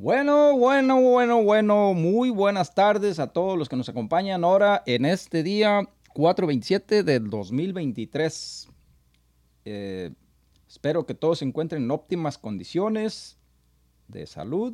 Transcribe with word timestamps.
Bueno, 0.00 0.56
bueno, 0.56 0.98
bueno, 0.98 1.42
bueno, 1.42 1.92
muy 1.92 2.30
buenas 2.30 2.74
tardes 2.74 3.18
a 3.18 3.26
todos 3.26 3.58
los 3.58 3.68
que 3.68 3.76
nos 3.76 3.90
acompañan 3.90 4.44
ahora 4.44 4.82
en 4.86 5.04
este 5.04 5.42
día 5.42 5.86
427 6.14 7.02
del 7.02 7.28
2023. 7.28 8.70
Eh, 9.66 10.10
espero 10.66 11.04
que 11.04 11.12
todos 11.12 11.40
se 11.40 11.44
encuentren 11.44 11.82
en 11.82 11.90
óptimas 11.90 12.38
condiciones 12.38 13.36
de 14.08 14.26
salud, 14.26 14.72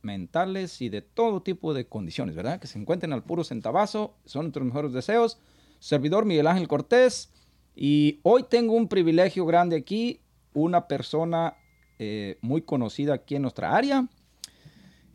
mentales 0.00 0.80
y 0.80 0.90
de 0.90 1.02
todo 1.02 1.42
tipo 1.42 1.74
de 1.74 1.88
condiciones, 1.88 2.36
¿verdad? 2.36 2.60
Que 2.60 2.68
se 2.68 2.78
encuentren 2.78 3.12
al 3.12 3.24
puro 3.24 3.42
centavazo, 3.42 4.14
son 4.26 4.44
nuestros 4.44 4.64
mejores 4.64 4.92
deseos. 4.92 5.40
Servidor 5.80 6.24
Miguel 6.24 6.46
Ángel 6.46 6.68
Cortés 6.68 7.32
y 7.74 8.20
hoy 8.22 8.44
tengo 8.44 8.74
un 8.74 8.86
privilegio 8.86 9.44
grande 9.44 9.74
aquí, 9.74 10.20
una 10.54 10.86
persona 10.86 11.56
eh, 11.98 12.38
muy 12.42 12.62
conocida 12.62 13.14
aquí 13.14 13.34
en 13.34 13.42
nuestra 13.42 13.74
área 13.74 14.08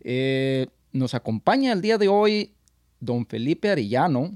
eh, 0.02 0.68
nos 0.92 1.14
acompaña 1.14 1.74
el 1.74 1.82
día 1.82 1.98
de 1.98 2.08
hoy 2.08 2.54
don 3.00 3.26
Felipe 3.26 3.70
Arellano 3.70 4.32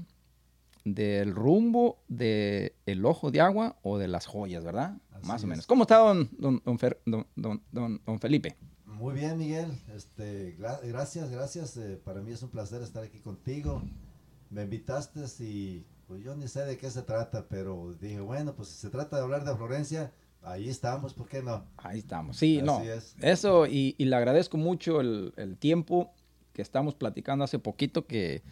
del 0.84 1.34
rumbo 1.34 2.02
de 2.08 2.74
El 2.86 3.04
Ojo 3.04 3.30
de 3.30 3.40
Agua 3.40 3.78
o 3.82 3.98
de 3.98 4.08
las 4.08 4.26
joyas, 4.26 4.64
¿verdad? 4.64 4.96
Más 5.24 5.44
o 5.44 5.46
menos. 5.46 5.66
¿Cómo 5.66 5.84
está 5.84 5.98
don, 5.98 6.28
don, 6.36 8.20
Felipe? 8.20 8.56
Muy 8.86 9.14
bien, 9.14 9.38
Miguel. 9.38 9.70
Este, 9.94 10.56
gracias, 10.58 11.30
gracias. 11.30 11.76
Eh, 11.76 12.00
para 12.04 12.20
mí 12.20 12.32
es 12.32 12.42
un 12.42 12.50
placer 12.50 12.82
estar 12.82 13.04
aquí 13.04 13.20
contigo. 13.20 13.82
Me 14.50 14.62
invitaste 14.62 15.20
y 15.44 15.86
pues 16.06 16.22
yo 16.22 16.36
ni 16.36 16.48
sé 16.48 16.64
de 16.64 16.76
qué 16.76 16.90
se 16.90 17.02
trata, 17.02 17.46
pero 17.48 17.94
dije, 18.00 18.20
bueno, 18.20 18.54
pues 18.54 18.68
si 18.68 18.76
se 18.76 18.90
trata 18.90 19.16
de 19.16 19.22
hablar 19.22 19.44
de 19.44 19.56
Florencia, 19.56 20.12
Ahí 20.44 20.68
estamos, 20.68 21.14
¿por 21.14 21.28
qué 21.28 21.42
no? 21.42 21.64
Ahí 21.76 22.00
estamos, 22.00 22.36
sí, 22.36 22.60
no. 22.62 22.82
Eso, 23.20 23.66
y, 23.66 23.94
le 23.98 24.16
agradezco 24.16 24.56
mucho 24.56 25.00
el, 25.00 25.56
tiempo 25.58 26.12
que 26.52 26.62
estamos 26.62 26.94
platicando 26.94 27.44
hace 27.44 27.58
poquito, 27.58 28.06
que 28.06 28.42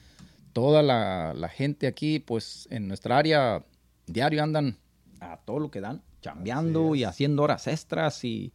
toda 0.52 0.82
la, 0.82 1.48
gente 1.48 1.86
aquí, 1.86 2.20
pues 2.20 2.68
en 2.70 2.86
nuestra 2.86 3.18
área 3.18 3.64
diario 4.06 4.42
andan 4.42 4.78
a 5.20 5.38
todo 5.38 5.58
lo 5.58 5.70
que 5.70 5.80
dan, 5.80 6.02
chambeando 6.22 6.94
y 6.94 7.04
haciendo 7.04 7.42
horas 7.42 7.66
extras 7.66 8.24
y, 8.24 8.52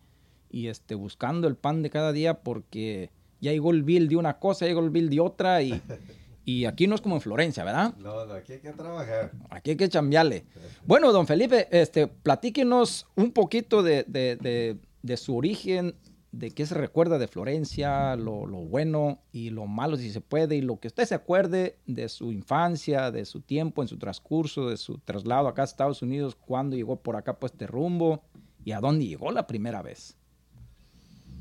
y, 0.49 0.67
este, 0.67 0.95
buscando 0.95 1.47
el 1.47 1.55
pan 1.55 1.81
de 1.81 1.89
cada 1.89 2.13
día 2.13 2.41
porque 2.41 3.11
ya 3.41 3.51
llegó 3.51 3.71
el 3.71 3.83
bill 3.83 4.07
de 4.07 4.15
una 4.15 4.39
cosa, 4.39 4.65
llegó 4.65 4.79
el 4.79 4.89
bill 4.91 5.09
de 5.09 5.19
otra 5.19 5.61
y... 5.61 5.81
Y 6.45 6.65
aquí 6.65 6.85
no 6.85 6.93
es 6.93 7.01
como 7.01 7.15
en 7.15 7.21
Florencia, 7.21 7.63
¿verdad? 7.63 7.95
No, 7.97 8.23
no, 8.25 8.33
aquí 8.35 8.53
hay 8.53 8.59
que 8.59 8.71
trabajar. 8.71 9.31
Aquí 9.49 9.71
hay 9.71 9.77
que 9.77 9.89
chambearle. 9.89 10.45
Bueno, 10.85 11.11
don 11.11 11.25
Felipe, 11.25 11.67
este, 11.71 12.07
platíquenos 12.07 13.07
un 13.15 13.31
poquito 13.31 13.81
de, 13.81 14.77
su 15.17 15.35
origen, 15.35 15.95
de 16.31 16.51
qué 16.51 16.67
se 16.67 16.75
recuerda 16.75 17.17
de 17.17 17.27
Florencia, 17.27 18.15
lo, 18.15 18.45
bueno 18.45 19.23
y 19.31 19.49
lo 19.49 19.65
malo 19.65 19.97
si 19.97 20.11
se 20.11 20.21
puede, 20.21 20.55
y 20.55 20.61
lo 20.61 20.79
que 20.79 20.87
usted 20.87 21.05
se 21.05 21.15
acuerde 21.15 21.79
de 21.87 22.07
su 22.09 22.31
infancia, 22.31 23.09
de 23.09 23.25
su 23.25 23.41
tiempo 23.41 23.81
en 23.81 23.87
su 23.87 23.97
transcurso, 23.97 24.69
de 24.69 24.77
su 24.77 24.99
traslado 24.99 25.47
acá 25.47 25.63
a 25.63 25.65
Estados 25.65 26.03
Unidos, 26.03 26.35
cuando 26.35 26.75
llegó 26.75 26.97
por 26.97 27.15
acá 27.15 27.39
por 27.39 27.49
este 27.49 27.65
rumbo 27.65 28.21
y 28.63 28.71
a 28.71 28.79
dónde 28.79 29.07
llegó 29.07 29.31
la 29.31 29.47
primera 29.47 29.81
vez. 29.81 30.15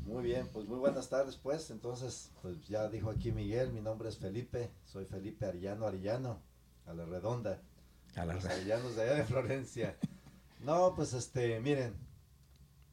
Muy 0.05 0.23
bien, 0.23 0.47
pues 0.53 0.67
muy 0.67 0.77
buenas 0.77 1.09
tardes 1.09 1.35
pues. 1.35 1.71
Entonces, 1.71 2.31
pues 2.43 2.67
ya 2.67 2.87
dijo 2.89 3.09
aquí 3.09 3.31
Miguel, 3.31 3.73
mi 3.73 3.81
nombre 3.81 4.07
es 4.07 4.17
Felipe, 4.17 4.71
soy 4.85 5.05
Felipe 5.05 5.47
Arillano 5.47 5.87
Arillano, 5.87 6.41
a 6.85 6.93
la 6.93 7.05
redonda. 7.05 7.59
A 8.15 8.23
la 8.23 8.35
Los 8.35 8.45
Arillanos 8.45 8.95
de 8.95 9.01
allá 9.01 9.15
de 9.15 9.23
Florencia. 9.25 9.97
No, 10.59 10.93
pues 10.95 11.13
este, 11.13 11.59
miren, 11.59 11.95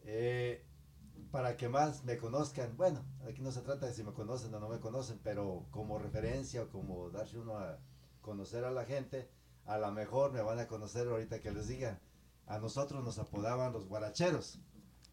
eh, 0.05 0.65
para 1.31 1.59
que 1.59 1.69
más 1.69 2.03
me 2.05 2.17
conozcan, 2.17 2.79
bueno, 2.79 3.05
aquí 3.29 3.43
no 3.43 3.53
se 3.53 3.61
trata 3.61 3.87
de 3.87 3.93
si 3.93 4.03
me 4.03 4.15
conocen 4.15 4.55
o 4.55 4.59
no 4.59 4.71
me 4.71 4.81
conocen, 4.81 5.21
pero 5.23 5.67
como 5.71 5.99
referencia 5.99 6.63
o 6.63 6.69
como 6.71 7.11
darse 7.11 7.39
uno 7.39 7.59
a 7.59 7.79
conocer 8.23 8.65
a 8.65 8.71
la 8.71 8.87
gente, 8.87 9.29
a 9.67 9.77
lo 9.77 9.93
mejor 9.93 10.33
me 10.33 10.41
van 10.41 10.59
a 10.61 10.67
conocer 10.67 11.07
ahorita 11.09 11.41
que 11.41 11.53
les 11.53 11.69
diga. 11.69 12.01
A 12.47 12.59
nosotros 12.59 13.05
nos 13.05 13.19
apodaban 13.19 13.75
los 13.75 13.87
guaracheros 13.87 14.59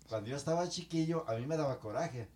cuando 0.09 0.29
yo 0.29 0.35
estaba 0.35 0.67
chiquillo, 0.67 1.23
a 1.29 1.35
mí 1.35 1.45
me 1.45 1.55
daba 1.55 1.79
coraje. 1.79 2.27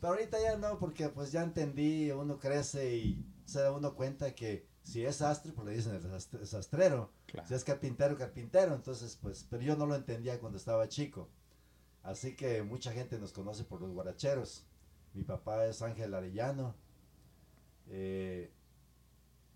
Pero 0.00 0.12
ahorita 0.12 0.40
ya 0.42 0.56
no, 0.56 0.78
porque 0.78 1.08
pues 1.08 1.30
ya 1.30 1.42
entendí, 1.42 2.10
uno 2.10 2.38
crece 2.38 2.96
y 2.96 3.24
se 3.46 3.60
da 3.60 3.70
uno 3.70 3.94
cuenta 3.94 4.34
que 4.34 4.66
si 4.82 5.04
es 5.04 5.16
sastre, 5.16 5.52
pues 5.52 5.66
le 5.66 5.74
dicen 5.74 5.94
el 5.94 6.46
sastrero. 6.46 7.10
Si 7.46 7.54
es 7.54 7.64
carpintero, 7.64 8.18
carpintero. 8.18 8.74
Entonces, 8.74 9.16
pues, 9.20 9.46
pero 9.48 9.62
yo 9.62 9.76
no 9.76 9.86
lo 9.86 9.94
entendía 9.94 10.38
cuando 10.40 10.58
estaba 10.58 10.88
chico. 10.88 11.28
Así 12.02 12.36
que 12.36 12.62
mucha 12.62 12.92
gente 12.92 13.18
nos 13.18 13.32
conoce 13.32 13.64
por 13.64 13.80
los 13.80 13.92
guaracheros. 13.92 14.66
Mi 15.14 15.22
papá 15.22 15.64
es 15.66 15.80
Ángel 15.82 16.12
Arellano. 16.14 16.74
Eh, 17.88 18.50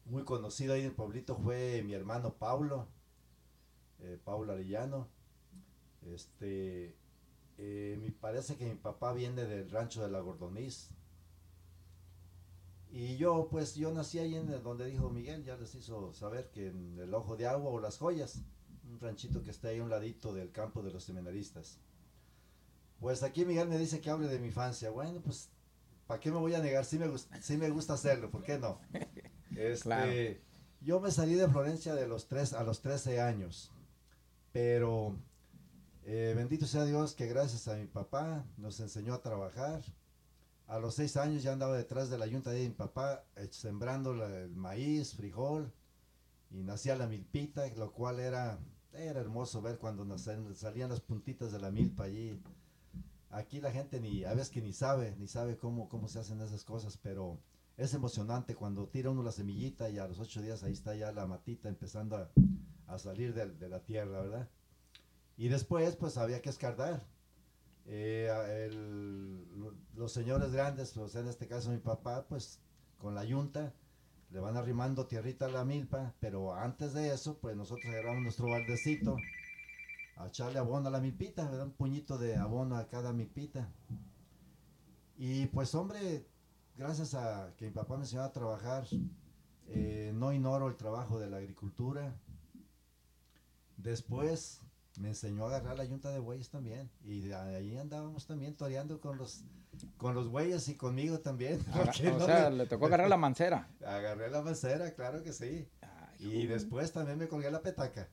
muy 0.06 0.24
conocido 0.24 0.74
ahí 0.74 0.80
en 0.80 0.86
el 0.86 0.92
pueblito 0.92 1.36
fue 1.36 1.82
mi 1.82 1.92
hermano 1.92 2.34
Paulo. 2.34 2.88
Eh, 4.00 4.18
Paulo 4.24 4.52
Arellano. 4.52 5.08
Este, 6.06 6.96
eh, 7.58 7.98
me 8.00 8.12
parece 8.12 8.56
que 8.56 8.64
mi 8.64 8.76
papá 8.76 9.12
viene 9.12 9.44
del 9.44 9.68
rancho 9.68 10.02
de 10.02 10.10
la 10.10 10.20
Gordoniz. 10.20 10.90
Y 12.90 13.16
yo, 13.16 13.48
pues, 13.50 13.74
yo 13.74 13.92
nací 13.92 14.18
ahí 14.18 14.34
en 14.36 14.62
donde 14.62 14.86
dijo 14.86 15.10
Miguel, 15.10 15.44
ya 15.44 15.56
les 15.56 15.74
hizo 15.74 16.14
saber 16.14 16.50
que 16.50 16.68
en 16.68 16.98
el 16.98 17.12
Ojo 17.12 17.36
de 17.36 17.46
Agua 17.46 17.70
o 17.70 17.80
Las 17.80 17.98
Joyas, 17.98 18.40
un 18.88 18.98
ranchito 19.00 19.42
que 19.42 19.50
está 19.50 19.68
ahí 19.68 19.80
a 19.80 19.82
un 19.82 19.90
ladito 19.90 20.32
del 20.32 20.52
campo 20.52 20.82
de 20.82 20.92
los 20.92 21.04
seminaristas. 21.04 21.80
Pues 23.00 23.22
aquí 23.22 23.44
Miguel 23.44 23.68
me 23.68 23.78
dice 23.78 24.00
que 24.00 24.08
hable 24.08 24.28
de 24.28 24.38
mi 24.38 24.46
infancia. 24.46 24.90
Bueno, 24.90 25.20
pues, 25.20 25.50
¿para 26.06 26.20
qué 26.20 26.30
me 26.30 26.38
voy 26.38 26.54
a 26.54 26.60
negar? 26.60 26.84
Sí 26.84 26.98
me, 26.98 27.06
sí 27.18 27.56
me 27.56 27.70
gusta 27.70 27.94
hacerlo, 27.94 28.30
¿por 28.30 28.42
qué 28.42 28.58
no? 28.58 28.80
Este, 29.56 30.42
Yo 30.82 31.00
me 31.00 31.10
salí 31.10 31.34
de 31.34 31.48
Florencia 31.48 31.94
de 31.94 32.06
los 32.06 32.28
tres, 32.28 32.52
a 32.52 32.62
los 32.62 32.80
13 32.80 33.20
años, 33.20 33.72
pero 34.52 35.16
eh, 36.10 36.32
bendito 36.34 36.66
sea 36.66 36.86
Dios 36.86 37.12
que 37.12 37.26
gracias 37.26 37.68
a 37.68 37.76
mi 37.76 37.84
papá 37.84 38.46
nos 38.56 38.80
enseñó 38.80 39.12
a 39.12 39.20
trabajar. 39.20 39.82
A 40.66 40.78
los 40.78 40.94
seis 40.94 41.18
años 41.18 41.42
ya 41.42 41.52
andaba 41.52 41.76
detrás 41.76 42.08
de 42.08 42.16
la 42.16 42.26
yunta 42.26 42.48
de 42.48 42.66
mi 42.66 42.74
papá 42.74 43.24
eh, 43.36 43.48
sembrando 43.50 44.12
el 44.24 44.56
maíz, 44.56 45.14
frijol 45.14 45.70
y 46.50 46.62
nacía 46.62 46.96
la 46.96 47.08
milpita, 47.08 47.66
lo 47.76 47.92
cual 47.92 48.20
era, 48.20 48.58
era 48.94 49.20
hermoso 49.20 49.60
ver 49.60 49.76
cuando 49.76 50.16
salían 50.16 50.88
las 50.88 51.02
puntitas 51.02 51.52
de 51.52 51.58
la 51.58 51.70
milpa 51.70 52.04
allí. 52.04 52.40
Aquí 53.28 53.60
la 53.60 53.70
gente 53.70 54.00
ni, 54.00 54.24
a 54.24 54.32
veces 54.32 54.48
que 54.48 54.62
ni 54.62 54.72
sabe, 54.72 55.14
ni 55.18 55.28
sabe 55.28 55.58
cómo, 55.58 55.90
cómo 55.90 56.08
se 56.08 56.20
hacen 56.20 56.40
esas 56.40 56.64
cosas, 56.64 56.96
pero 56.96 57.38
es 57.76 57.92
emocionante 57.92 58.54
cuando 58.54 58.88
tira 58.88 59.10
uno 59.10 59.22
la 59.22 59.32
semillita 59.32 59.90
y 59.90 59.98
a 59.98 60.08
los 60.08 60.20
ocho 60.20 60.40
días 60.40 60.62
ahí 60.62 60.72
está 60.72 60.94
ya 60.94 61.12
la 61.12 61.26
matita 61.26 61.68
empezando 61.68 62.16
a, 62.86 62.98
salir 62.98 63.34
de 63.34 63.68
la 63.68 63.80
tierra, 63.80 64.22
¿verdad? 64.22 64.48
Y 65.38 65.48
después, 65.48 65.94
pues 65.94 66.18
había 66.18 66.42
que 66.42 66.50
escardar. 66.50 67.06
Eh, 67.86 68.68
los 69.94 70.12
señores 70.12 70.52
grandes, 70.52 70.92
pues 70.92 71.14
en 71.14 71.28
este 71.28 71.46
caso 71.46 71.70
mi 71.70 71.78
papá, 71.78 72.26
pues 72.28 72.60
con 72.98 73.14
la 73.14 73.24
yunta, 73.24 73.72
le 74.30 74.40
van 74.40 74.56
arrimando 74.56 75.06
tierrita 75.06 75.46
a 75.46 75.48
la 75.48 75.64
milpa, 75.64 76.12
pero 76.20 76.54
antes 76.54 76.92
de 76.92 77.14
eso, 77.14 77.38
pues 77.38 77.56
nosotros 77.56 77.86
agarramos 77.86 78.22
nuestro 78.22 78.48
baldecito 78.50 79.16
a 80.16 80.26
echarle 80.26 80.58
abono 80.58 80.88
a 80.88 80.90
la 80.90 81.00
milpita, 81.00 81.48
un 81.62 81.70
puñito 81.70 82.18
de 82.18 82.36
abono 82.36 82.76
a 82.76 82.88
cada 82.88 83.12
milpita. 83.12 83.72
Y 85.16 85.46
pues 85.46 85.72
hombre, 85.76 86.26
gracias 86.76 87.14
a 87.14 87.54
que 87.56 87.66
mi 87.66 87.70
papá 87.70 87.96
me 87.96 88.02
enseñó 88.02 88.22
a 88.22 88.32
trabajar, 88.32 88.86
eh, 89.68 90.10
no 90.14 90.32
ignoro 90.32 90.68
el 90.68 90.76
trabajo 90.76 91.20
de 91.20 91.30
la 91.30 91.36
agricultura. 91.36 92.12
Después 93.76 94.60
me 94.98 95.08
enseñó 95.08 95.44
a 95.44 95.48
agarrar 95.48 95.76
la 95.76 95.84
yunta 95.84 96.10
de 96.10 96.18
bueyes 96.18 96.50
también. 96.50 96.90
Y 97.04 97.30
ahí 97.32 97.76
andábamos 97.78 98.26
también 98.26 98.54
toreando 98.56 99.00
con 99.00 99.16
los 99.16 99.44
con 99.96 100.14
los 100.14 100.28
bueyes 100.28 100.68
y 100.68 100.74
conmigo 100.74 101.20
también. 101.20 101.64
o 102.16 102.20
sea, 102.20 102.50
le 102.50 102.66
tocó 102.66 102.86
agarrar 102.86 103.08
la 103.08 103.16
mancera. 103.16 103.68
Agarré 103.84 104.30
la 104.30 104.42
mancera, 104.42 104.92
claro 104.94 105.22
que 105.22 105.32
sí. 105.32 105.68
y 106.18 106.46
después 106.46 106.92
también 106.92 107.18
me 107.18 107.28
colgué 107.28 107.50
la 107.50 107.62
petaca. 107.62 108.08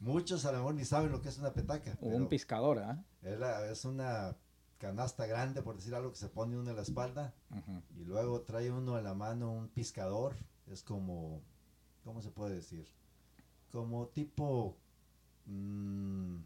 Muchos 0.00 0.44
a 0.44 0.52
lo 0.52 0.58
mejor 0.58 0.74
ni 0.74 0.84
saben 0.84 1.12
lo 1.12 1.22
que 1.22 1.28
es 1.28 1.38
una 1.38 1.52
petaca. 1.52 1.96
Un 2.00 2.28
pescador, 2.28 2.80
¿ah? 2.80 3.02
Es, 3.22 3.84
una 3.84 4.36
canasta 4.78 5.26
grande, 5.26 5.62
por 5.62 5.76
decir 5.76 5.94
algo, 5.94 6.10
que 6.10 6.18
se 6.18 6.28
pone 6.28 6.58
uno 6.58 6.70
en 6.70 6.76
la 6.76 6.82
espalda. 6.82 7.34
Y 7.96 8.04
luego 8.04 8.42
trae 8.42 8.70
uno 8.70 8.98
en 8.98 9.04
la 9.04 9.14
mano 9.14 9.50
un 9.52 9.68
piscador. 9.68 10.34
Es 10.66 10.82
como, 10.82 11.42
¿cómo 12.04 12.20
se 12.20 12.30
puede 12.30 12.56
decir? 12.56 12.86
Como 13.70 14.08
tipo 14.08 14.76
Mm, 15.46 16.36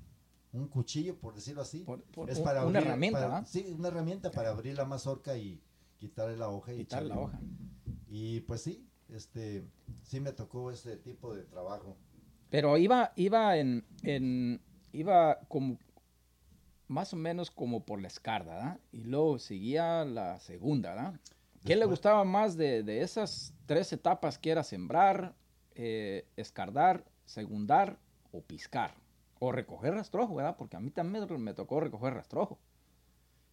un 0.52 0.68
cuchillo, 0.68 1.18
por 1.18 1.34
decirlo 1.34 1.62
así. 1.62 1.84
es 2.28 2.40
para 2.40 2.64
una 2.64 2.78
herramienta, 2.78 3.44
Sí, 3.44 3.74
una 3.78 3.88
herramienta 3.88 4.30
para 4.30 4.50
abrir 4.50 4.76
la 4.76 4.84
mazorca 4.84 5.36
y 5.36 5.60
quitarle 5.96 6.36
la 6.36 6.48
hoja. 6.48 6.72
Y 6.72 6.86
la 6.86 7.18
hoja. 7.18 7.40
Y 8.08 8.40
pues 8.40 8.62
sí, 8.62 8.86
este, 9.08 9.64
sí 10.02 10.20
me 10.20 10.32
tocó 10.32 10.70
ese 10.70 10.96
tipo 10.96 11.34
de 11.34 11.42
trabajo. 11.44 11.96
Pero 12.50 12.78
iba, 12.78 13.12
iba 13.16 13.56
en, 13.56 13.84
iba 14.92 15.40
como, 15.48 15.78
más 16.88 17.12
o 17.12 17.16
menos 17.16 17.50
como 17.50 17.84
por 17.84 18.00
la 18.00 18.08
escarda, 18.08 18.54
¿verdad? 18.54 18.80
Y 18.92 19.04
luego 19.04 19.38
seguía 19.38 20.04
la 20.04 20.38
segunda, 20.40 20.94
¿verdad? 20.94 21.20
¿Qué 21.64 21.74
le 21.74 21.84
gustaba 21.84 22.24
más 22.24 22.56
de, 22.56 22.84
de 22.84 23.02
esas 23.02 23.52
tres 23.66 23.92
etapas 23.92 24.38
que 24.38 24.50
era 24.50 24.62
sembrar, 24.62 25.34
eh, 25.74 26.28
escardar, 26.36 27.04
segundar 27.24 27.98
o 28.36 28.42
piscar? 28.42 28.94
O 29.38 29.52
recoger 29.52 29.94
rastrojo, 29.94 30.34
¿verdad? 30.36 30.56
Porque 30.56 30.76
a 30.76 30.80
mí 30.80 30.90
también 30.90 31.26
me 31.42 31.54
tocó 31.54 31.80
recoger 31.80 32.14
rastrojo. 32.14 32.58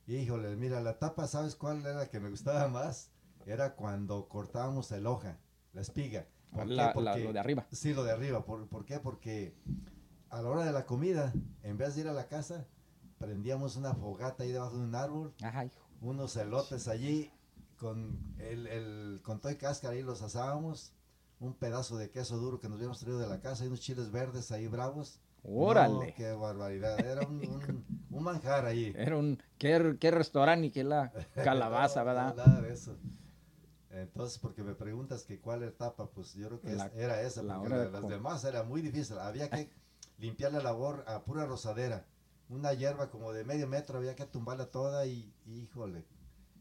Híjole, 0.08 0.56
mira, 0.56 0.82
la 0.82 1.00
tapa, 1.00 1.28
¿sabes 1.28 1.56
cuál 1.56 1.82
era 1.82 1.94
la 1.94 2.10
que 2.10 2.20
me 2.20 2.30
gustaba 2.30 2.68
más? 2.68 3.10
Era 3.46 3.76
cuando 3.76 4.28
cortábamos 4.28 4.92
el 4.92 5.08
hoja, 5.08 5.38
la 5.74 5.82
espiga. 5.82 6.28
¿Por 6.52 6.68
qué? 6.68 6.74
La- 6.74 6.86
la- 6.88 6.94
Porque- 6.94 7.24
lo 7.24 7.34
de 7.34 7.40
arriba. 7.40 7.66
Sí, 7.72 7.94
lo 7.94 8.04
de 8.04 8.12
arriba. 8.12 8.46
¿Por, 8.46 8.68
por 8.68 8.86
qué? 8.86 9.00
Porque 9.00 9.56
a 10.30 10.42
la 10.42 10.50
hora 10.50 10.66
de 10.66 10.72
la 10.72 10.86
comida, 10.86 11.34
en 11.64 11.78
vez 11.78 11.96
de 11.96 12.02
ir 12.02 12.08
a 12.08 12.14
la 12.14 12.28
casa, 12.28 12.68
prendíamos 13.18 13.76
una 13.78 13.94
fogata 13.94 14.44
ahí 14.44 14.52
debajo 14.52 14.78
de 14.78 14.84
un 14.84 14.96
árbol, 14.96 15.34
Ajá, 15.42 15.66
hijo. 15.66 15.80
unos 16.02 16.36
elotes 16.36 16.88
allí, 16.88 17.32
con 17.78 18.18
el, 18.40 18.68
el 18.68 19.22
con 19.24 19.40
todo 19.42 19.52
y 19.52 19.56
cáscara 19.58 19.94
ahí 19.96 20.02
los 20.04 20.22
asábamos, 20.22 20.94
un 21.44 21.54
pedazo 21.54 21.98
de 21.98 22.10
queso 22.10 22.38
duro 22.38 22.60
que 22.60 22.70
nos 22.70 22.78
habíamos 22.78 23.00
traído 23.00 23.20
de 23.20 23.28
la 23.28 23.40
casa 23.42 23.64
y 23.64 23.68
unos 23.68 23.82
chiles 23.82 24.12
verdes 24.12 24.52
ahí 24.52 24.68
bravos. 24.68 25.20
Órale. 25.44 25.94
No, 26.08 26.16
qué 26.16 26.32
barbaridad. 26.32 27.00
Era 27.00 27.28
un, 27.28 27.36
un- 27.46 27.86
un 28.12 28.24
manjar 28.24 28.66
ahí. 28.66 28.94
Era 28.98 29.18
un... 29.18 29.38
¿Qué, 29.58 29.98
qué 30.00 30.10
restaurante 30.12 30.68
y 30.68 30.72
qué 30.72 30.84
la 30.86 31.12
calabaza, 31.36 32.00
No, 32.02 32.06
¿verdad? 32.06 32.36
Nada 32.36 32.62
de 32.62 32.74
eso. 32.74 32.96
Entonces, 33.92 34.40
porque 34.40 34.64
me 34.64 34.74
preguntas 34.74 35.24
que 35.24 35.40
cuál 35.40 35.64
etapa, 35.64 36.08
pues 36.10 36.34
yo 36.34 36.48
creo 36.48 36.62
que 36.62 36.72
es- 36.72 36.78
La- 36.78 36.92
era 36.96 37.22
esa, 37.22 37.44
la 37.44 37.60
porque 37.60 37.76
de 37.76 37.92
las 37.92 38.08
demás 38.08 38.44
era 38.46 38.64
muy 38.64 38.82
difícil. 38.82 39.18
Había 39.20 39.50
que 39.50 39.70
limpiar 40.18 40.54
la 40.54 40.62
labor 40.64 41.04
a 41.08 41.24
pura 41.24 41.46
rosadera. 41.46 42.06
Una 42.50 42.74
hierba 42.74 43.10
como 43.10 43.34
de 43.34 43.44
medio 43.44 43.68
metro, 43.68 43.98
había 43.98 44.16
que 44.16 44.26
tumbarla 44.26 44.68
toda 44.68 45.06
y, 45.06 45.34
híjole, 45.46 46.06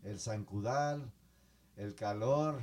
el 0.03 0.19
zancudal, 0.19 1.11
el 1.77 1.95
calor, 1.95 2.63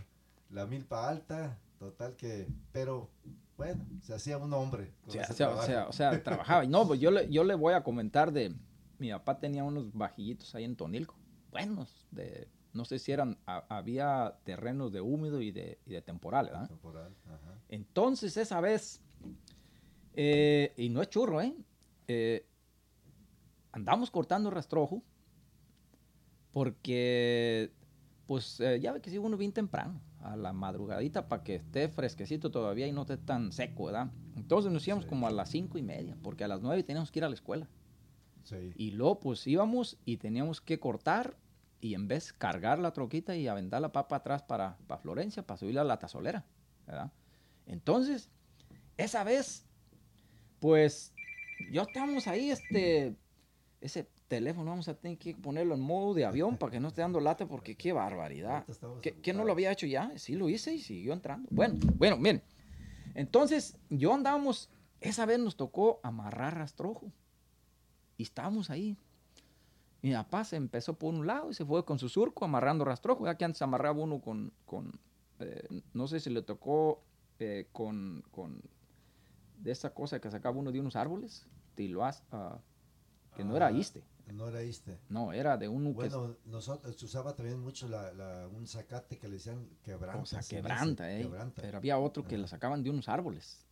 la 0.49 0.65
milpa 0.65 1.07
alta, 1.07 1.57
total 1.79 2.15
que, 2.15 2.47
pero 2.71 3.09
bueno, 3.57 3.85
se 4.01 4.13
hacía 4.13 4.37
un 4.37 4.53
hombre. 4.53 4.93
O 5.07 5.11
sea, 5.11 5.23
ese 5.23 5.33
o 5.33 5.35
sea, 5.35 5.47
o 5.47 5.49
trabajo. 5.51 5.67
sea, 5.67 5.87
o 5.87 5.93
sea, 5.93 6.23
trabajaba. 6.23 6.63
Y 6.65 6.67
no, 6.67 6.85
pues 6.85 6.99
yo 6.99 7.09
le, 7.09 7.29
yo 7.29 7.43
le 7.43 7.55
voy 7.55 7.73
a 7.73 7.83
comentar 7.83 8.31
de... 8.31 8.53
Mi 8.99 9.09
papá 9.11 9.39
tenía 9.39 9.63
unos 9.63 9.91
vajillitos 9.93 10.53
ahí 10.55 10.65
en 10.65 10.75
Tonilco. 10.75 11.15
Buenos. 11.51 12.05
De, 12.11 12.47
no 12.73 12.85
sé 12.85 12.99
si 12.99 13.11
eran... 13.11 13.37
ha- 13.47 13.65
había 13.69 14.37
terrenos 14.43 14.91
de 14.91 15.01
húmedo 15.01 15.41
y 15.41 15.51
de, 15.51 15.79
y 15.85 15.91
de 15.93 16.01
temporal, 16.01 16.47
¿verdad? 16.47 16.67
Temporal, 16.67 17.15
ajá. 17.25 17.55
Entonces 17.69 18.35
esa 18.37 18.59
vez... 18.61 19.01
eh, 20.13 20.73
y 20.77 20.89
no 20.89 21.01
es 21.01 21.09
churro, 21.09 21.41
¿eh? 21.41 21.55
Eh, 22.07 22.45
andamos 23.71 24.11
cortando 24.11 24.49
rastrojo. 24.51 25.01
Porque... 26.51 27.71
Pues 28.25 28.59
eh, 28.59 28.79
ya 28.79 28.91
ve 28.91 29.01
que 29.01 29.09
si 29.09 29.17
uno 29.17 29.37
bien 29.37 29.51
temprano, 29.51 29.99
a 30.21 30.35
la 30.35 30.53
madrugadita, 30.53 31.27
para 31.29 31.43
que 31.43 31.55
esté 31.55 31.87
fresquecito 31.89 32.51
todavía 32.51 32.87
y 32.87 32.91
no 32.91 33.01
esté 33.01 33.17
tan 33.17 33.51
seco, 33.51 33.85
¿verdad? 33.85 34.11
Entonces 34.35 34.71
nos 34.71 34.85
íbamos 34.87 35.05
Sí. 35.05 35.09
como 35.09 35.27
a 35.27 35.31
las 35.31 35.49
cinco 35.49 35.77
y 35.77 35.81
media, 35.81 36.17
porque 36.21 36.43
a 36.43 36.47
las 36.47 36.61
nueve 36.61 36.83
teníamos 36.83 37.11
que 37.11 37.19
ir 37.19 37.25
a 37.25 37.29
la 37.29 37.35
escuela. 37.35 37.67
Sí. 38.43 38.73
Y 38.75 38.91
luego 38.91 39.19
pues 39.19 39.45
íbamos 39.47 39.97
y 40.05 40.17
teníamos 40.17 40.59
que 40.61 40.79
cortar 40.79 41.37
y 41.81 41.93
en 41.93 42.07
vez 42.07 42.33
cargar 42.33 42.79
la 42.79 42.91
troquita 42.91 43.35
y 43.35 43.47
aventar 43.47 43.81
la 43.81 43.91
papa 43.91 44.17
atrás 44.17 44.43
para, 44.43 44.77
para 44.87 44.99
Florencia, 45.01 45.45
para 45.45 45.57
subirla 45.57 45.81
a 45.81 45.85
la 45.85 45.99
tazolera, 45.99 46.45
¿verdad? 46.85 47.11
Entonces, 47.65 48.29
esa 48.97 49.23
vez, 49.23 49.65
pues, 50.59 51.13
yo 51.71 51.83
estábamos 51.83 52.27
ahí, 52.27 52.49
este, 52.51 53.15
ese 53.79 54.09
teléfono 54.29 54.69
vamos 54.69 54.87
a 54.87 54.93
tener 54.93 55.17
que 55.17 55.35
ponerlo 55.35 55.75
en 55.75 55.81
modo 55.81 56.13
de 56.13 56.23
avión 56.23 56.55
para 56.59 56.71
que 56.71 56.79
no 56.79 56.87
esté 56.87 57.01
dando 57.01 57.19
lata, 57.19 57.45
porque 57.45 57.75
qué 57.75 57.91
barbaridad. 57.91 58.65
¿Qué, 59.01 59.33
no 59.33 59.43
lo 59.43 59.51
había 59.51 59.71
hecho 59.71 59.85
ya? 59.85 60.17
Sí 60.17 60.35
lo 60.35 60.47
hice 60.47 60.73
y 60.73 60.79
siguió 60.79 61.11
entrando. 61.11 61.49
Bueno, 61.51 61.75
bueno, 61.97 62.15
miren. 62.15 62.41
Entonces, 63.15 63.77
yo 63.89 64.13
andábamos, 64.13 64.69
esa 65.01 65.25
vez 65.25 65.39
nos 65.39 65.57
tocó 65.57 65.99
amarrar 66.03 66.55
rastrojo. 66.55 67.11
Y 68.15 68.23
estábamos 68.23 68.69
ahí. 68.69 68.95
Mi 70.01 70.13
papá 70.13 70.45
se 70.45 70.55
empezó 70.55 70.93
por 70.93 71.13
un 71.13 71.27
lado 71.27 71.51
y 71.51 71.53
se 71.53 71.65
fue 71.65 71.83
con 71.83 71.99
su 71.99 72.07
surco 72.07 72.45
amarrando 72.45 72.85
rastrojo. 72.85 73.25
Ya 73.25 73.35
que 73.35 73.43
antes 73.43 73.61
amarraba 73.61 73.99
uno 73.99 74.21
con, 74.21 74.53
con 74.65 74.91
eh, 75.39 75.81
no 75.93 76.07
sé 76.07 76.19
si 76.19 76.29
le 76.29 76.41
tocó 76.41 77.01
eh, 77.39 77.67
con, 77.71 78.23
con 78.31 78.61
de 79.57 79.71
esa 79.71 79.93
cosa 79.93 80.19
que 80.19 80.29
sacaba 80.29 80.57
uno 80.57 80.71
de 80.71 80.79
unos 80.79 80.95
árboles, 80.95 81.47
ah, 82.31 82.59
que 83.35 83.43
no 83.43 83.55
era 83.55 83.67
Ah, 83.67 83.71
iste, 83.71 84.03
No 84.33 84.47
era 84.47 84.61
este. 84.61 84.99
no, 85.09 85.33
era 85.33 85.57
de 85.57 85.65
que 85.67 85.71
Bueno, 85.71 86.35
nosotros 86.45 86.95
se 86.95 87.05
usaba 87.05 87.35
también 87.35 87.59
mucho 87.59 87.87
la, 87.87 88.11
la- 88.13 88.47
un 88.47 88.67
zacate 88.67 89.17
que 89.17 89.27
le 89.27 89.35
decían 89.35 89.67
quebranta. 89.81 90.21
o 90.21 90.25
sea, 90.25 90.41
quebranta, 90.41 91.13
eh, 91.15 91.21
quebranta. 91.23 91.61
pero 91.61 91.77
había 91.77 91.97
otro 91.97 92.23
que 92.23 92.35
Ajá. 92.35 92.41
la 92.43 92.47
sacaban 92.47 92.83
de 92.83 92.89
unos 92.89 93.09
árboles. 93.09 93.65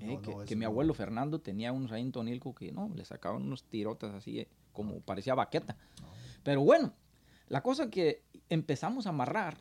Eh, 0.00 0.06
no, 0.06 0.20
que, 0.22 0.30
no, 0.30 0.38
que 0.38 0.44
ese 0.44 0.56
mi 0.56 0.64
abuelo 0.64 0.92
Fernando 0.94 1.40
tenía 1.40 1.72
unos 1.72 1.92
ahí 1.92 2.02
en 2.02 2.12
Tonilco 2.12 2.54
que 2.54 2.72
no, 2.72 2.90
le 2.94 3.04
sacaban 3.04 3.42
unos 3.42 3.64
tirotas 3.64 4.12
así, 4.14 4.40
eh, 4.40 4.48
como 4.72 5.00
parecía 5.00 5.34
baqueta. 5.34 5.76
No. 6.00 6.08
Pero 6.42 6.62
bueno, 6.62 6.92
la 7.48 7.62
cosa 7.62 7.88
que 7.90 8.22
empezamos 8.48 9.06
a 9.06 9.10
amarrar 9.10 9.58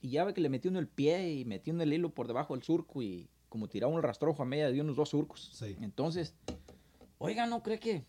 y 0.00 0.10
ya 0.10 0.24
ve 0.24 0.34
que 0.34 0.40
le 0.40 0.48
metió 0.48 0.70
uno 0.70 0.80
el 0.80 0.88
pie 0.88 1.32
y 1.34 1.44
metió 1.44 1.72
uno 1.74 1.82
el 1.82 1.92
hilo 1.92 2.10
por 2.14 2.26
debajo 2.26 2.54
del 2.54 2.62
surco 2.62 3.02
y 3.02 3.28
como 3.48 3.68
tiraba 3.68 3.92
un 3.92 4.02
rastrojo 4.02 4.42
a 4.42 4.46
media 4.46 4.70
de 4.72 4.80
unos 4.80 4.96
dos 4.96 5.10
surcos. 5.10 5.50
Sí. 5.52 5.76
Entonces, 5.80 6.34
oiga, 7.18 7.46
¿no 7.46 7.62
cree 7.62 7.78
que? 7.78 8.04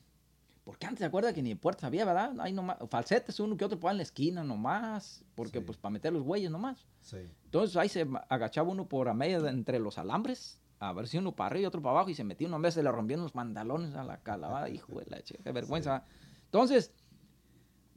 Porque 0.65 0.87
antes 0.87 0.99
se 0.99 1.05
acuerda 1.05 1.31
que 1.31 1.43
ni 1.43 1.53
puertas 1.55 1.83
había, 1.85 2.03
¿verdad? 2.05 2.35
Hay 2.39 2.51
nomás, 2.51 2.77
falsetes 2.89 3.39
uno 3.39 3.55
que 3.55 3.63
otro 3.63 3.79
ahí 3.83 3.91
en 3.91 3.97
la 3.97 4.03
esquina 4.03 4.43
nomás, 4.43 5.23
porque 5.35 5.59
Sí. 5.59 5.65
pues 5.65 5.77
para 5.77 5.91
meter 5.93 6.11
los 6.11 6.23
güeyes 6.23 6.49
nomás. 6.51 6.87
Sí. 7.01 7.17
Entonces 7.45 7.77
ahí 7.77 7.87
se 7.87 8.07
agachaba 8.29 8.69
uno 8.71 8.87
por 8.89 9.07
a 9.07 9.13
media 9.13 9.39
de 9.39 9.51
entre 9.51 9.77
los 9.79 9.99
alambres, 9.99 10.59
a 10.79 10.91
ver 10.91 11.07
si 11.07 11.19
uno 11.19 11.35
para 11.35 11.47
arriba 11.47 11.63
y 11.63 11.65
otro 11.67 11.81
para 11.83 11.91
abajo, 11.91 12.09
y 12.09 12.15
se 12.15 12.23
metía 12.23 12.47
una 12.47 12.57
vez, 12.57 12.73
se 12.73 12.81
le 12.83 12.91
rompían 12.91 13.21
los 13.21 13.35
mandalones 13.35 13.93
a 13.95 14.03
la 14.03 14.17
calabada, 14.23 14.67
hijo 14.69 14.99
de 14.99 15.05
la 15.07 15.21
chica, 15.23 15.43
qué 15.43 15.51
vergüenza. 15.51 16.03
Entonces, 16.45 16.91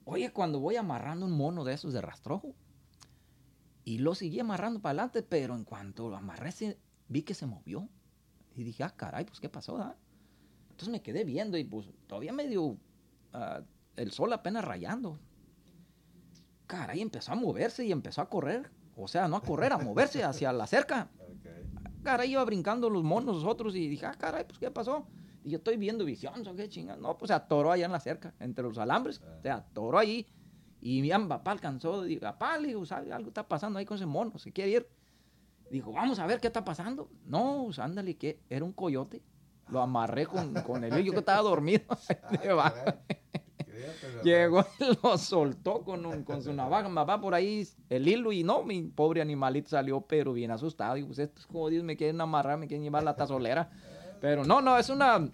oye, 0.05 0.31
cuando 0.33 0.61
voy 0.61 0.77
amarrando 0.77 1.25
un 1.25 1.33
mono 1.33 1.65
de 1.65 1.73
esos 1.73 1.95
de 1.95 2.03
rastrojo, 2.03 2.55
y 3.85 3.97
lo 3.99 4.15
seguí 4.15 4.39
amarrando 4.41 4.81
para 4.81 4.91
adelante, 4.91 5.23
pero 5.23 5.55
en 5.57 5.65
cuanto 5.65 6.11
lo 6.11 6.17
amarré, 6.19 6.53
vi 7.09 7.23
que 7.23 7.33
se 7.33 7.47
movió. 7.47 7.89
Y 8.55 8.63
dije, 8.65 8.83
ah, 8.85 8.91
caray, 8.95 9.25
pues 9.25 9.41
qué 9.41 9.49
pasó, 9.49 9.79
da? 9.79 9.97
Entonces 10.79 10.93
me 10.93 11.03
quedé 11.03 11.25
viendo 11.25 11.59
y 11.59 11.65
pues 11.65 11.89
todavía 12.07 12.33
medio 12.33 12.77
ah, 13.33 13.63
el 13.97 14.13
sol 14.13 14.33
apenas 14.33 14.65
rayando. 14.65 15.19
Caray, 16.69 17.01
empezó 17.01 17.33
a 17.33 17.35
moverse 17.35 17.85
y 17.85 17.91
empezó 17.91 18.21
a 18.21 18.29
correr. 18.29 18.71
O 18.95 19.09
sea, 19.09 19.27
no 19.27 19.35
a 19.35 19.43
correr, 19.43 19.73
a 19.73 19.79
moverse 19.79 20.23
hacia 20.23 20.53
la 20.53 20.69
cerca. 20.69 21.11
Ok. 21.19 21.49
Caray, 22.05 22.31
iba 22.31 22.45
brincando 22.45 22.89
los 22.91 23.03
monos 23.03 23.43
nosotros 23.43 23.75
y 23.75 23.89
dije, 23.89 24.07
ah, 24.07 24.15
caray, 24.17 24.45
pues 24.45 24.61
qué 24.61 24.71
pasó. 24.71 25.09
Y 25.43 25.51
yo 25.51 25.59
estoy 25.59 25.79
viendo 25.79 26.05
visión, 26.05 26.47
¿o 26.47 26.55
qué 26.55 26.69
chingada? 26.69 27.01
No, 27.01 27.19
pues 27.19 27.31
se 27.31 27.35
atoró 27.35 27.73
allá 27.73 27.87
en 27.87 27.93
la 27.93 27.99
cerca, 27.99 28.33
entre 28.39 28.63
los 28.63 28.79
alambres. 28.79 29.21
Ah. 29.25 29.39
Se 29.43 29.51
atoró 29.51 29.99
allí. 29.99 30.29
Y 30.81 31.03
mi 31.03 31.11
papá 31.11 31.51
alcanzó, 31.51 32.05
digo, 32.05 32.21
papá, 32.21 32.57
le 32.57 32.69
digo, 32.69 32.87
¿sabe? 32.87 33.13
algo 33.13 33.31
está 33.31 33.49
pasando 33.49 33.81
ahí 33.81 33.85
con 33.85 33.97
ese 33.97 34.07
mono, 34.07 34.39
se 34.39 34.53
quiere 34.53 34.71
ir. 34.71 34.89
Dijo, 35.73 35.91
vamos 35.91 36.21
a 36.21 36.27
ver 36.29 36.39
qué 36.39 36.47
está 36.47 36.65
pasando. 36.65 37.11
No, 37.25 37.63
pues, 37.65 37.81
ándale, 37.81 38.17
que 38.17 38.39
era 38.49 38.65
un 38.65 38.73
coyote. 38.73 39.25
Lo 39.71 39.81
amarré 39.81 40.27
con, 40.27 40.53
con 40.67 40.85
el 40.85 40.93
hilo, 40.95 41.01
yo 41.05 41.13
que 41.13 41.19
estaba 41.21 41.43
dormido. 41.43 41.85
Ah, 42.61 42.95
Llegó 44.23 44.65
y 44.81 44.85
lo 45.03 45.17
soltó 45.19 45.83
con, 45.83 46.05
un- 46.05 46.25
con 46.25 46.43
su 46.43 46.53
navaja, 46.53 46.89
mi 46.89 46.95
papá 46.95 47.21
por 47.21 47.35
ahí 47.35 47.67
el 47.89 48.07
hilo 48.09 48.33
y 48.33 48.43
no, 48.43 48.63
mi 48.63 48.83
pobre 48.83 49.21
animalito 49.21 49.69
salió 49.71 50.01
pero 50.01 50.33
bien 50.33 50.51
asustado. 50.51 50.97
Y 50.97 51.05
pues 51.05 51.19
estos 51.19 51.47
jodidos 51.47 51.85
me 51.85 51.97
quieren 51.97 52.21
amarrar, 52.21 52.59
me 52.59 52.67
quieren 52.67 52.83
llevar 52.85 53.03
la 53.03 53.15
tazolera. 53.17 53.71
Pero 54.21 54.45
no, 54.45 54.61
no, 54.61 54.77
es 54.79 54.89
una... 54.89 55.29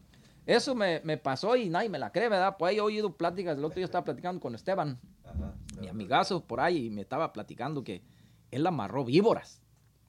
Eso 0.46 0.74
me, 0.74 1.00
me 1.04 1.16
pasó 1.16 1.56
y 1.56 1.70
nadie 1.70 1.88
me 1.88 1.98
la 1.98 2.12
cree, 2.12 2.28
¿verdad? 2.28 2.56
Pues 2.58 2.70
ahí 2.70 2.76
he 2.76 2.80
oído 2.82 3.16
pláticas, 3.16 3.56
el 3.56 3.64
otro 3.64 3.76
día 3.76 3.86
estaba 3.86 4.04
platicando 4.04 4.40
con 4.42 4.54
Esteban, 4.54 5.00
Ajá. 5.24 5.54
mi 5.80 5.88
amigazo 5.88 6.44
por 6.44 6.60
ahí, 6.60 6.86
y 6.86 6.90
me 6.90 7.00
estaba 7.00 7.32
platicando 7.32 7.82
que 7.82 8.02
él 8.50 8.66
amarró 8.66 9.06
víboras. 9.06 9.62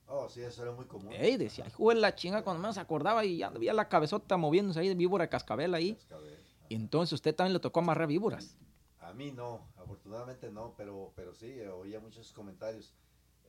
Oh, 0.08 0.30
sí, 0.30 0.42
eso 0.42 0.62
era 0.64 0.72
muy 0.72 0.86
común. 0.86 1.12
Ey, 1.14 1.36
decía, 1.38 1.66
hijo 1.68 1.90
de 1.90 1.96
la 1.96 2.14
chinga, 2.16 2.44
cuando 2.44 2.62
menos 2.62 2.76
se 2.76 2.82
acordaba 2.82 3.26
y 3.26 3.38
ya 3.38 3.50
veía 3.50 3.74
la 3.74 3.90
cabezota 3.90 4.38
moviéndose 4.38 4.80
ahí 4.80 4.88
de 4.88 4.96
víbora 4.96 5.28
cascabel 5.30 5.74
ahí. 5.74 5.96
Cascabel. 5.96 6.38
Y 6.70 6.76
entonces 6.76 7.14
usted 7.14 7.34
también 7.36 7.54
le 7.54 7.60
tocó 7.60 7.80
amarrar 7.80 8.08
víboras. 8.08 8.56
A 9.00 9.14
mí 9.14 9.32
no, 9.32 9.68
afortunadamente 9.78 10.52
no, 10.52 10.74
pero, 10.78 11.12
pero 11.16 11.34
sí, 11.34 11.48
eh, 11.48 11.70
oía 11.70 12.00
muchos 12.00 12.34
comentarios. 12.34 12.94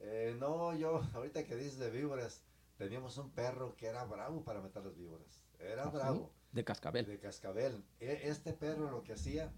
Eh, 0.01 0.37
no, 0.39 0.75
yo, 0.75 1.03
ahorita 1.15 1.45
que 1.45 1.57
dices 1.57 1.79
de 1.79 1.91
víboras, 1.91 2.43
teníamos 2.77 3.17
un 3.19 3.31
perro 3.31 3.75
que 3.77 3.87
era 3.87 4.05
bravo 4.05 4.43
para 4.45 4.61
matar 4.61 4.85
las 4.85 4.97
víboras. 4.97 5.41
Era 5.59 5.85
¿Ah, 5.85 5.91
sí? 5.91 5.97
bravo, 5.97 6.31
De 6.53 6.65
cascabel. 6.65 7.07
de 7.07 7.19
cascabel. 7.19 7.85
E- 8.01 8.21
este 8.25 8.53
perro 8.53 8.91
lo 8.91 9.03
que 9.03 9.15
hacía, 9.15 9.51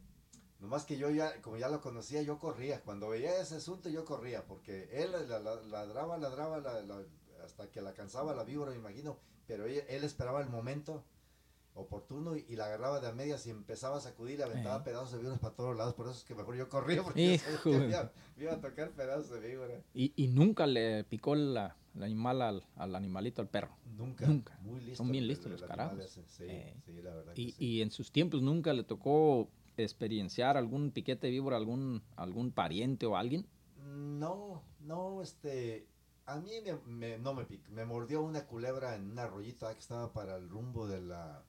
nomás 0.58 0.84
que 0.84 0.96
yo 0.98 1.10
ya, 1.10 1.40
como 1.42 1.56
ya 1.56 1.68
lo 1.68 1.80
conocía, 1.80 2.22
yo 2.22 2.38
corría. 2.38 2.80
Cuando 2.82 3.08
veía 3.08 3.40
ese 3.40 3.56
asunto, 3.56 3.88
yo 3.88 4.04
corría, 4.04 4.44
porque 4.46 4.88
él 4.92 5.12
la- 5.12 5.38
la- 5.40 5.62
ladraba, 5.62 6.18
ladraba, 6.18 6.58
la- 6.58 6.82
la- 6.82 7.04
hasta 7.44 7.70
que 7.70 7.80
la 7.80 7.94
cansaba 7.94 8.34
la 8.34 8.44
víbora, 8.44 8.72
me 8.72 8.78
imagino, 8.78 9.18
pero 9.46 9.66
él, 9.66 9.82
él 9.88 10.04
esperaba 10.04 10.40
el 10.40 10.48
momento. 10.50 11.04
oportuno 11.74 12.36
y, 12.36 12.44
y 12.48 12.56
la 12.56 12.64
agarraba 12.66 12.98
de 12.98 13.06
a 13.06 13.12
medias 13.12 13.46
y 13.46 13.50
empezaba 13.50 13.98
a 13.98 14.00
sacudir 14.00 14.40
y 14.40 14.42
aventaba 14.42 14.78
Eh. 14.78 14.82
pedazos 14.84 15.12
de 15.12 15.18
víboras 15.18 15.38
para 15.38 15.54
todos 15.54 15.76
lados. 15.76 15.94
Por 15.94 16.06
eso 16.08 16.16
es 16.18 16.24
que 16.24 16.34
mejor 16.34 16.56
yo 16.56 16.68
corría 16.68 17.04
porque 17.04 17.36
yo 17.36 17.38
sabía 17.38 17.60
que 17.62 17.68
me 17.78 17.86
iba, 17.88 18.12
me 18.36 18.42
iba 18.42 18.52
a 18.54 18.60
tocar 18.60 18.90
pedazos 18.90 19.30
de 19.30 19.48
víbora. 19.48 19.80
Y, 19.94 20.12
y 20.16 20.26
nunca 20.26 20.66
le 20.66 21.04
picó 21.04 21.36
la, 21.36 21.76
el 21.94 22.02
animal 22.02 22.42
al, 22.42 22.66
al 22.74 22.96
animalito, 22.96 23.42
al 23.42 23.48
perro. 23.48 23.76
Nunca. 23.96 24.26
Nunca. 24.26 24.58
Muy 24.62 24.80
listo. 24.80 24.96
Son 24.96 25.12
bien 25.12 25.28
listos 25.28 25.52
los 25.52 25.62
carajos. 25.62 26.04
Sí, 26.26 26.44
Eh. 26.48 26.74
sí, 26.84 27.00
la 27.00 27.14
verdad. 27.14 27.34
que 27.34 27.42
Y, 27.42 27.52
sí. 27.52 27.64
y 27.64 27.82
en 27.82 27.92
sus 27.92 28.10
tiempos 28.10 28.42
nunca 28.42 28.72
le 28.72 28.82
tocó 28.82 29.48
experienciar 29.84 30.56
algún 30.56 30.90
piquete 30.92 31.30
víbora, 31.30 31.56
algún, 31.56 32.02
algún 32.16 32.52
pariente 32.52 33.06
o 33.06 33.16
alguien. 33.16 33.46
No, 33.76 34.62
no, 34.80 35.22
este, 35.22 35.86
a 36.26 36.38
mí 36.40 36.50
me, 36.64 36.74
me- 36.86 37.18
no 37.18 37.34
me 37.34 37.46
me 37.70 37.84
mordió 37.86 38.22
una 38.22 38.46
culebra 38.46 38.96
en 38.96 39.10
un 39.12 39.18
arroyito 39.18 39.68
que 39.72 39.78
estaba 39.78 40.12
para 40.12 40.36
el 40.36 40.48
rumbo 40.48 40.86
de 40.86 41.00
la, 41.00 41.42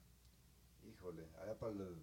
híjole, 0.82 1.28
allá 1.42 1.58
para 1.58 1.72
el, 1.72 1.96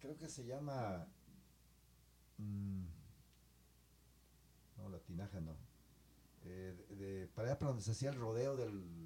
creo 0.00 0.16
que 0.18 0.28
se 0.28 0.44
llama, 0.44 1.06
mm, 2.38 2.84
no, 4.76 4.88
la 4.88 4.98
tinaja 5.00 5.40
no, 5.40 5.56
eh, 6.44 6.74
de- 6.90 7.28
para 7.34 7.48
allá 7.48 7.58
para 7.58 7.68
donde 7.70 7.84
se 7.84 7.92
hacía 7.92 8.10
el 8.10 8.16
rodeo 8.16 8.56
del, 8.56 8.99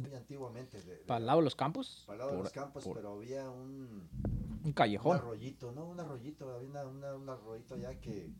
muy 0.00 0.14
antiguamente, 0.14 0.80
de, 0.82 0.96
de- 0.98 1.04
¿Para 1.04 1.18
el 1.18 1.26
lado 1.26 1.38
de 1.40 1.44
los 1.44 1.54
campos? 1.56 2.04
para 2.06 2.14
el 2.14 2.18
lado 2.20 2.30
de 2.36 2.42
los 2.42 2.52
campos, 2.52 2.84
por 2.84 2.96
pero 2.96 3.12
había 3.14 3.48
un, 3.50 4.08
Un 4.24 4.60
un 4.64 4.72
callejón. 4.72 5.16
arroyito, 5.16 5.72
no, 5.72 5.86
un 5.86 6.00
arroyito, 6.00 6.50
había 6.54 6.68
una, 6.68 6.84
una- 6.86 7.14
un 7.14 7.28
arroyito 7.28 7.74
allá 7.74 7.98
que 8.00 8.30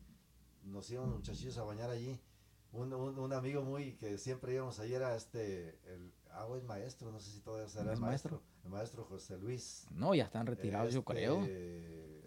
nos 0.64 0.90
íbamos 0.90 1.14
muchachillos 1.14 1.56
a 1.58 1.62
bañar 1.64 1.90
allí. 1.90 2.20
Un, 2.72 2.92
un, 2.92 3.18
un 3.18 3.32
amigo 3.32 3.62
muy 3.62 3.92
que 3.94 4.18
siempre 4.18 4.52
íbamos 4.54 4.78
allí 4.80 4.92
era 4.94 5.14
este, 5.16 5.78
el 5.94 6.12
agua 6.32 6.58
es 6.58 6.64
maestro, 6.64 7.10
no 7.10 7.18
sé 7.20 7.30
si 7.30 7.40
todavía 7.40 7.68
será 7.68 7.92
¿Es 7.92 7.98
el 7.98 8.00
maestro? 8.04 8.32
maestro, 8.32 8.42
el 8.64 8.70
maestro 8.70 9.04
José 9.04 9.38
Luis. 9.38 9.86
No, 9.92 10.14
ya 10.14 10.24
están 10.24 10.46
retirados, 10.46 10.92
yo 10.92 11.00
Este, 11.00 11.12
creo. 11.12 11.44
el- 11.44 12.22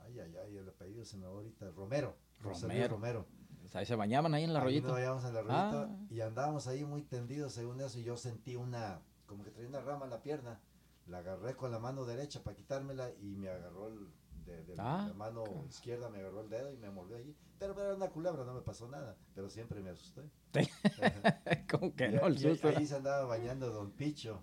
ay, 0.00 0.18
ay, 0.20 0.36
ay, 0.44 0.56
el 0.56 0.68
apellido 0.68 1.04
se 1.04 1.16
me 1.16 1.26
va 1.26 1.32
ahorita, 1.32 1.70
Romero. 1.70 2.16
José 2.42 2.66
Luis 2.66 2.88
Romero. 2.90 3.26
Sea, 3.70 3.80
ahí 3.80 3.86
se 3.86 3.94
bañaban 3.94 4.34
ahí 4.34 4.44
en 4.44 4.50
el 4.50 4.56
Ahí 4.56 4.62
arroyito. 4.62 4.88
nos 4.88 4.96
bañábamos 4.96 5.24
en 5.24 5.30
el 5.30 5.36
arroyito 5.38 5.88
Ah. 5.92 5.96
y 6.10 6.20
andábamos 6.20 6.66
ahí 6.66 6.84
muy 6.84 7.02
tendidos 7.02 7.52
según 7.52 7.80
eso 7.80 7.98
y 7.98 8.04
yo 8.04 8.16
sentí 8.16 8.56
una, 8.56 9.00
como 9.26 9.44
que 9.44 9.50
traía 9.50 9.68
una 9.68 9.80
rama 9.80 10.04
en 10.06 10.10
la 10.10 10.22
pierna. 10.22 10.60
La 11.06 11.18
agarré 11.18 11.54
con 11.56 11.70
la 11.72 11.78
mano 11.78 12.04
derecha 12.04 12.42
para 12.42 12.56
quitármela 12.56 13.10
y 13.20 13.36
me 13.36 13.48
agarró 13.48 13.88
el, 13.88 14.08
de, 14.44 14.64
de 14.64 14.74
Ah, 14.78 15.06
la 15.08 15.14
mano 15.14 15.44
izquierda, 15.68 16.08
me 16.10 16.18
agarró 16.18 16.40
el 16.42 16.48
dedo 16.50 16.72
y 16.72 16.76
me 16.76 16.90
mordió 16.90 17.16
allí. 17.16 17.36
Pero 17.58 17.80
era 17.80 17.94
una 17.94 18.08
culebra, 18.08 18.44
no 18.44 18.54
me 18.54 18.60
pasó 18.62 18.88
nada, 18.88 19.16
pero 19.34 19.48
siempre 19.50 19.80
me 19.82 19.90
asusté. 19.90 20.22
Como 21.70 21.94
que 21.94 22.06
Y- 22.08 22.12
no, 22.14 22.26
el 22.26 22.38
susto. 22.38 22.68
ahí 22.68 22.86
se 22.86 22.96
andaba 22.96 23.24
bañando 23.26 23.70
Don 23.70 23.90
Picho. 23.92 24.42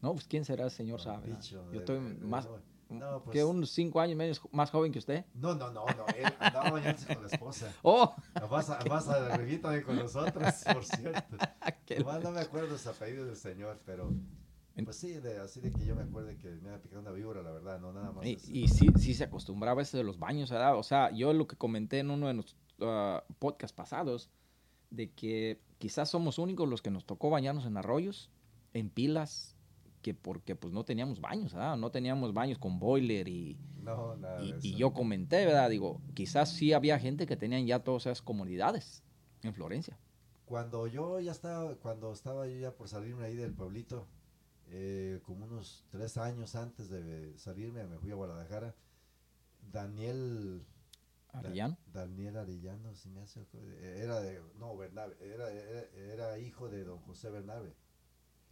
No, 0.00 0.12
pues 0.14 0.26
quién 0.26 0.44
será 0.44 0.64
el 0.64 0.70
señor 0.70 0.98
Don 0.98 1.04
sabe. 1.04 1.36
Yo 1.42 1.64
de- 1.70 1.78
estoy 1.78 2.00
más, 2.00 2.46
no, 2.46 2.58
pues- 3.00 3.32
que 3.32 3.44
unos 3.44 3.70
cinco 3.70 4.00
años 4.00 4.16
menos 4.16 4.40
más 4.52 4.70
joven 4.70 4.92
que 4.92 4.98
usted. 4.98 5.24
No, 5.34 5.54
no, 5.54 5.70
no, 5.70 5.84
no, 5.86 6.06
él 6.16 6.32
andaba 6.38 6.70
bañándose 6.70 7.14
con 7.14 7.22
la 7.22 7.28
esposa. 7.28 7.72
Oh, 7.82 8.14
Vas 8.50 8.70
a, 8.70 8.78
vas 8.84 9.08
a 9.08 9.34
arribita 9.34 9.82
con 9.82 9.96
nosotros, 9.96 10.52
por 10.72 10.84
cierto. 10.84 11.36
qué- 11.86 11.98
Nomás 12.00 12.22
no 12.22 12.30
me 12.30 12.40
acuerdo 12.40 12.76
su 12.78 12.88
apellido 12.88 13.24
del 13.26 13.36
señor, 13.36 13.80
pero 13.84 14.12
pues 14.84 14.96
sí, 14.96 15.12
de, 15.12 15.38
así 15.38 15.60
de 15.60 15.70
que 15.70 15.84
yo 15.84 15.94
me 15.94 16.02
acuerde 16.02 16.36
que 16.38 16.48
me 16.48 16.70
había 16.70 16.80
picado 16.80 17.02
una 17.02 17.10
víbora, 17.10 17.42
la 17.42 17.50
verdad, 17.50 17.78
no 17.78 17.92
nada 17.92 18.10
más. 18.12 18.24
Y, 18.24 18.38
y 18.50 18.68
sí, 18.68 18.86
sí 18.98 19.12
se 19.14 19.24
acostumbraba 19.24 19.82
eso 19.82 19.98
de 19.98 20.04
los 20.04 20.18
baños, 20.18 20.50
¿verdad? 20.50 20.76
O 20.78 20.82
sea, 20.82 21.10
yo 21.10 21.32
lo 21.34 21.46
que 21.46 21.56
comenté 21.56 21.98
en 21.98 22.10
uno 22.10 22.26
de 22.28 22.34
los 22.34 22.56
ah, 22.80 23.22
podcasts 23.38 23.74
pasados, 23.76 24.30
de 24.90 25.10
que 25.10 25.60
quizás 25.78 26.08
somos 26.10 26.38
únicos 26.38 26.68
los 26.68 26.80
que 26.80 26.90
nos 26.90 27.04
tocó 27.04 27.28
bañarnos 27.28 27.66
en 27.66 27.76
arroyos, 27.76 28.30
en 28.72 28.88
pilas, 28.88 29.56
que 30.02 30.14
porque 30.14 30.56
pues 30.56 30.72
no 30.74 30.84
teníamos 30.84 31.20
baños, 31.20 31.54
¿verdad? 31.54 31.76
No 31.76 31.90
teníamos 31.90 32.34
baños 32.34 32.58
con 32.58 32.78
boiler 32.78 33.28
y, 33.28 33.56
no, 33.82 34.16
nada 34.16 34.42
y, 34.60 34.76
yo 34.76 34.92
comenté, 34.92 35.46
¿verdad? 35.46 35.70
Digo, 35.70 36.00
quizás 36.14 36.50
sí 36.50 36.72
había 36.72 36.98
gente 36.98 37.26
que 37.26 37.36
tenían 37.36 37.66
ya 37.66 37.78
todas 37.78 38.06
esas 38.06 38.20
comunidades 38.20 39.02
en 39.42 39.54
Florencia. 39.54 39.96
Cuando 40.46 40.86
yo 40.86 41.20
ya 41.20 41.32
estaba, 41.32 41.74
cuando 41.76 42.12
estaba 42.12 42.46
yo 42.46 42.58
ya 42.58 42.72
por 42.72 42.88
salirme 42.88 43.24
ahí 43.24 43.36
del 43.36 43.52
pueblito, 43.52 44.06
eh, 44.70 45.20
como 45.24 45.44
unos 45.44 45.84
tres 45.90 46.16
años 46.16 46.56
antes 46.56 46.90
de 46.90 47.38
salirme, 47.38 47.84
me 47.86 47.98
fui 47.98 48.10
a 48.10 48.14
Guadalajara. 48.14 48.74
Daniel 49.72 50.62
Arellano. 51.32 51.76
Da- 51.86 52.06
Daniel 52.06 52.36
Arellano, 52.36 52.94
si 52.94 53.08
me 53.08 53.20
hace, 53.20 53.46
era 54.00 54.20
de, 54.20 54.42
no, 54.58 54.76
Bernabe, 54.76 55.16
era, 55.20 55.50
era, 55.50 55.82
era 55.94 56.38
hijo 56.38 56.68
de 56.68 56.84
don 56.84 56.98
José 56.98 57.30
Bernabe. 57.30 57.74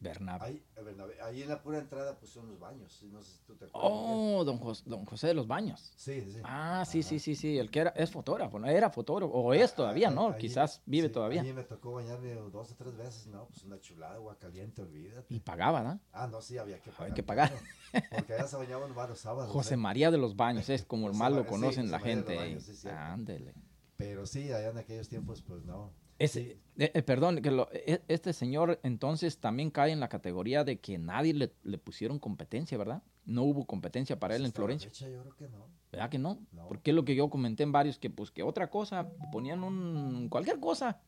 Bernabe. 0.00 0.46
Ahí, 0.46 0.64
eh, 0.76 0.82
Bernabe, 0.82 1.20
ahí 1.22 1.42
en 1.42 1.48
la 1.50 1.62
pura 1.62 1.78
entrada 1.78 2.18
son 2.24 2.48
los 2.48 2.58
baños, 2.58 3.02
no 3.12 3.22
sé 3.22 3.32
si 3.32 3.38
tú 3.44 3.54
te 3.54 3.66
acuerdas. 3.66 3.90
Oh, 3.92 4.42
don 4.44 4.56
José, 4.58 4.82
don 4.86 5.04
José 5.04 5.26
de 5.28 5.34
los 5.34 5.46
Baños. 5.46 5.92
Sí, 5.94 6.22
sí. 6.22 6.38
Ah, 6.42 6.84
sí, 6.86 7.02
sí, 7.02 7.16
Ajá. 7.16 7.22
sí, 7.24 7.34
sí, 7.34 7.58
el 7.58 7.70
que 7.70 7.80
era, 7.80 7.90
es 7.90 8.10
fotógrafo, 8.10 8.58
¿no? 8.58 8.66
Era 8.66 8.88
fotógrafo, 8.90 9.32
o 9.32 9.52
es 9.52 9.74
todavía, 9.74 10.08
Ah, 10.08 10.12
¿no? 10.12 10.28
ahí- 10.32 10.40
Quizás 10.40 10.80
vive 10.86 11.08
sí, 11.08 11.12
todavía. 11.12 11.42
Ahí 11.42 11.52
me 11.52 11.64
tocó 11.64 11.92
bañarme 11.92 12.32
dos 12.34 12.72
o 12.72 12.74
tres 12.76 12.96
veces, 12.96 13.26
no, 13.26 13.46
pues 13.48 13.62
una 13.64 13.78
chulada, 13.78 14.14
agua 14.14 14.38
caliente, 14.38 14.80
olvídate. 14.80 15.34
Y 15.34 15.40
pagaba, 15.40 15.82
¿no? 15.82 16.00
Ah, 16.12 16.26
no, 16.26 16.40
sí, 16.40 16.56
había 16.56 16.80
que 16.80 16.90
pagar. 16.90 17.14
que 17.14 17.22
pagar. 17.22 17.50
claro, 17.50 18.06
Porque 18.10 18.32
allá 18.34 18.46
se 18.48 18.56
bañaban 18.56 18.94
varios 18.94 19.18
sábados. 19.20 19.52
José 19.52 19.74
¿eh? 19.74 19.76
María 19.76 20.10
de 20.10 20.16
los 20.16 20.34
Baños, 20.34 20.70
es 20.70 20.84
como 20.84 21.08
el 21.08 21.12
José 21.12 21.18
mal 21.18 21.34
lo 21.36 21.42
sí, 21.42 21.48
conocen 21.48 21.82
José 21.82 21.90
la 21.92 21.98
los 21.98 22.06
gente. 22.06 22.36
Baños, 22.36 22.62
sí. 22.64 22.88
Ándele. 22.88 23.54
Pero 23.98 24.24
sí, 24.24 24.50
allá 24.50 24.70
en 24.70 24.78
aquellos 24.78 25.10
tiempos, 25.10 25.42
pues 25.42 25.62
no. 25.64 25.92
Ese, 26.20 26.58
eh, 26.76 26.90
eh, 26.94 27.02
perdón, 27.02 27.40
que 27.42 27.50
lo- 27.50 27.68
e- 27.72 28.02
este 28.08 28.32
señor 28.32 28.78
entonces 28.82 29.38
también 29.38 29.70
cae 29.70 29.90
en 29.90 30.00
la 30.00 30.08
categoría 30.08 30.62
de 30.64 30.78
que 30.78 30.98
nadie 30.98 31.34
le, 31.34 31.52
le 31.64 31.78
pusieron 31.78 32.18
competencia, 32.18 32.76
¿verdad? 32.78 33.02
No 33.24 33.42
hubo 33.44 33.66
competencia 33.66 34.18
para 34.20 34.36
él 34.36 34.44
en 34.44 34.52
Florencia. 34.52 34.90
fecha 34.90 35.08
yo 35.08 35.22
creo 35.22 35.34
que 35.36 35.48
no. 35.48 35.66
¿Verdad 35.90 36.10
que 36.10 36.18
no? 36.18 36.46
No. 36.52 36.68
Porque 36.68 36.90
es 36.90 36.94
lo 36.94 37.04
que 37.04 37.14
yo 37.14 37.28
comenté 37.30 37.62
en 37.62 37.72
varios, 37.72 37.98
que 37.98 38.10
pues 38.10 38.30
que 38.30 38.42
otra 38.42 38.70
cosa, 38.70 39.10
ponían 39.32 39.64
un 39.64 40.28
cualquier 40.28 40.60
cosa 40.60 41.00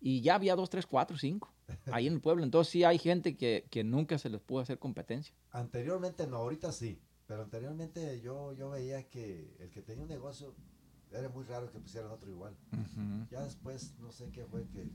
y 0.00 0.20
ya 0.22 0.34
había 0.34 0.56
dos, 0.56 0.68
tres, 0.70 0.86
cuatro, 0.86 1.16
cinco 1.18 1.52
ahí 1.92 2.06
en 2.06 2.14
el 2.14 2.20
pueblo. 2.20 2.42
Entonces 2.42 2.72
sí 2.72 2.84
hay 2.84 2.98
gente 2.98 3.36
que, 3.36 3.66
que 3.70 3.84
nunca 3.84 4.18
se 4.18 4.30
les 4.30 4.40
pudo 4.40 4.60
hacer 4.60 4.78
competencia. 4.78 5.34
Anteriormente 5.50 6.26
no, 6.26 6.38
ahorita 6.38 6.72
sí. 6.72 7.00
Pero 7.26 7.42
anteriormente 7.42 8.20
yo, 8.20 8.52
yo 8.52 8.70
veía 8.70 9.08
que 9.08 9.54
el 9.60 9.70
que 9.70 9.80
tenía 9.82 10.02
un 10.02 10.08
negocio 10.08 10.54
era 11.18 11.28
muy 11.28 11.44
raro 11.44 11.70
que 11.70 11.78
pusieran 11.78 12.10
otro 12.10 12.30
igual. 12.30 12.54
Ya 13.30 13.42
después, 13.42 13.94
no 14.00 14.10
sé 14.12 14.30
qué 14.30 14.44
fue 14.46 14.66
que 14.68 14.88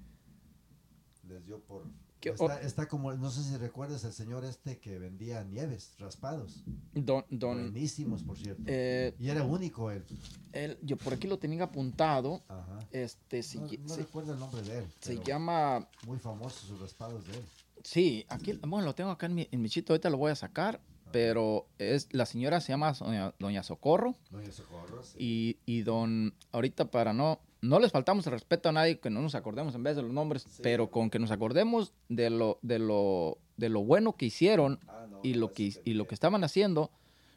les 1.27 1.45
dio 1.45 1.59
por... 1.61 1.83
¿Qué 2.19 2.29
Está, 2.29 2.59
está 2.61 2.87
como, 2.87 3.13
no 3.13 3.29
sé 3.29 3.43
si 3.43 3.55
recuerdas 3.57 4.03
el 4.03 4.11
señor 4.11 4.43
este 4.43 4.79
que 4.79 4.97
vendía 4.97 5.43
nieves, 5.43 5.93
raspados. 5.99 6.63
Don, 6.93 7.23
don, 7.29 7.61
Buenísimos, 7.71 8.23
por 8.23 8.35
cierto. 8.39 8.63
eh, 8.65 9.13
y 9.19 9.29
era 9.29 9.43
único 9.43 9.91
él. 9.91 10.03
él- 10.51 10.79
yo 10.81 10.97
por 10.97 11.13
aquí 11.13 11.27
lo 11.27 11.37
tenía 11.37 11.65
apuntado. 11.65 12.41
Ajá. 12.47 12.79
Este, 12.89 13.43
se, 13.43 13.59
no, 13.59 13.67
no 13.83 13.89
se- 13.89 13.97
recuerdo 14.01 14.33
el 14.33 14.39
nombre 14.39 14.63
de 14.63 14.79
él. 14.79 14.85
se 14.99 15.21
llama 15.23 15.87
Muy 16.07 16.17
famosos 16.17 16.61
sus 16.67 16.79
raspados 16.79 17.23
de 17.27 17.33
él. 17.37 17.43
Sí, 17.83 18.25
aquí, 18.29 18.53
bueno, 18.67 18.83
lo 18.87 18.95
tengo 18.95 19.11
acá 19.11 19.27
en 19.27 19.35
mi, 19.35 19.47
en 19.51 19.61
mi 19.61 19.69
chito, 19.69 19.93
ahorita 19.93 20.09
lo 20.09 20.17
voy 20.17 20.31
a 20.31 20.35
sacar, 20.35 20.81
pero 21.11 21.67
es, 21.77 22.07
la 22.13 22.25
señora 22.25 22.59
se 22.61 22.73
llama 22.73 22.93
doña, 22.93 23.33
doña 23.39 23.63
Socorro 23.63 24.15
Doña 24.31 24.51
Socorro, 24.51 25.03
sí. 25.03 25.17
y, 25.19 25.57
y 25.65 25.81
don, 25.83 26.33
ahorita 26.51 26.91
para 26.91 27.13
no, 27.13 27.39
no 27.61 27.79
les 27.79 27.91
faltamos 27.91 28.25
el 28.27 28.33
respeto 28.33 28.69
a 28.69 28.71
nadie 28.71 28.99
que 28.99 29.09
no 29.09 29.21
nos 29.21 29.35
acordemos 29.35 29.73
en 29.75 29.83
vez 29.83 29.95
de 29.95 30.01
los 30.03 30.11
nombres, 30.11 30.43
Sí. 30.43 30.61
pero 30.63 30.89
con 30.91 31.09
que 31.09 31.19
nos 31.19 31.31
acordemos 31.31 31.93
de 32.09 32.29
lo, 32.29 32.59
de 32.61 32.79
lo, 32.79 33.37
de 33.57 33.69
lo 33.69 33.83
bueno 33.83 34.15
que 34.15 34.25
hicieron 34.27 34.79
Ah, 34.87 35.05
no, 35.09 35.19
y 35.23 35.33
lo 35.35 35.53
que, 35.53 35.73
y 35.85 35.93
lo 35.93 36.07
que 36.07 36.13
estaban 36.15 36.43
haciendo, 36.43 36.91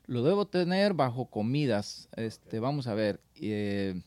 lo 0.06 0.22
debo 0.22 0.46
tener 0.46 0.94
bajo 0.94 1.26
comidas, 1.26 2.08
este, 2.16 2.58
vamos 2.60 2.86
a 2.88 2.94
ver, 2.94 3.20
eh, 3.36 4.02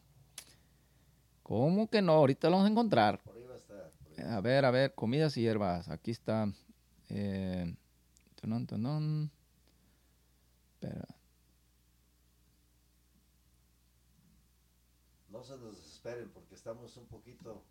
¿cómo 1.42 1.90
que 1.90 2.02
no? 2.02 2.14
Ahorita 2.14 2.50
lo 2.50 2.58
vamos 2.58 2.68
a 2.68 2.72
encontrar. 2.72 3.20
Por 3.24 3.36
ahí 3.38 3.44
va 3.46 3.54
a 3.54 3.58
estar. 3.58 3.90
por 3.92 4.20
ahí. 4.26 4.32
A 4.32 4.42
ver, 4.42 4.66
a 4.66 4.72
ver, 4.72 4.94
comidas 4.94 5.38
y 5.38 5.42
hierbas. 5.42 5.90
Aquí 5.90 6.12
está. 6.12 6.52
Eh, 7.10 7.74
tunun, 8.36 8.66
tunun. 8.68 9.32
Espera. 10.84 11.08
No 15.30 15.44
se 15.44 15.58
nos 15.58 15.76
desesperen 15.78 16.30
porque 16.34 16.56
estamos 16.56 16.96
un 16.98 17.08
poquito 17.08 17.64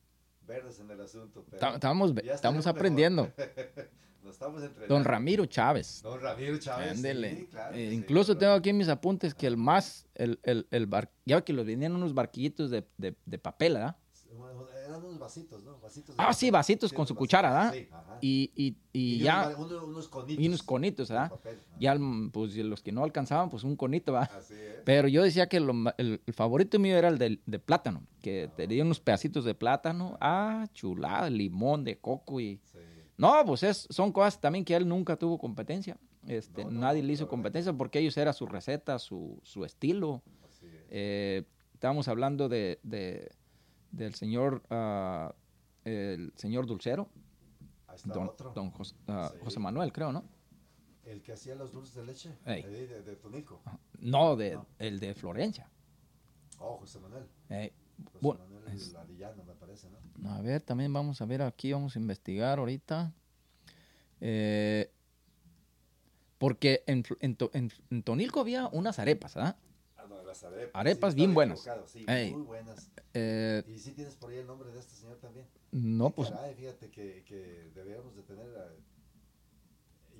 verdes 0.46 0.80
en 0.80 0.90
el 0.90 1.00
asunto. 1.00 1.44
Pero 1.48 1.60
Ta- 1.60 1.74
Estamos, 1.74 2.12
estamos 2.24 2.66
aprendiendo. 2.66 3.24
mejor. 3.36 3.90
Nos 4.22 4.34
estamos 4.34 4.62
entrenando. 4.62 4.94
Don 4.94 5.04
Ramiro 5.04 5.46
Chávez. 5.46 6.00
Don 6.02 6.20
Ramiro 6.20 6.56
Chávez. 6.58 6.92
Ándele. 6.92 7.36
sí, 7.40 7.46
claro 7.46 7.74
Eh, 7.74 7.88
sí, 7.90 7.94
incluso 7.96 8.36
tengo 8.38 8.52
aquí 8.52 8.70
en 8.70 8.76
mis 8.76 8.88
apuntes 8.88 9.34
que 9.34 9.48
el 9.48 9.56
más, 9.56 10.06
el, 10.14 10.38
el, 10.44 10.66
el 10.70 10.86
bar, 10.86 11.10
ya 11.26 11.44
que 11.44 11.52
los 11.52 11.66
venían 11.66 11.92
unos 11.96 12.14
barquillitos 12.14 12.70
de, 12.70 12.86
de, 12.98 13.16
de 13.26 13.38
papel, 13.38 13.74
¿verdad? 13.74 13.96
Bueno, 14.32 14.68
Era 14.70 14.86
eran 14.86 15.04
unos 15.04 15.11
vasitos, 15.22 15.62
¿no? 15.64 15.78
Vasitos 15.80 16.14
Ah, 16.18 16.32
sí, 16.34 16.50
vasitos 16.50 16.92
con 16.92 17.06
su 17.06 17.14
cuchara, 17.14 17.50
¿verdad? 17.50 17.72
Sí, 17.72 17.88
ajá. 17.90 18.18
Y, 18.20 18.50
y, 18.54 18.66
y 18.92 19.14
Y 19.14 19.18
ya, 19.20 19.54
unos, 19.56 19.82
unos- 19.82 20.08
conitos. 20.08 20.44
y 20.44 20.48
unos 20.48 20.62
conitos, 20.62 21.08
¿verdad? 21.08 21.30
papel. 21.30 21.58
Ya, 21.78 21.96
pues 22.32 22.54
los 22.56 22.82
que 22.82 22.92
no 22.92 23.02
alcanzaban, 23.04 23.48
pues 23.50 23.64
un 23.64 23.76
conito, 23.76 24.12
¿verdad? 24.12 24.30
Así 24.36 24.54
es. 24.54 24.80
Pero 24.84 25.08
yo 25.08 25.22
decía 25.22 25.48
que 25.48 25.60
lo 25.60 25.72
el, 25.96 26.20
el 26.26 26.34
favorito 26.34 26.78
mío 26.78 26.96
era 26.96 27.08
el 27.08 27.18
de, 27.18 27.40
de 27.46 27.58
plátano, 27.58 28.02
que 28.20 28.50
tenía 28.54 28.82
unos 28.84 29.00
pedacitos 29.00 29.44
de 29.44 29.54
plátano. 29.54 30.16
Ah, 30.20 30.66
chulada, 30.74 31.30
limón, 31.30 31.84
de 31.84 31.98
coco 31.98 32.40
y... 32.40 32.60
Sí. 32.72 32.78
No, 33.16 33.44
pues 33.46 33.62
es, 33.62 33.86
son 33.90 34.10
cosas 34.12 34.40
también 34.40 34.64
que 34.64 34.74
él 34.74 34.86
nunca 34.88 35.16
tuvo 35.16 35.38
competencia. 35.38 35.96
Este, 36.26 36.64
No, 36.64 36.70
no, 36.70 36.80
nadie 36.80 37.02
la 37.02 37.08
le 37.08 37.12
hizo 37.14 37.28
competencia 37.28 37.72
porque 37.72 37.98
ellos 37.98 38.16
era 38.16 38.32
su 38.32 38.46
receta, 38.46 38.98
su, 38.98 39.38
su 39.42 39.64
estilo. 39.64 40.22
Así 40.48 40.66
es. 40.66 40.72
Eh, 40.90 41.42
estábamos 41.74 42.06
hablando 42.08 42.48
de, 42.48 42.78
de- 42.82 43.30
del 43.92 44.14
señor, 44.14 44.62
ah, 44.70 45.34
el 45.84 46.32
señor 46.36 46.66
Dulcero, 46.66 47.08
Ahí 47.86 47.96
está 47.96 48.12
don, 48.14 48.28
otro. 48.28 48.52
don 48.54 48.70
Jos- 48.72 48.96
ah, 49.06 49.30
Sí. 49.32 49.38
José 49.44 49.60
Manuel, 49.60 49.92
creo, 49.92 50.12
¿no? 50.12 50.24
El 51.04 51.20
que 51.22 51.32
hacía 51.32 51.54
los 51.54 51.72
dulces 51.72 51.94
de 51.94 52.04
leche. 52.04 52.36
Ey. 52.46 52.62
ahí 52.62 52.86
De, 52.86 53.02
de 53.02 53.16
Tonico. 53.16 53.60
No, 54.00 54.36
de, 54.36 54.54
No. 54.54 54.66
el 54.78 54.98
de 55.00 55.14
Florencia. 55.14 55.68
Oh, 56.58 56.76
José 56.78 57.00
Manuel. 57.00 57.26
Eh, 57.50 57.72
José 58.04 58.18
bueno, 58.20 58.40
Manuel 58.44 58.68
es- 58.74 58.94
Arillano, 58.94 59.44
me 59.44 59.54
parece, 59.54 59.88
¿no? 59.90 60.30
A 60.30 60.40
ver, 60.40 60.62
también 60.62 60.92
vamos 60.92 61.20
a 61.20 61.26
ver 61.26 61.42
aquí, 61.42 61.72
vamos 61.72 61.96
a 61.96 61.98
investigar 61.98 62.58
ahorita. 62.60 63.12
Eh, 64.20 64.90
porque 66.38 66.82
en, 66.86 67.04
en 67.20 67.36
en- 67.52 67.72
en 67.90 68.02
Tonilco 68.04 68.40
había 68.40 68.68
unas 68.68 68.98
arepas, 68.98 69.36
¿ah? 69.36 69.56
Ah, 70.12 70.16
no, 70.20 70.26
las 70.26 70.44
arepas. 70.44 70.80
Arepas 70.80 71.12
sí, 71.12 71.16
bien 71.16 71.34
buenas. 71.34 71.68
Sí, 71.86 72.04
Ey. 72.08 72.32
muy 72.32 72.42
buenas. 72.42 72.90
Eh, 73.14 73.62
¿Y 73.66 73.78
si 73.78 73.92
tienes 73.92 74.14
por 74.16 74.30
ahí 74.30 74.38
el 74.38 74.46
nombre 74.46 74.70
de 74.70 74.78
este 74.78 74.94
señor 74.94 75.18
también? 75.18 75.46
no, 75.72 76.10
pues 76.10 76.30
caray, 76.30 76.54
fíjate 76.54 76.90
que, 76.90 77.24
que 77.24 77.70
deberíamos 77.74 78.14
de 78.14 78.22
tener... 78.22 78.46
a- 78.56 78.72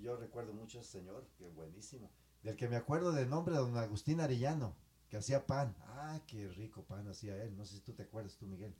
Yo 0.01 0.17
recuerdo 0.17 0.53
mucho 0.53 0.79
a 0.79 0.81
ese 0.81 0.91
señor, 0.99 1.27
que 1.39 1.49
buenísimo. 1.49 2.11
Del 2.43 2.57
que 2.57 2.69
me 2.69 2.77
acuerdo 2.77 3.13
del 3.13 3.29
nombre, 3.29 3.55
don 3.55 3.77
Agustín 3.77 4.21
Arellano, 4.21 4.75
que 5.09 5.17
hacía 5.19 5.47
pan. 5.47 5.75
Ah, 5.87 6.21
qué 6.27 6.49
rico 6.49 6.83
pan 6.83 7.07
hacía 7.09 7.37
él. 7.43 7.57
No 7.57 7.65
sé 7.65 7.77
si 7.77 7.81
tú 7.83 7.93
te 7.93 8.03
acuerdas 8.03 8.37
tú, 8.37 8.47
Miguel. 8.47 8.75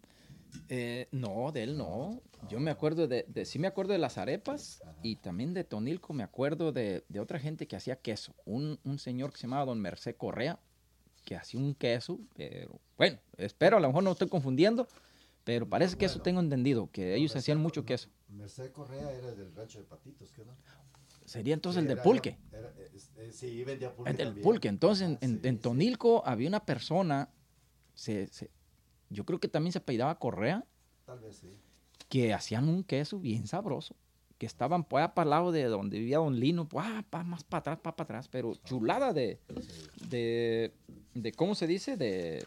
eh, 0.69 1.09
no, 1.13 1.53
de 1.53 1.63
él 1.63 1.77
no. 1.77 2.21
Yo 2.49 2.59
me 2.59 2.71
acuerdo 2.71 3.07
de, 3.07 3.25
de- 3.29 3.45
sí 3.45 3.59
me 3.59 3.69
acuerdo 3.69 3.93
de 3.93 3.99
las 3.99 4.19
arepas 4.19 4.83
Ajá. 4.83 4.99
y 5.03 5.17
también 5.17 5.55
de 5.55 5.63
Tonilco 5.65 6.13
me 6.13 6.23
acuerdo 6.25 6.73
de, 6.73 7.05
de 7.09 7.21
otra 7.21 7.39
gente 7.39 7.69
que 7.69 7.77
hacía 7.77 7.97
queso. 8.01 8.35
Un, 8.45 8.81
un 8.85 8.99
señor 8.99 9.31
que 9.31 9.37
se 9.39 9.43
llamaba 9.43 9.67
don 9.67 9.81
Merced 9.81 10.17
Correa, 10.17 10.59
que 11.25 11.37
hacía 11.37 11.61
un 11.61 11.75
queso, 11.75 12.19
pero 12.35 12.79
bueno, 12.97 13.19
espero, 13.37 13.77
a 13.77 13.81
lo 13.81 13.89
mejor 13.89 14.03
no 14.03 14.13
estoy 14.13 14.29
confundiendo, 14.29 14.87
pero 15.45 15.69
parece 15.69 15.97
que 15.97 16.05
eso 16.07 16.21
tengo 16.21 16.41
entendido, 16.41 16.89
que 16.91 17.15
ellos 17.15 17.31
Merced 17.33 17.39
hacían 17.39 17.59
mucho 17.59 17.85
queso. 17.85 18.09
Merced 18.29 18.71
Correa 18.73 19.11
era 19.13 19.33
del 19.33 19.55
rancho 19.55 19.79
de 19.79 19.85
Patitos, 19.85 20.33
¿qué 20.33 20.45
no? 20.45 20.53
Sería 21.25 21.55
entonces 21.55 21.81
Sí, 21.81 21.85
el 21.85 21.87
de 21.89 21.93
era- 21.95 22.03
pulque. 22.03 22.39
era- 22.53 22.73
es- 22.95 23.11
es- 23.17 23.37
sí, 23.37 23.63
vendía 23.65 23.95
pulque 23.95 24.11
El 24.11 24.17
del 24.17 24.35
pulque. 24.35 24.69
Entonces, 24.69 25.07
en, 25.09 25.15
Ah, 25.15 25.19
en- 25.23 25.41
sí, 25.41 25.49
en. 25.49 25.59
Tonilco 25.61 26.23
había 26.27 26.49
una 26.49 26.65
persona, 26.65 27.29
se, 27.95 28.27
se- 28.29 28.51
yo 29.09 29.25
creo 29.25 29.39
que 29.39 29.49
también 29.49 29.73
se 29.73 29.79
apellidaba 29.79 30.19
Correa, 30.19 30.65
Tal 31.07 31.21
vez 31.21 31.37
sí. 31.37 31.49
que 32.09 32.35
hacían 32.35 32.69
un 32.69 32.83
queso 32.85 33.19
bien 33.21 33.47
sabroso. 33.47 33.95
Que 34.43 34.47
estaban 34.47 34.83
pues, 34.83 35.09
para 35.11 35.23
el 35.23 35.31
lado 35.31 35.53
de 35.53 35.63
donde 35.67 36.01
vivía 36.01 36.19
Don 36.19 36.35
Lino, 36.35 36.67
pues, 36.69 36.85
ah, 36.89 37.05
pa- 37.09 37.23
más 37.23 37.45
para 37.45 37.61
atrás, 37.61 37.79
para 37.81 38.03
atrás, 38.03 38.27
pero 38.27 38.57
chulada 38.65 39.13
de, 39.13 39.39
de, 40.09 40.73
de, 41.15 41.31
¿cómo 41.31 41.55
se 41.55 41.69
dice? 41.69 41.97
De, 41.97 42.45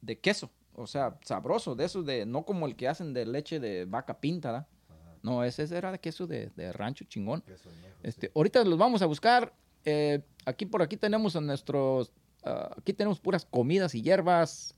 de 0.00 0.18
queso. 0.18 0.50
O 0.74 0.88
sea, 0.88 1.16
sabroso, 1.24 1.76
de 1.76 1.84
esos 1.84 2.04
de, 2.04 2.26
no 2.26 2.44
como 2.44 2.66
el 2.66 2.74
que 2.74 2.88
hacen 2.88 3.12
de 3.12 3.24
leche 3.24 3.60
de 3.60 3.84
vaca 3.84 4.18
pinta, 4.18 4.50
¿verdad? 4.50 4.66
Ajá, 4.88 5.14
No, 5.22 5.44
ese 5.44 5.62
era 5.76 5.92
de 5.92 6.00
queso 6.00 6.26
de, 6.26 6.50
de 6.56 6.72
rancho 6.72 7.04
chingón. 7.04 7.42
queso 7.42 7.68
Este, 8.02 8.26
sí. 8.26 8.32
Ahorita 8.34 8.64
los 8.64 8.76
vamos 8.76 9.00
a 9.02 9.06
buscar. 9.06 9.54
eh, 9.84 10.24
aquí 10.44 10.66
por 10.66 10.82
aquí 10.82 10.96
tenemos 10.96 11.36
a 11.36 11.40
nuestros. 11.40 12.10
ah, 12.42 12.74
aquí 12.76 12.92
tenemos 12.92 13.20
puras 13.20 13.44
comidas 13.44 13.94
y 13.94 14.02
hierbas. 14.02 14.74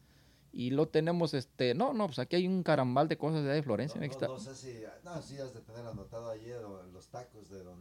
Y 0.57 0.71
lo 0.71 0.87
tenemos, 0.87 1.35
este. 1.35 1.75
No, 1.75 1.93
no, 1.93 2.07
pues 2.07 2.21
aquí 2.21 2.37
hay 2.37 2.47
un 2.47 2.63
carambal 2.63 3.09
de 3.09 3.19
cosas 3.19 3.43
de, 3.43 3.51
ahí 3.51 3.63
Florencia. 3.63 4.01
No, 4.01 4.07
no, 4.07 4.11
está, 4.13 4.29
no 4.29 4.39
sé 4.39 4.55
si... 4.55 4.83
No, 5.03 5.21
sí 5.21 5.37
has 5.37 5.53
de 5.53 5.61
tener 5.61 5.85
anotado 5.85 6.33
don- 6.33 6.93
los 6.93 7.09
tacos 7.09 7.51
de 7.51 7.65
don... 7.65 7.81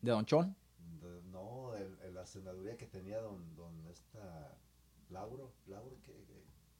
De 0.00 0.10
Don 0.10 0.24
Chón. 0.24 0.56
de- 1.02 1.22
no, 1.24 1.74
el, 1.74 1.98
el- 2.04 2.14
la 2.14 2.24
senaduría 2.24 2.78
que 2.78 2.86
tenía 2.86 3.20
don, 3.20 3.54
don 3.56 3.86
esta... 3.88 4.56
Lauro, 5.10 5.52
Lauro, 5.66 6.00
que... 6.02 6.14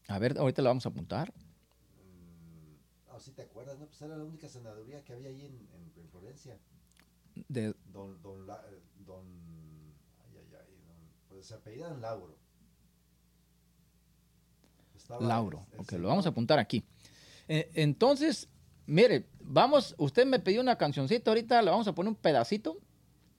A 0.09 0.19
ver, 0.19 0.39
ahorita 0.39 0.63
lo 0.63 0.71
vamos 0.71 0.87
a 0.87 0.89
apuntar. 0.89 1.31
mm, 1.35 3.09
no, 3.13 3.21
si 3.21 3.33
te 3.33 3.43
acuerdas, 3.43 3.79
¿no? 3.79 3.85
Pues 3.87 4.01
era 4.01 4.17
la 4.17 4.25
única 4.25 4.49
senaduría 4.49 5.05
que 5.05 5.13
había 5.13 5.29
allí 5.29 5.45
en, 5.45 5.69
en- 5.75 5.93
en 5.95 6.09
Florencia. 6.09 6.59
De 7.49 7.75
Don, 7.93 8.21
don, 8.23 8.47
La- 8.47 8.65
eh, 8.71 8.81
don... 9.05 9.27
Ay, 10.25 10.39
ay, 10.39 10.55
ay, 10.59 10.75
don, 10.87 10.97
pues 11.29 11.45
se 11.47 11.55
apellidan 11.55 12.01
Lauro. 12.01 12.35
Lauro. 15.21 15.67
el 15.73 15.81
Ok, 15.81 15.93
lo 15.93 16.09
vamos 16.09 16.27
a 16.27 16.31
apuntar 16.31 16.59
aquí. 16.59 16.85
Eh, 17.49 17.71
entonces, 17.75 18.49
mire, 18.87 19.27
vamos. 19.41 19.95
Usted 19.99 20.27
me 20.27 20.39
pidió 20.39 20.61
una 20.61 20.77
cancioncita 20.77 21.31
ahorita. 21.31 21.63
Le 21.63 21.71
vamos 21.71 21.89
a 21.89 21.95
poner 21.95 22.11
un 22.11 22.17
pedacito. 22.17 22.79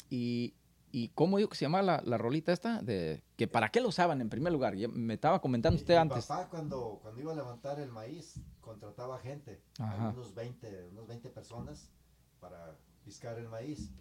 Y. 0.09 0.53
¿Y 0.91 1.09
cómo 1.09 1.37
digo 1.37 1.49
que 1.49 1.55
se 1.55 1.65
llama 1.65 1.83
la, 1.83 2.01
la 2.03 2.17
rolita 2.17 2.51
esta? 2.51 2.81
De, 2.81 3.21
que 3.35 3.47
¿Para 3.47 3.69
qué 3.69 3.79
lo 3.79 3.89
usaban 3.89 4.21
en 4.21 4.29
primer 4.31 4.51
lugar? 4.51 4.73
Ya 4.75 4.87
me 4.87 5.13
estaba 5.13 5.39
comentando 5.39 5.75
Mi- 5.75 5.81
usted 5.81 5.93
mi 5.93 5.99
antes. 5.99 6.25
papá 6.25 6.49
cuando, 6.49 6.97
cuando 7.03 7.21
iba 7.21 7.31
a 7.31 7.35
levantar 7.35 7.79
el 7.79 7.91
maíz 7.91 8.39
contrataba 8.59 9.19
gente, 9.19 9.61
unos 9.77 10.33
20, 10.33 10.87
unos 10.93 11.05
20 11.07 11.29
personas 11.29 11.91
para 12.39 12.75
piscar 13.05 13.37
el 13.37 13.47
maíz. 13.49 13.91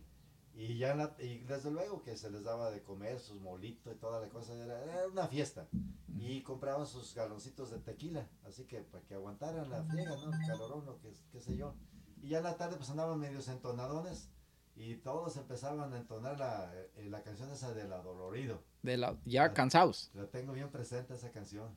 Y 0.60 0.76
ya 0.76 0.96
la- 0.96 1.14
y 1.20 1.38
desde 1.44 1.70
luego 1.70 2.02
que 2.02 2.16
se 2.16 2.30
les 2.32 2.42
daba 2.42 2.72
de 2.72 2.82
comer 2.82 3.20
sus 3.20 3.40
molitos 3.40 3.94
y 3.94 3.96
toda 3.96 4.20
la 4.20 4.28
cosa, 4.28 4.54
era, 4.54 4.82
era 4.82 5.06
una 5.06 5.28
fiesta. 5.28 5.68
Y 6.18 6.42
compraban 6.42 6.84
sus 6.84 7.14
galoncitos 7.14 7.70
de 7.70 7.78
tequila, 7.78 8.26
así 8.44 8.64
que 8.64 8.80
para 8.80 9.04
que 9.04 9.14
aguantaran 9.14 9.70
la 9.70 9.84
friega, 9.84 10.16
¿no? 10.16 10.32
El 10.34 10.46
calorón 10.48 10.88
o 10.88 10.98
qué, 10.98 11.12
qué 11.30 11.40
sé 11.40 11.56
yo. 11.56 11.74
Y 12.20 12.30
ya 12.30 12.38
en 12.38 12.44
la 12.44 12.56
tarde 12.56 12.76
pues 12.76 12.90
andaban 12.90 13.20
medios 13.20 13.46
entonadones 13.46 14.30
y 14.74 14.96
todos 14.96 15.36
empezaban 15.36 15.92
a 15.92 15.96
entonar 15.96 16.36
la, 16.40 16.72
eh, 16.74 17.06
la 17.08 17.22
canción 17.22 17.48
esa 17.52 17.72
de 17.72 17.86
la 17.86 18.02
Dolorido. 18.02 18.60
De 18.82 18.96
la, 18.96 19.16
ya 19.24 19.52
cansados. 19.54 20.10
La 20.14 20.26
tengo 20.26 20.52
bien 20.54 20.70
presente 20.72 21.14
esa 21.14 21.30
canción. 21.30 21.68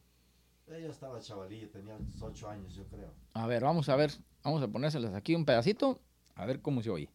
Yo 0.68 0.90
estaba 0.90 1.20
chavalillo, 1.20 1.70
tenía 1.70 2.00
8 2.20 2.50
años, 2.50 2.74
yo 2.74 2.88
creo. 2.88 3.12
A 3.34 3.46
ver, 3.46 3.62
vamos 3.62 3.90
a 3.90 3.96
ver. 3.96 4.12
Vamos 4.44 4.64
a 4.64 4.68
ponérselas 4.68 5.14
aquí 5.14 5.36
un 5.36 5.46
pedacito. 5.46 6.00
A 6.34 6.46
ver 6.48 6.62
cómo 6.62 6.82
se 6.82 6.90
oye. 6.90 7.10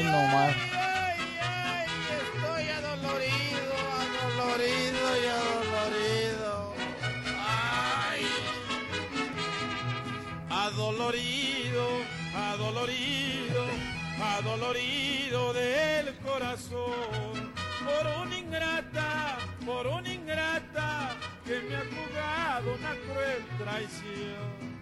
Ay, 0.00 0.06
no 0.06 0.26
más. 0.28 0.56
Ay, 0.72 1.86
estoy 2.20 2.68
adolorido, 2.70 3.74
adolorido 4.00 5.04
y 5.20 5.26
adolorido. 5.28 6.74
Ay, 7.36 8.22
adolorido, 10.48 11.84
adolorido, 12.34 13.66
adolorido 14.38 15.52
del 15.52 16.16
corazón. 16.20 17.52
Por 17.84 18.26
una 18.26 18.38
ingrata, 18.38 19.36
por 19.66 19.86
una 19.86 20.08
ingrata 20.08 21.10
que 21.44 21.60
me 21.60 21.76
ha 21.76 21.84
jugado 21.84 22.74
una 22.74 22.94
cruel 23.04 23.44
traición. 23.58 24.80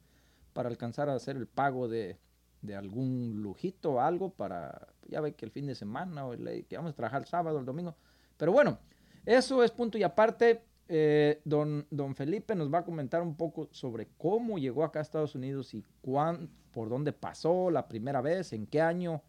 para 0.54 0.70
alcanzar 0.70 1.10
a 1.10 1.16
hacer 1.16 1.36
el 1.38 1.48
pago 1.48 1.88
de, 1.88 2.18
de 2.62 2.76
algún 2.76 3.42
lujito 3.42 3.94
o 3.94 4.00
algo 4.00 4.30
para, 4.32 4.88
ya 5.08 5.22
ve 5.22 5.34
que 5.34 5.46
el 5.46 5.52
fin 5.52 5.68
de 5.68 5.76
semana 5.76 6.26
o 6.26 6.34
el, 6.34 6.66
que 6.68 6.78
vamos 6.78 6.92
a 6.92 6.96
trabajar 6.96 7.22
el 7.22 7.28
sábado, 7.28 7.60
el 7.60 7.66
domingo. 7.66 7.96
Pero 8.38 8.52
bueno, 8.52 8.80
eso 9.26 9.64
es 9.64 9.72
punto 9.72 9.98
y 9.98 10.04
aparte. 10.04 10.64
Eh, 10.88 11.42
don, 11.46 11.88
don 11.90 12.14
Felipe 12.14 12.54
nos 12.54 12.72
va 12.72 12.80
a 12.80 12.86
comentar 12.86 13.22
un 13.22 13.36
poco 13.36 13.70
sobre 13.72 14.08
cómo 14.18 14.60
llegó 14.60 14.84
acá 14.84 15.00
a 15.00 15.02
Estados 15.02 15.34
Unidos 15.34 15.74
y 15.74 15.84
cuán, 16.02 16.50
por 16.72 16.90
dónde 16.90 17.12
pasó 17.12 17.72
la 17.72 17.88
primera 17.88 18.22
vez, 18.22 18.54
en 18.54 18.68
qué 18.68 18.82
año, 18.82 19.24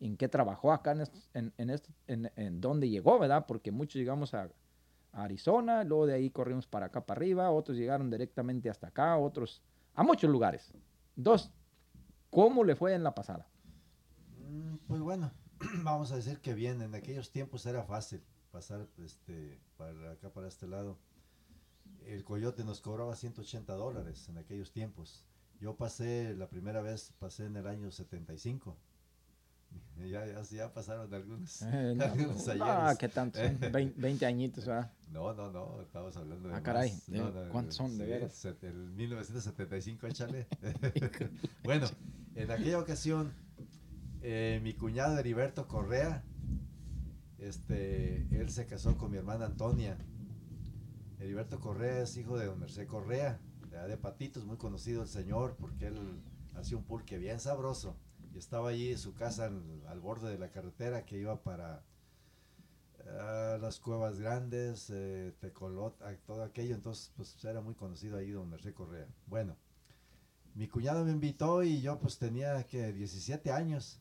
en 0.00 0.16
qué 0.18 0.28
trabajó 0.28 0.70
acá, 0.70 0.92
en, 0.92 1.02
en, 1.34 1.52
en, 1.56 1.80
en, 2.06 2.32
en 2.36 2.60
dónde 2.60 2.90
llegó, 2.90 3.18
¿verdad? 3.18 3.46
Porque 3.46 3.70
muchos 3.70 3.94
llegamos 3.94 4.34
a, 4.34 4.50
a, 5.12 5.24
Arizona, 5.24 5.82
luego 5.82 6.06
de 6.06 6.14
ahí 6.14 6.28
corrimos 6.30 6.66
para 6.66 6.86
acá, 6.86 7.06
para 7.06 7.18
arriba, 7.18 7.50
otros 7.50 7.78
llegaron 7.78 8.10
directamente 8.10 8.68
hasta 8.68 8.88
acá, 8.88 9.16
otros 9.16 9.62
a 9.94 10.02
muchos 10.02 10.30
lugares. 10.30 10.74
Dos, 11.16 11.50
¿cómo 12.30 12.64
le 12.64 12.76
fue 12.76 12.94
en 12.94 13.02
la 13.02 13.14
pasada? 13.14 13.48
Mm, 14.46 14.76
Pues 14.86 15.00
bueno, 15.00 15.32
vamos 15.82 16.12
a 16.12 16.16
decir 16.16 16.38
que 16.40 16.52
bien, 16.52 16.82
en 16.82 16.94
aquellos 16.94 17.30
tiempos 17.30 17.64
era 17.64 17.82
fácil 17.82 18.22
pasar 18.50 18.86
este, 18.98 19.58
para 19.76 20.12
acá, 20.12 20.30
para 20.30 20.48
este 20.48 20.66
lado. 20.66 20.98
El 22.06 22.24
coyote 22.24 22.64
nos 22.64 22.80
cobraba 22.80 23.14
180 23.16 23.72
dólares 23.74 24.28
en 24.28 24.38
aquellos 24.38 24.72
tiempos. 24.72 25.24
Yo 25.60 25.76
pasé, 25.76 26.34
la 26.36 26.48
primera 26.48 26.80
vez 26.80 27.12
pasé 27.18 27.46
en 27.46 27.56
el 27.56 27.66
año 27.66 27.90
75. 27.90 28.76
Ya, 29.98 30.24
ya, 30.24 30.40
ya 30.42 30.72
pasaron 30.72 31.12
algunos, 31.12 31.60
Eh, 31.60 31.92
no, 31.94 32.04
algunos 32.04 32.48
ah. 32.60 32.94
¿qué 32.98 33.08
tanto? 33.08 33.38
Son 33.38 33.58
20, 33.72 34.00
20 34.00 34.24
añitos, 34.26 34.64
¿verdad? 34.64 34.92
No, 35.10 35.34
no, 35.34 35.50
no, 35.50 35.82
estamos 35.82 36.16
hablando 36.16 36.48
de 36.48 36.54
Ah, 36.54 36.62
caray, 36.62 36.90
más. 36.92 37.06
de- 37.08 37.18
No, 37.18 37.30
no, 37.30 37.50
¿cuántos 37.50 37.74
son, 37.74 37.98
de 37.98 38.06
veras? 38.06 38.44
El 38.62 38.74
1975, 38.92 40.06
échale. 40.06 40.46
bueno, 41.64 41.86
en 42.34 42.50
aquella 42.50 42.78
ocasión, 42.78 43.34
eh, 44.22 44.60
mi 44.62 44.72
cuñado 44.72 45.18
Heriberto 45.18 45.66
Correa, 45.68 46.24
este, 47.38 48.26
él 48.38 48.50
se 48.50 48.66
casó 48.66 48.96
con 48.96 49.10
mi 49.10 49.16
hermana 49.16 49.46
Antonia. 49.46 49.96
Heriberto 51.18 51.60
Correa 51.60 52.02
es 52.02 52.16
hijo 52.16 52.38
de 52.38 52.46
don 52.46 52.60
Merced 52.60 52.86
Correa, 52.86 53.40
de, 53.70 53.88
de 53.88 53.96
Patitos, 53.96 54.44
muy 54.44 54.56
conocido 54.56 55.02
el 55.02 55.08
señor, 55.08 55.56
porque 55.58 55.86
él 55.86 56.22
hacía 56.54 56.76
un 56.76 56.84
pulque 56.84 57.18
bien 57.18 57.40
sabroso. 57.40 57.96
Y 58.32 58.38
estaba 58.38 58.70
allí 58.70 58.92
en 58.92 58.98
su 58.98 59.14
casa 59.14 59.46
al, 59.46 59.62
al 59.88 60.00
borde 60.00 60.30
de 60.30 60.38
la 60.38 60.50
carretera 60.50 61.04
que 61.04 61.18
iba 61.18 61.42
para 61.42 61.84
ah, 63.06 63.58
las 63.60 63.80
cuevas 63.80 64.18
grandes, 64.18 64.90
eh, 64.90 65.34
Tecolot, 65.40 66.00
ah, 66.02 66.14
todo 66.26 66.42
aquello. 66.42 66.74
Entonces, 66.74 67.12
pues 67.16 67.42
era 67.44 67.60
muy 67.60 67.74
conocido 67.74 68.18
ahí 68.18 68.30
don 68.30 68.48
Merced 68.50 68.74
Correa. 68.74 69.08
Bueno, 69.26 69.56
mi 70.54 70.68
cuñado 70.68 71.04
me 71.04 71.12
invitó 71.12 71.62
y 71.62 71.80
yo 71.80 71.98
pues 71.98 72.18
tenía 72.18 72.64
que 72.64 72.92
17 72.92 73.50
años. 73.52 74.00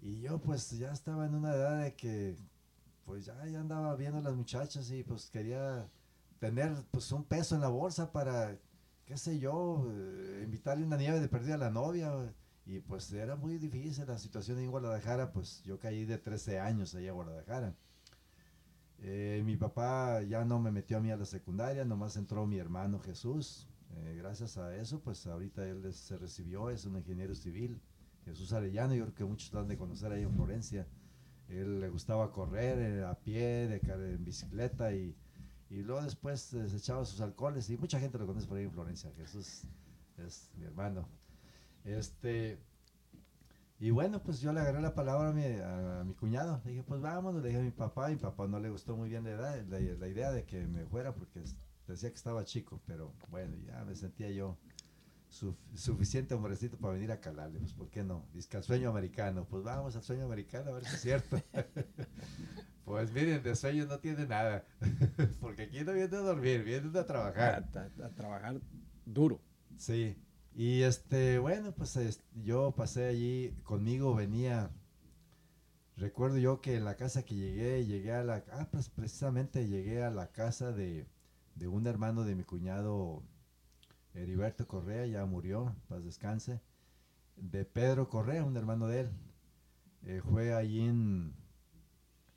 Y 0.00 0.20
yo 0.20 0.40
pues 0.40 0.70
ya 0.70 0.92
estaba 0.92 1.26
en 1.26 1.34
una 1.34 1.54
edad 1.54 1.82
de 1.82 1.94
que 1.94 2.36
pues 3.08 3.24
ya, 3.24 3.46
ya 3.46 3.60
andaba 3.60 3.96
viendo 3.96 4.18
a 4.18 4.22
las 4.22 4.36
muchachas 4.36 4.90
y 4.90 5.02
pues 5.02 5.30
quería 5.30 5.88
tener 6.38 6.74
pues 6.90 7.10
un 7.10 7.24
peso 7.24 7.54
en 7.54 7.62
la 7.62 7.68
bolsa 7.68 8.12
para, 8.12 8.58
qué 9.06 9.16
sé 9.16 9.38
yo, 9.38 9.86
eh, 9.90 10.42
invitarle 10.44 10.84
una 10.84 10.98
nieve 10.98 11.18
de 11.18 11.26
perdida 11.26 11.54
a 11.54 11.58
la 11.58 11.70
novia. 11.70 12.12
Y 12.66 12.80
pues 12.80 13.10
era 13.14 13.34
muy 13.34 13.56
difícil 13.56 14.04
la 14.06 14.18
situación 14.18 14.58
en 14.58 14.70
Guadalajara, 14.70 15.32
pues 15.32 15.62
yo 15.64 15.78
caí 15.78 16.04
de 16.04 16.18
13 16.18 16.60
años 16.60 16.94
allá 16.94 17.08
a 17.08 17.14
Guadalajara. 17.14 17.74
Eh, 18.98 19.42
mi 19.42 19.56
papá 19.56 20.20
ya 20.22 20.44
no 20.44 20.60
me 20.60 20.70
metió 20.70 20.98
a 20.98 21.00
mí 21.00 21.10
a 21.10 21.16
la 21.16 21.24
secundaria, 21.24 21.86
nomás 21.86 22.14
entró 22.16 22.46
mi 22.46 22.58
hermano 22.58 23.00
Jesús. 23.00 23.66
Eh, 23.96 24.16
gracias 24.18 24.58
a 24.58 24.76
eso, 24.76 25.00
pues 25.00 25.26
ahorita 25.26 25.66
él 25.66 25.94
se 25.94 26.18
recibió, 26.18 26.68
es 26.68 26.84
un 26.84 26.98
ingeniero 26.98 27.34
civil. 27.34 27.80
Jesús 28.26 28.52
Arellano, 28.52 28.94
yo 28.94 29.04
creo 29.04 29.14
que 29.14 29.24
muchos 29.24 29.50
lo 29.54 29.60
han 29.60 29.68
de 29.68 29.78
conocer 29.78 30.12
ahí 30.12 30.24
en 30.24 30.34
Florencia. 30.34 30.86
Él 31.48 31.80
le 31.80 31.88
gustaba 31.88 32.30
correr 32.32 32.78
eh, 32.78 33.04
a 33.04 33.14
pie, 33.14 33.68
de, 33.68 33.80
en 34.14 34.24
bicicleta 34.24 34.92
y, 34.92 35.16
y 35.70 35.82
luego 35.82 36.02
después 36.02 36.52
eh, 36.54 36.68
se 36.68 36.76
echaba 36.76 37.04
sus 37.04 37.20
alcoholes 37.20 37.68
y 37.70 37.76
mucha 37.76 37.98
gente 37.98 38.18
lo 38.18 38.26
conoce 38.26 38.46
por 38.46 38.58
ahí 38.58 38.64
en 38.64 38.72
Florencia. 38.72 39.10
Jesús 39.16 39.64
es 40.18 40.50
mi 40.56 40.64
hermano. 40.64 41.08
Este, 41.84 42.58
y 43.80 43.90
bueno, 43.90 44.22
pues 44.22 44.40
yo 44.40 44.52
le 44.52 44.60
agarré 44.60 44.80
la 44.80 44.94
palabra 44.94 45.30
a 45.30 45.32
mi, 45.32 45.44
a 45.44 46.02
mi 46.04 46.14
cuñado. 46.14 46.60
Le 46.64 46.72
dije, 46.72 46.82
pues 46.82 47.00
vámonos, 47.00 47.42
le 47.42 47.48
dije 47.48 47.60
a 47.60 47.64
mi 47.64 47.70
papá. 47.70 48.08
Mi 48.08 48.16
papá 48.16 48.46
no 48.46 48.58
le 48.58 48.70
gustó 48.70 48.96
muy 48.96 49.08
bien 49.08 49.24
la 49.24 49.30
idea, 49.30 49.96
la, 49.98 50.08
idea 50.08 50.32
de 50.32 50.44
que 50.44 50.66
me 50.66 50.84
fuera 50.86 51.14
porque 51.14 51.44
decía 51.86 52.10
que 52.10 52.16
estaba 52.16 52.44
chico, 52.44 52.80
pero 52.86 53.14
bueno, 53.30 53.56
ya 53.64 53.84
me 53.84 53.94
sentía 53.94 54.30
yo 54.30 54.58
suf- 55.30 55.56
suficiente 55.74 56.34
hombrecito 56.34 56.76
para 56.78 56.94
venir 56.94 57.12
a 57.12 57.20
calarle, 57.20 57.58
pues 57.60 57.72
¿por 57.72 57.88
qué 57.90 58.02
no? 58.04 58.26
Dice 58.34 58.48
que 58.48 58.56
al 58.58 58.62
sueño 58.64 58.90
americano, 58.90 59.46
pues 59.48 59.62
vamos 59.64 59.94
al 59.96 60.02
sueño 60.02 60.24
americano 60.24 60.70
a 60.70 60.74
ver 60.74 60.84
si 60.84 60.94
es 60.94 61.00
cierto. 61.02 61.40
pues 62.84 63.12
miren, 63.12 63.42
de 63.42 63.54
sueño 63.54 63.86
no 63.86 63.98
tiene 63.98 64.26
nada, 64.26 64.64
porque 65.40 65.62
aquí 65.64 65.84
no 65.84 65.92
viene 65.92 66.16
a 66.16 66.20
dormir, 66.20 66.64
viene 66.64 66.98
a 66.98 67.04
trabajar. 67.06 67.68
a- 67.74 68.04
a 68.06 68.10
trabajar 68.14 68.60
duro. 69.04 69.40
Sí, 69.76 70.16
y 70.54 70.82
este, 70.82 71.38
bueno, 71.38 71.72
pues 71.72 71.96
es- 71.96 72.22
yo 72.34 72.72
pasé 72.72 73.06
allí, 73.06 73.54
conmigo 73.62 74.14
venía, 74.14 74.70
recuerdo 75.96 76.38
yo 76.38 76.60
que 76.60 76.76
en 76.76 76.84
la 76.84 76.96
casa 76.96 77.24
que 77.24 77.34
llegué, 77.34 77.84
llegué 77.86 78.12
a 78.12 78.24
la, 78.24 78.44
ah, 78.52 78.68
pues 78.70 78.88
precisamente 78.88 79.66
llegué 79.68 80.02
a 80.02 80.10
la 80.10 80.30
casa 80.32 80.72
de, 80.72 81.06
de 81.56 81.68
un 81.68 81.86
hermano 81.86 82.24
de 82.24 82.34
mi 82.34 82.44
cuñado 82.44 83.22
Heriberto 84.22 84.66
Correa, 84.66 85.06
ya 85.06 85.24
murió, 85.24 85.74
paz 85.88 86.04
descanse, 86.04 86.60
de 87.36 87.64
Pedro 87.64 88.08
Correa, 88.08 88.44
un 88.44 88.56
hermano 88.56 88.86
de 88.88 89.00
él. 89.00 89.10
Eh, 90.02 90.20
fue 90.22 90.54
allí 90.54 90.80
en, 90.80 91.34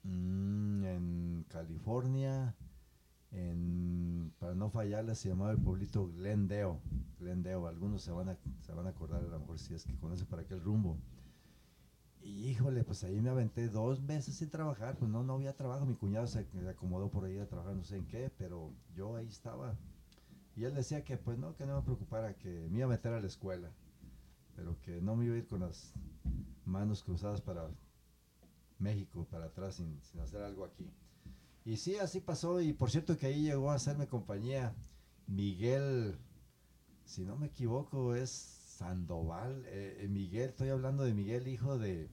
mm, 0.03 0.85
en 0.85 1.45
California, 1.49 2.55
en, 3.31 4.33
para 4.39 4.55
no 4.55 4.69
fallarle, 4.69 5.15
se 5.15 5.29
llamaba 5.29 5.51
el 5.51 5.59
pueblito 5.59 6.07
Glendale. 6.07 6.79
Glendale, 7.19 7.67
algunos 7.67 8.01
se 8.01 8.11
van, 8.11 8.29
a, 8.29 8.37
se 8.59 8.73
van 8.73 8.87
a 8.87 8.89
acordar 8.89 9.23
a 9.23 9.27
lo 9.27 9.39
mejor 9.39 9.59
si 9.59 9.73
es 9.73 9.85
que 9.85 9.95
conocen 9.97 10.27
para 10.27 10.41
aquel 10.43 10.61
rumbo. 10.61 10.97
Y 12.23 12.49
híjole, 12.49 12.83
pues 12.83 13.03
ahí 13.03 13.19
me 13.19 13.29
aventé 13.31 13.67
dos 13.67 14.01
meses 14.01 14.35
sin 14.35 14.49
trabajar, 14.49 14.95
pues 14.97 15.09
no, 15.09 15.23
no 15.23 15.33
había 15.33 15.55
trabajo, 15.55 15.85
mi 15.85 15.95
cuñado 15.95 16.27
se 16.27 16.45
acomodó 16.69 17.09
por 17.09 17.25
ahí 17.25 17.39
a 17.39 17.47
trabajar 17.47 17.75
no 17.75 17.83
sé 17.83 17.97
en 17.97 18.05
qué, 18.05 18.31
pero 18.37 18.71
yo 18.93 19.15
ahí 19.15 19.27
estaba. 19.27 19.75
Y 20.55 20.65
él 20.65 20.73
decía 20.75 21.03
que 21.03 21.17
pues 21.17 21.37
no, 21.37 21.55
que 21.55 21.65
no 21.65 21.77
me 21.77 21.81
preocupara, 21.83 22.35
que 22.35 22.67
me 22.69 22.79
iba 22.79 22.87
a 22.87 22.89
meter 22.89 23.13
a 23.13 23.21
la 23.21 23.27
escuela, 23.27 23.71
pero 24.55 24.79
que 24.81 25.01
no 25.01 25.15
me 25.15 25.25
iba 25.25 25.35
a 25.35 25.37
ir 25.37 25.47
con 25.47 25.61
las 25.61 25.93
manos 26.65 27.03
cruzadas 27.03 27.41
para 27.41 27.69
México, 28.79 29.25
para 29.29 29.45
atrás, 29.45 29.75
sin, 29.75 30.01
sin 30.01 30.19
hacer 30.21 30.41
algo 30.41 30.65
aquí. 30.65 30.89
Y 31.63 31.77
sí, 31.77 31.97
así 31.97 32.19
pasó, 32.19 32.59
y 32.61 32.73
por 32.73 32.89
cierto 32.89 33.17
que 33.17 33.27
ahí 33.27 33.43
llegó 33.43 33.71
a 33.71 33.75
hacerme 33.75 34.07
compañía 34.07 34.73
Miguel, 35.27 36.17
si 37.05 37.23
no 37.23 37.37
me 37.37 37.47
equivoco, 37.47 38.15
es 38.15 38.29
Sandoval. 38.29 39.63
eh, 39.67 39.99
eh, 40.01 40.07
Miguel, 40.07 40.49
estoy 40.49 40.69
hablando 40.69 41.03
de 41.03 41.13
Miguel, 41.13 41.47
hijo 41.47 41.77
de 41.77 42.09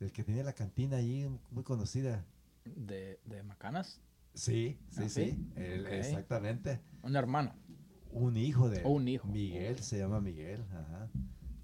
del 0.00 0.10
que 0.10 0.24
tenía 0.24 0.42
la 0.42 0.52
cantina 0.52 0.96
allí, 0.96 1.28
muy 1.52 1.62
conocida. 1.62 2.24
De, 2.64 3.20
de 3.24 3.42
Macanas, 3.44 4.00
Sí, 4.34 4.78
sí, 4.88 4.96
¿Ah, 4.96 5.08
sí, 5.08 5.08
sí? 5.08 5.46
él, 5.56 5.84
Ok. 5.86 5.92
exactamente. 5.92 6.80
un 7.02 7.14
hermano. 7.14 7.54
Un 8.12 8.36
hijo 8.36 8.68
de 8.68 8.82
un 8.84 9.08
hijo. 9.08 9.28
Miguel, 9.28 9.78
se 9.78 9.98
llama 9.98 10.20
Miguel, 10.20 10.62
ajá. 10.72 11.08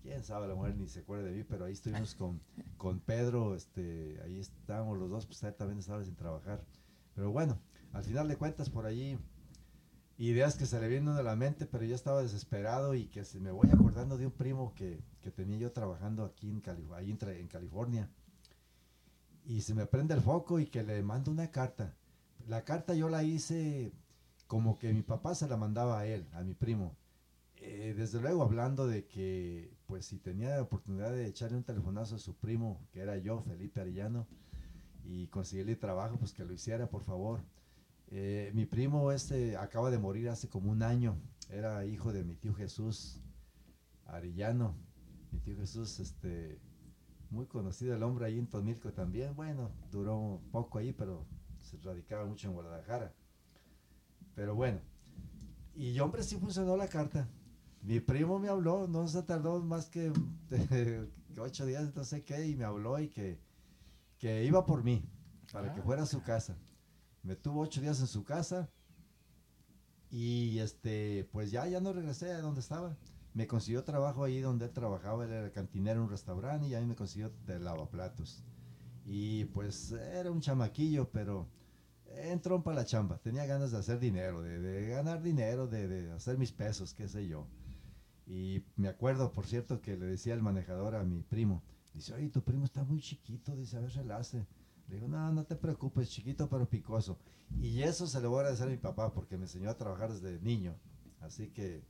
Quién 0.02 0.24
sabe, 0.24 0.46
a 0.46 0.48
lo 0.48 0.56
mejor 0.56 0.74
ni 0.76 0.88
se 0.88 1.00
acuerda 1.00 1.24
de 1.24 1.32
mí, 1.32 1.44
pero 1.44 1.66
ahí 1.66 1.72
estuvimos 1.72 2.14
con, 2.14 2.40
con 2.76 3.00
Pedro, 3.00 3.54
este, 3.54 4.18
ahí 4.24 4.38
estábamos 4.38 4.98
los 4.98 5.10
dos, 5.10 5.26
pues 5.26 5.42
él 5.42 5.54
también 5.54 5.78
estaba 5.78 6.02
sin 6.04 6.14
trabajar. 6.16 6.64
Pero 7.14 7.30
bueno, 7.30 7.58
al 7.92 8.02
final 8.04 8.28
de 8.28 8.36
cuentas 8.36 8.70
por 8.70 8.86
allí 8.86 9.18
ideas 10.16 10.56
que 10.56 10.66
se 10.66 10.80
le 10.80 10.88
vienen 10.88 11.10
a 11.10 11.22
la 11.22 11.36
mente, 11.36 11.66
pero 11.66 11.84
yo 11.84 11.94
estaba 11.94 12.22
desesperado 12.22 12.94
y 12.94 13.06
que 13.08 13.24
se 13.24 13.38
me 13.40 13.50
voy 13.50 13.68
acordando 13.70 14.16
de 14.16 14.26
un 14.26 14.32
primo 14.32 14.72
que, 14.74 15.00
que 15.20 15.30
tenía 15.30 15.58
yo 15.58 15.72
trabajando 15.72 16.24
aquí 16.24 16.48
en, 16.50 16.60
Cali- 16.60 16.88
ahí 16.94 17.10
en 17.10 17.48
California. 17.48 18.08
Y 19.44 19.60
se 19.62 19.74
me 19.74 19.86
prende 19.86 20.14
el 20.14 20.20
foco 20.20 20.58
y 20.60 20.66
que 20.66 20.82
le 20.82 21.02
mando 21.02 21.30
una 21.30 21.50
carta. 21.50 21.94
La 22.46 22.64
carta 22.64 22.94
yo 22.94 23.08
la 23.08 23.22
hice 23.24 23.92
como 24.48 24.78
que 24.78 24.92
mi 24.92 25.02
papá 25.02 25.34
se 25.34 25.46
la 25.46 25.56
mandaba 25.56 26.00
a 26.00 26.06
él, 26.06 26.26
a 26.32 26.42
mi 26.42 26.54
primo. 26.54 26.96
Eh, 27.58 27.94
desde 27.96 28.20
luego 28.20 28.42
hablando 28.42 28.86
de 28.86 29.06
que, 29.06 29.70
pues 29.86 30.06
si 30.06 30.18
tenía 30.18 30.56
la 30.56 30.62
oportunidad 30.62 31.12
de 31.12 31.26
echarle 31.26 31.58
un 31.58 31.64
telefonazo 31.64 32.16
a 32.16 32.18
su 32.18 32.34
primo, 32.34 32.80
que 32.90 33.00
era 33.00 33.18
yo, 33.18 33.42
Felipe 33.42 33.80
Arellano, 33.80 34.26
y 35.04 35.28
conseguirle 35.28 35.76
trabajo, 35.76 36.18
pues 36.18 36.32
que 36.32 36.44
lo 36.44 36.52
hiciera, 36.52 36.88
por 36.88 37.02
favor. 37.02 37.40
Eh, 38.10 38.50
mi 38.54 38.64
primo 38.64 39.12
este 39.12 39.56
acaba 39.56 39.90
de 39.90 39.98
morir 39.98 40.30
hace 40.30 40.48
como 40.48 40.70
un 40.70 40.82
año. 40.82 41.16
Era 41.50 41.84
hijo 41.84 42.12
de 42.12 42.24
mi 42.24 42.34
tío 42.34 42.54
Jesús 42.54 43.20
Arellano. 44.06 44.74
Mi 45.30 45.40
tío 45.40 45.56
Jesús, 45.56 46.00
este, 46.00 46.58
muy 47.30 47.46
conocido 47.46 47.94
el 47.94 48.02
hombre 48.02 48.26
ahí 48.26 48.38
en 48.38 48.46
Tonilco 48.46 48.92
también. 48.92 49.36
Bueno, 49.36 49.70
duró 49.90 50.40
poco 50.52 50.78
ahí, 50.78 50.92
pero 50.92 51.26
se 51.62 51.76
radicaba 51.78 52.24
mucho 52.24 52.48
en 52.48 52.54
Guadalajara. 52.54 53.12
Pero 54.38 54.54
bueno, 54.54 54.78
y 55.74 55.98
hombre 55.98 56.22
sí 56.22 56.36
funcionó 56.36 56.76
la 56.76 56.86
carta. 56.86 57.28
Mi 57.82 57.98
primo 57.98 58.38
me 58.38 58.48
habló, 58.48 58.86
no 58.86 59.08
se 59.08 59.20
tardó 59.24 59.60
más 59.64 59.88
que, 59.88 60.12
que 60.48 61.08
ocho 61.40 61.66
días, 61.66 61.92
no 61.96 62.04
sé 62.04 62.22
qué, 62.22 62.46
y 62.46 62.54
me 62.54 62.62
habló 62.62 63.00
y 63.00 63.08
que, 63.08 63.40
que 64.16 64.44
iba 64.44 64.64
por 64.64 64.84
mí, 64.84 65.02
para 65.52 65.74
que 65.74 65.80
Ah, 65.80 65.82
fuera 65.82 66.04
a 66.04 66.06
su 66.06 66.22
casa. 66.22 66.56
Me 67.24 67.34
tuvo 67.34 67.62
ocho 67.62 67.80
días 67.80 67.98
en 67.98 68.06
su 68.06 68.22
casa 68.22 68.70
y 70.08 70.60
este, 70.60 71.28
pues 71.32 71.50
ya, 71.50 71.66
ya 71.66 71.80
no 71.80 71.92
regresé 71.92 72.30
a 72.30 72.40
donde 72.40 72.60
estaba. 72.60 72.96
Me 73.34 73.48
consiguió 73.48 73.82
trabajo 73.82 74.22
ahí 74.22 74.38
donde 74.38 74.66
él 74.66 74.72
trabajaba, 74.72 75.24
él 75.24 75.32
era 75.32 75.50
cantinero 75.50 75.98
en 75.98 76.04
un 76.04 76.10
restaurante 76.10 76.68
y 76.68 76.76
ahí 76.76 76.86
me 76.86 76.94
consiguió 76.94 77.32
de 77.44 77.58
lavaplatos. 77.58 78.44
Y 79.04 79.46
pues 79.46 79.90
era 79.90 80.30
un 80.30 80.40
chamaquillo, 80.40 81.10
pero 81.10 81.48
entró 82.20 82.62
para 82.62 82.76
la 82.76 82.84
chamba. 82.84 83.18
Tenía 83.18 83.46
ganas 83.46 83.70
de 83.70 83.78
hacer 83.78 83.98
dinero, 83.98 84.42
de, 84.42 84.88
ganar 84.88 85.22
dinero, 85.22 85.66
de, 85.66 86.10
hacer 86.12 86.38
mis 86.38 86.52
pesos, 86.52 86.94
qué 86.94 87.08
sé 87.08 87.26
yo. 87.26 87.46
Y 88.26 88.62
me 88.76 88.88
acuerdo, 88.88 89.32
por 89.32 89.46
cierto, 89.46 89.80
que 89.80 89.96
le 89.96 90.06
decía 90.06 90.34
el 90.34 90.42
manejador 90.42 90.94
a 90.94 91.04
mi 91.04 91.22
primo, 91.22 91.62
dice, 91.94 92.12
oye, 92.14 92.28
tu 92.28 92.42
primo 92.42 92.64
está 92.64 92.84
muy 92.84 93.00
chiquito, 93.00 93.56
dice, 93.56 93.76
a 93.76 93.80
ver, 93.80 93.92
relace. 93.92 94.46
Le 94.88 94.96
digo, 94.96 95.08
no, 95.08 95.32
no 95.32 95.44
te 95.44 95.56
preocupes, 95.56 96.10
chiquito 96.10 96.48
pero 96.48 96.68
picoso. 96.68 97.18
Y 97.60 97.82
eso 97.82 98.06
se 98.06 98.20
lo 98.20 98.30
voy 98.30 98.38
a 98.38 98.40
agradecer 98.40 98.68
a 98.68 98.70
mi 98.70 98.76
papá, 98.76 99.12
porque 99.12 99.36
me 99.36 99.44
enseñó 99.44 99.70
a 99.70 99.76
trabajar 99.76 100.12
desde 100.12 100.40
niño. 100.40 100.74
Así 101.20 101.48
que, 101.48 101.82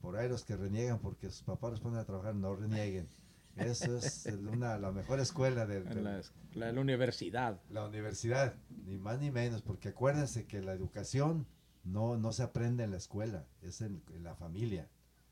por 0.00 0.16
ahí 0.16 0.28
los 0.28 0.44
que 0.44 0.56
reniegan 0.56 0.98
porque 1.00 1.30
sus 1.30 1.42
papás 1.42 1.72
los 1.72 1.80
ponen 1.80 1.98
a 1.98 2.04
trabajar, 2.04 2.34
no 2.34 2.54
renieguen. 2.54 3.08
Eso 3.56 3.96
es 3.96 4.26
una, 4.26 4.78
la 4.78 4.92
mejor 4.92 5.18
escuela 5.20 5.66
del- 5.66 5.84
la, 6.04 6.18
es- 6.18 6.32
la- 6.54 6.72
la 6.72 6.80
universidad. 6.80 7.60
la 7.70 7.86
universidad, 7.86 8.54
ni 8.86 8.98
más 8.98 9.18
ni 9.20 9.30
menos, 9.30 9.62
porque 9.62 9.88
acuérdense 9.90 10.46
que 10.46 10.60
la 10.62 10.72
educación 10.72 11.46
no, 11.84 12.16
no 12.16 12.32
se 12.32 12.42
aprende 12.42 12.84
en 12.84 12.90
la 12.90 12.96
escuela, 12.98 13.46
es 13.62 13.80
en, 13.80 14.02
en 14.14 14.24
la 14.24 14.34
familia. 14.34 14.88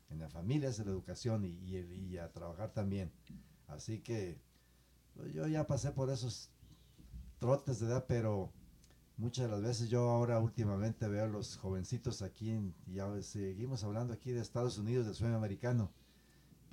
En 0.09 0.19
la 0.19 0.29
familia 0.29 0.69
es 0.69 0.79
la 0.79 0.85
educación 0.91 1.45
y, 1.45 1.49
y 1.77 2.17
a 2.17 2.31
trabajar 2.31 2.71
también. 2.73 3.11
Así 3.67 3.99
que 3.99 4.39
pues, 5.15 5.33
yo 5.33 5.47
ya 5.47 5.65
pasé 5.67 5.91
por 5.91 6.09
esos 6.09 6.49
trotes 7.39 7.79
de 7.79 7.87
edad, 7.87 8.05
pero 8.07 8.51
muchas 9.17 9.45
de 9.45 9.51
las 9.51 9.61
veces 9.61 9.89
yo 9.89 10.09
ahora 10.09 10.39
últimamente 10.39 11.07
veo 11.07 11.25
a 11.25 11.27
los 11.27 11.57
jovencitos 11.57 12.21
aquí, 12.21 12.51
en- 12.51 12.73
y 12.87 12.93
ya 12.95 13.21
seguimos 13.21 13.83
hablando 13.83 14.13
aquí 14.13 14.31
de 14.31 14.41
Estados 14.41 14.77
Unidos, 14.77 15.05
del 15.05 15.15
sueño 15.15 15.35
americano. 15.35 15.91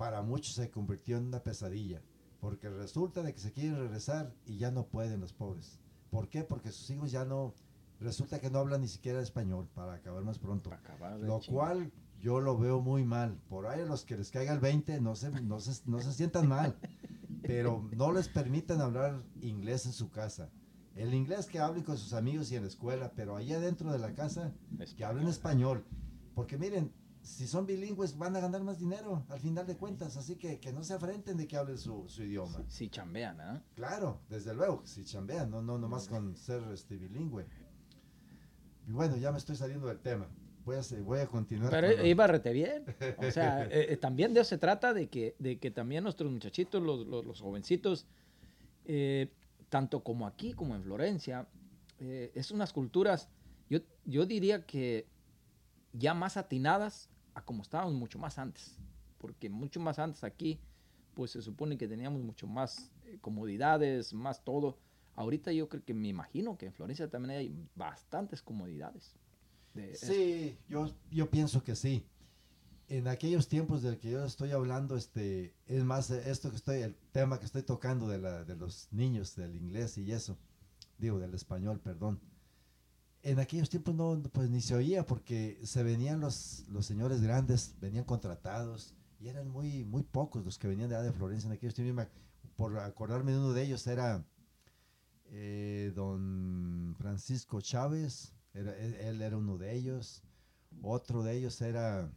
Para 0.03 0.21
muchos 0.21 0.55
se 0.55 0.69
convirtió 0.69 1.15
en 1.15 1.27
una 1.27 1.41
pesadilla, 1.41 2.01
porque 2.41 2.67
resulta 2.67 3.23
de 3.23 3.33
que 3.33 3.39
se 3.39 3.53
quieren 3.53 3.79
regresar 3.79 4.33
y 4.45 4.57
ya 4.57 4.69
no 4.69 4.85
pueden 4.85 5.21
los 5.21 5.31
pobres. 5.31 5.79
¿Por 6.09 6.27
qué? 6.27 6.43
Porque 6.43 6.73
sus 6.73 6.89
hijos 6.89 7.09
ya 7.09 7.23
no, 7.23 7.53
resulta 8.01 8.41
que 8.41 8.49
no 8.49 8.59
hablan 8.59 8.81
ni 8.81 8.89
siquiera 8.89 9.21
español, 9.21 9.69
para 9.73 9.93
acabar 9.93 10.21
más 10.25 10.39
pronto. 10.39 10.73
Acabar 10.73 11.17
Lo 11.21 11.39
chingar. 11.39 11.67
cual 11.67 11.91
yo 12.19 12.41
lo 12.41 12.57
veo 12.57 12.81
muy 12.81 13.05
mal. 13.05 13.39
Por 13.47 13.65
ahí 13.65 13.79
a 13.79 13.85
los 13.85 14.03
que 14.03 14.17
les 14.17 14.29
caiga 14.29 14.51
el 14.51 14.59
20 14.59 14.99
no 14.99 15.15
se, 15.15 15.29
no 15.41 15.61
se, 15.61 15.89
no 15.89 16.01
se 16.01 16.11
sientan 16.11 16.49
mal, 16.49 16.75
pero 17.41 17.87
no 17.95 18.11
les 18.11 18.27
permitan 18.27 18.81
hablar 18.81 19.23
inglés 19.39 19.85
en 19.85 19.93
su 19.93 20.11
casa. 20.11 20.49
El 20.95 21.13
inglés 21.13 21.45
que 21.45 21.59
hablen 21.59 21.85
con 21.85 21.97
sus 21.97 22.11
amigos 22.11 22.51
y 22.51 22.57
en 22.57 22.63
la 22.63 22.67
escuela, 22.67 23.13
pero 23.15 23.37
allá 23.37 23.57
dentro 23.61 23.89
de 23.89 23.99
la 23.99 24.13
casa 24.13 24.51
que 24.97 25.05
hablen 25.05 25.29
español. 25.29 25.85
Porque 26.35 26.57
miren, 26.57 26.91
si 27.23 27.47
son 27.47 27.65
bilingües 27.65 28.17
van 28.17 28.35
a 28.35 28.39
ganar 28.39 28.63
más 28.63 28.77
dinero 28.77 29.25
al 29.29 29.39
final 29.39 29.65
de 29.65 29.77
cuentas, 29.77 30.17
así 30.17 30.35
que 30.35 30.59
que 30.59 30.71
no 30.71 30.83
se 30.83 30.93
afrenten 30.93 31.37
de 31.37 31.47
que 31.47 31.57
hablen 31.57 31.77
su, 31.77 32.07
su 32.07 32.23
idioma. 32.23 32.63
Si, 32.67 32.85
si 32.85 32.89
chambean, 32.89 33.39
¿ah? 33.41 33.63
Claro, 33.75 34.21
desde 34.29 34.53
luego, 34.53 34.85
si 34.85 35.03
chambean, 35.05 35.49
no, 35.49 35.61
no 35.61 35.77
nomás 35.77 36.07
con 36.07 36.35
ser 36.35 36.61
este, 36.73 36.97
bilingüe. 36.97 37.45
Y 38.87 38.91
bueno, 38.91 39.15
ya 39.17 39.31
me 39.31 39.37
estoy 39.37 39.55
saliendo 39.55 39.87
del 39.87 39.99
tema. 39.99 40.27
Voy 40.65 40.75
a, 40.77 41.01
voy 41.01 41.19
a 41.19 41.27
continuar. 41.27 41.71
Pero 41.71 41.95
con 41.95 42.05
iba 42.05 42.27
rete 42.27 42.51
bien. 42.53 42.85
O 43.17 43.31
sea, 43.31 43.65
eh, 43.65 43.93
eh, 43.93 43.97
también 43.97 44.33
de 44.33 44.41
eso 44.41 44.49
se 44.49 44.57
trata, 44.57 44.93
de 44.93 45.07
que, 45.07 45.35
de 45.39 45.57
que 45.59 45.71
también 45.71 46.03
nuestros 46.03 46.31
muchachitos, 46.31 46.83
los, 46.83 47.07
los, 47.07 47.25
los 47.25 47.41
jovencitos, 47.41 48.05
eh, 48.85 49.31
tanto 49.69 50.03
como 50.03 50.27
aquí 50.27 50.53
como 50.53 50.75
en 50.75 50.83
Florencia, 50.83 51.47
eh, 51.99 52.31
es 52.35 52.51
unas 52.51 52.73
culturas, 52.73 53.29
yo, 53.69 53.79
yo 54.05 54.25
diría 54.25 54.65
que 54.65 55.07
ya 55.93 56.13
más 56.13 56.37
atinadas 56.37 57.09
a 57.35 57.41
como 57.43 57.61
estábamos 57.63 57.93
mucho 57.93 58.19
más 58.19 58.37
antes. 58.37 58.77
Porque 59.17 59.49
mucho 59.49 59.79
más 59.79 59.99
antes 59.99 60.23
aquí, 60.23 60.59
pues 61.13 61.31
se 61.31 61.41
supone 61.41 61.77
que 61.77 61.87
teníamos 61.87 62.21
mucho 62.23 62.47
más 62.47 62.91
eh, 63.05 63.17
comodidades, 63.21 64.13
más 64.13 64.43
todo. 64.43 64.77
Ahorita 65.15 65.51
yo 65.51 65.69
creo 65.69 65.83
que 65.83 65.93
me 65.93 66.07
imagino 66.07 66.57
que 66.57 66.65
en 66.65 66.73
Florencia 66.73 67.09
también 67.09 67.37
hay 67.37 67.55
bastantes 67.75 68.41
comodidades. 68.41 69.15
De- 69.73 69.95
Sí, 69.95 70.57
yo, 70.67 70.91
yo 71.11 71.29
pienso 71.29 71.63
que 71.63 71.75
sí. 71.75 72.05
En 72.89 73.07
aquellos 73.07 73.47
tiempos 73.47 73.81
del 73.81 73.97
que 73.97 74.11
yo 74.11 74.25
estoy 74.25 74.51
hablando, 74.51 74.95
este, 74.97 75.53
es 75.67 75.83
más 75.83 76.09
esto 76.11 76.49
que 76.49 76.57
estoy, 76.57 76.81
el 76.81 76.95
tema 77.11 77.39
que 77.39 77.45
estoy 77.45 77.63
tocando 77.63 78.07
de, 78.07 78.17
la, 78.19 78.43
de 78.43 78.55
los 78.55 78.87
niños, 78.91 79.35
del 79.35 79.55
inglés 79.55 79.97
y 79.97 80.11
eso, 80.11 80.37
digo, 80.97 81.17
del 81.19 81.33
español, 81.33 81.79
perdón. 81.79 82.19
En 83.23 83.39
aquellos 83.39 83.69
tiempos 83.69 83.95
no, 83.95 84.21
pues 84.33 84.49
ni 84.49 84.59
se 84.61 84.75
oía 84.75 85.05
porque 85.05 85.57
se 85.63 85.81
venían 85.81 86.19
los, 86.19 86.65
los 86.69 86.85
señores 86.85 87.21
grandes, 87.21 87.73
venían 87.79 88.03
contratados 88.03 88.93
y 89.19 89.29
eran 89.29 89.49
muy, 89.49 89.85
muy 89.85 90.03
pocos 90.03 90.43
los 90.43 90.59
que 90.59 90.67
venían 90.67 90.89
de, 90.89 91.01
de 91.01 91.13
Florencia 91.13 91.47
en 91.47 91.53
aquellos 91.53 91.73
tiempos. 91.73 92.07
Por 92.57 92.77
acordarme 92.77 93.31
de 93.31 93.37
uno 93.39 93.53
de 93.53 93.63
ellos 93.63 93.87
era 93.87 94.25
eh, 95.31 95.91
don 95.95 96.95
Francisco 96.97 97.61
Chávez, 97.61 98.33
era, 98.53 98.77
él, 98.77 99.21
era 99.21 99.37
uno 99.37 99.57
de 99.57 99.73
ellos. 99.73 100.21
Otro 100.81 101.23
de 101.23 101.37
ellos 101.37 101.61
era 101.61 102.11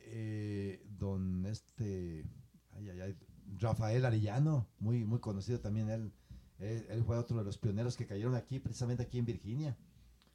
eh, 0.00 0.84
don 0.98 1.46
este, 1.46 2.24
Rafael 3.58 4.04
Arellano, 4.04 4.66
muy, 4.80 5.04
muy 5.04 5.20
conocido 5.20 5.60
también 5.60 5.88
él. 5.88 6.12
Él, 6.58 6.86
él 6.88 7.04
fue 7.04 7.18
otro 7.18 7.36
de 7.36 7.44
los 7.44 7.58
pioneros 7.58 7.96
que 7.96 8.06
cayeron 8.06 8.34
aquí, 8.34 8.58
precisamente 8.58 9.02
aquí 9.02 9.18
en 9.18 9.26
Virginia, 9.26 9.76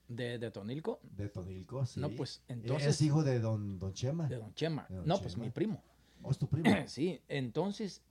de, 0.07 0.37
de 0.37 0.51
Tonilco. 0.51 0.99
de 1.15 1.29
Tonilco. 1.29 1.85
sí. 1.85 1.99
No, 1.99 2.09
pues 2.09 2.43
entonces. 2.47 2.89
es 2.89 3.01
hijo 3.01 3.23
de 3.23 3.39
don, 3.39 3.79
don 3.79 3.93
Chema. 3.93 4.27
de 4.27 4.37
Don 4.37 4.53
Chema. 4.53 4.85
de 4.89 4.97
don 4.97 5.07
no, 5.07 5.19
pues 5.21 5.37
mi 5.37 5.49
primo. 5.49 5.81
¿O 6.21 6.31
es 6.31 6.37
tu 6.37 6.47
primo? 6.47 6.65
sí, 6.87 7.21
entonces, 7.29 8.01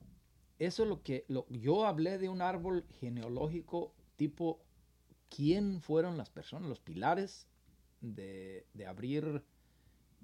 eso 0.58 0.82
es 0.82 0.88
lo 0.88 1.02
que. 1.02 1.24
Lo, 1.28 1.46
yo 1.48 1.86
hablé 1.86 2.18
de 2.18 2.28
un 2.28 2.42
árbol 2.42 2.86
genealógico 3.00 3.94
tipo. 4.16 4.60
¿Quién 5.28 5.80
fueron 5.80 6.16
las 6.16 6.28
personas, 6.28 6.68
los 6.68 6.80
pilares 6.80 7.46
de, 8.00 8.66
de 8.74 8.86
abrir 8.86 9.44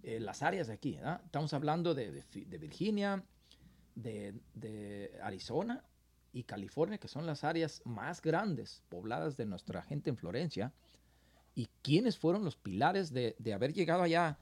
eh, 0.02 0.18
las 0.18 0.42
áreas 0.42 0.66
de 0.66 0.72
aquí? 0.72 0.96
¿verdad? 0.96 1.20
Estamos 1.24 1.52
hablando 1.52 1.94
de, 1.94 2.10
de 2.10 2.58
Virginia, 2.58 3.24
de, 3.94 4.34
de 4.54 5.12
Arizona 5.22 5.84
y 6.36 6.44
California, 6.44 6.98
que 6.98 7.08
son 7.08 7.24
las 7.24 7.44
áreas 7.44 7.80
más 7.86 8.20
grandes 8.20 8.82
pobladas 8.90 9.38
de 9.38 9.46
nuestra 9.46 9.80
gente 9.80 10.10
en 10.10 10.18
Florencia. 10.18 10.70
¿Y 11.54 11.66
quiénes 11.80 12.18
fueron 12.18 12.44
los 12.44 12.56
pilares 12.56 13.10
de, 13.10 13.34
de 13.38 13.54
haber 13.54 13.72
llegado 13.72 14.02
allá? 14.02 14.38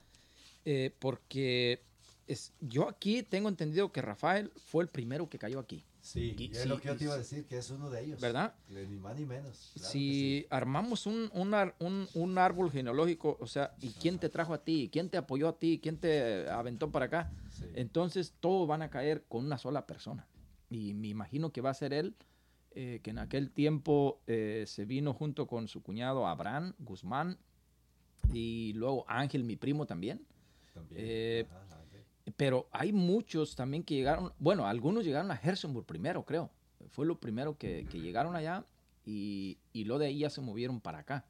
Eh, 0.65 0.93
porque 0.99 1.85
es, 2.27 2.53
yo 2.59 2.89
aquí 2.89 3.23
tengo 3.23 3.49
entendido 3.49 3.93
que 3.93 4.03
Rafael 4.03 4.51
fue 4.57 4.83
el 4.83 4.89
primero 4.91 5.29
que 5.29 5.39
cayó 5.39 5.61
aquí. 5.61 5.85
Sí, 6.01 6.35
Y- 6.37 6.51
es 6.51 6.63
sí, 6.63 6.69
lo 6.69 6.81
que 6.81 6.89
yo 6.89 6.97
te 6.97 7.05
iba 7.05 7.15
a 7.15 7.19
decir, 7.19 7.47
que 7.47 7.59
es 7.59 7.71
uno 7.71 7.89
de 7.91 8.03
ellos. 8.03 8.21
¿Verdad? 8.21 8.57
Le- 8.69 8.89
Ni 8.89 8.99
más 8.99 9.17
ni 9.17 9.25
menos. 9.25 9.71
claro 9.75 9.89
que 9.89 9.93
si 9.93 10.41
sí. 10.41 10.47
armamos 10.51 11.07
un, 11.07 11.31
un 11.33 11.55
un- 11.79 12.09
un 12.15 12.39
árbol 12.39 12.73
genealógico, 12.73 13.37
o 13.41 13.47
sea, 13.47 13.73
¿y 13.81 13.91
quién 13.91 14.19
te 14.19 14.29
trajo 14.29 14.53
a 14.53 14.65
ti? 14.65 14.91
¿Quién 14.93 15.09
te 15.11 15.17
apoyó 15.17 15.49
a 15.49 15.57
ti? 15.61 15.79
¿Quién 15.81 15.97
te 15.99 16.49
aventó 16.49 16.91
para 16.91 17.05
acá? 17.07 17.31
Sí. 17.53 17.67
Entonces 17.75 18.35
todos 18.41 18.67
van 18.67 18.83
a 18.83 18.91
caer 18.91 19.23
con 19.29 19.45
una 19.47 19.59
sola 19.59 19.87
persona. 19.87 20.27
Y 20.75 20.93
me 20.95 21.09
imagino 21.09 21.53
que 21.53 21.61
va 21.61 21.71
a 21.71 21.75
ser 21.75 21.93
él, 21.93 22.17
eh, 22.73 22.99
que 23.03 23.11
en 23.11 23.19
aquel 23.19 23.53
tiempo 23.53 24.21
eh, 24.27 24.65
se 24.67 24.85
vino 24.85 25.15
junto 25.15 25.47
con 25.47 25.69
su 25.69 25.83
cuñado 25.83 26.27
Abraham 26.27 26.75
Guzmán 26.79 27.39
Y 28.33 28.73
luego 28.75 29.05
Ángel, 29.07 29.45
mi 29.45 29.55
primo 29.55 29.87
también. 29.87 30.27
También. 30.73 31.01
Eh, 31.01 31.47
Ajá. 31.49 31.75
Pero 32.37 32.69
hay 32.73 32.93
muchos 32.93 33.55
también 33.55 33.85
que 33.85 33.95
llegaron, 33.95 34.33
bueno, 34.39 34.67
algunos 34.67 35.05
llegaron 35.05 35.31
a 35.31 35.35
Harrisonburg 35.35 35.87
primero, 35.87 36.25
creo. 36.25 36.51
Fue 36.89 37.07
lo 37.07 37.21
primero 37.21 37.57
que, 37.57 37.87
que 37.91 38.01
llegaron 38.01 38.35
allá 38.35 38.65
y, 39.05 39.59
y 39.73 39.85
lo 39.85 39.99
de 39.99 40.07
ahí 40.07 40.21
ya 40.21 40.31
se 40.31 40.41
movieron 40.41 40.81
para 40.81 40.99
acá. 41.01 41.27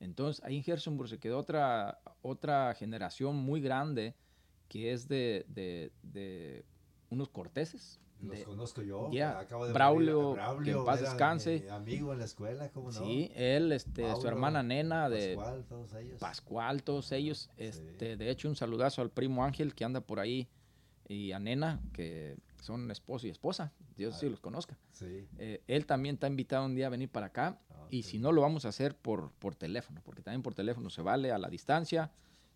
Entonces 0.00 0.44
ahí 0.44 0.58
en 0.58 0.70
Harrisonburg 0.70 1.08
se 1.08 1.18
quedó 1.18 1.38
otra, 1.38 1.98
otra 2.22 2.74
generación 2.74 3.36
muy 3.36 3.60
grande 3.60 4.14
que 4.68 4.92
es 4.92 5.08
de, 5.08 5.46
de, 5.48 5.90
de 6.02 6.64
unos 7.10 7.30
corteses. 7.30 8.00
Los 8.20 8.38
de- 8.38 8.44
conozco 8.44 8.80
yo. 8.82 9.10
ya, 9.12 9.38
Acabo 9.40 9.66
de 9.66 9.72
Braulio, 9.72 10.34
morir 10.36 10.64
que 10.64 10.70
en 10.78 10.84
paz 10.84 11.00
descanse. 11.00 11.60
mi 11.60 11.68
amigo 11.68 12.12
en 12.12 12.18
la 12.20 12.24
escuela, 12.24 12.70
¿cómo 12.70 12.90
no? 12.90 13.04
Sí, 13.04 13.30
él, 13.34 13.70
este, 13.72 14.02
su 14.16 14.26
hermana 14.26 14.62
Nena 14.62 15.08
de 15.10 15.36
Pascual, 15.36 15.64
todos 15.64 15.94
ellos. 15.94 16.18
Pascual, 16.20 16.82
todos 16.82 17.12
ellos. 17.12 17.50
Este, 17.56 18.16
De 18.16 18.30
hecho, 18.30 18.48
un 18.48 18.56
saludazo 18.56 19.02
al 19.02 19.10
primo 19.10 19.44
Ángel 19.44 19.74
que 19.74 19.84
anda 19.84 20.00
por 20.00 20.20
ahí 20.20 20.48
y 21.06 21.32
a 21.32 21.38
Nena, 21.38 21.80
que 21.92 22.36
son 22.62 22.90
esposo 22.90 23.26
y 23.26 23.30
esposa. 23.30 23.72
Dios 23.96 24.18
sí 24.18 24.28
los 24.28 24.40
conozca. 24.40 24.78
Sí. 24.92 25.26
Eh, 25.38 25.62
él 25.66 25.84
también 25.84 26.14
está 26.14 26.26
invitado 26.26 26.64
un 26.64 26.74
día 26.74 26.86
a 26.86 26.90
venir 26.90 27.10
para 27.10 27.26
acá. 27.26 27.58
Ah, 27.70 27.86
y 27.90 28.04
si 28.04 28.18
no, 28.18 28.32
lo 28.32 28.40
vamos 28.40 28.64
a 28.64 28.68
hacer 28.70 28.96
por, 28.96 29.30
por 29.32 29.54
teléfono, 29.54 30.00
porque 30.02 30.22
también 30.22 30.42
por 30.42 30.54
teléfono 30.54 30.88
se 30.88 31.02
vale 31.02 31.30
a 31.30 31.36
la 31.38 31.48
distancia. 31.48 32.10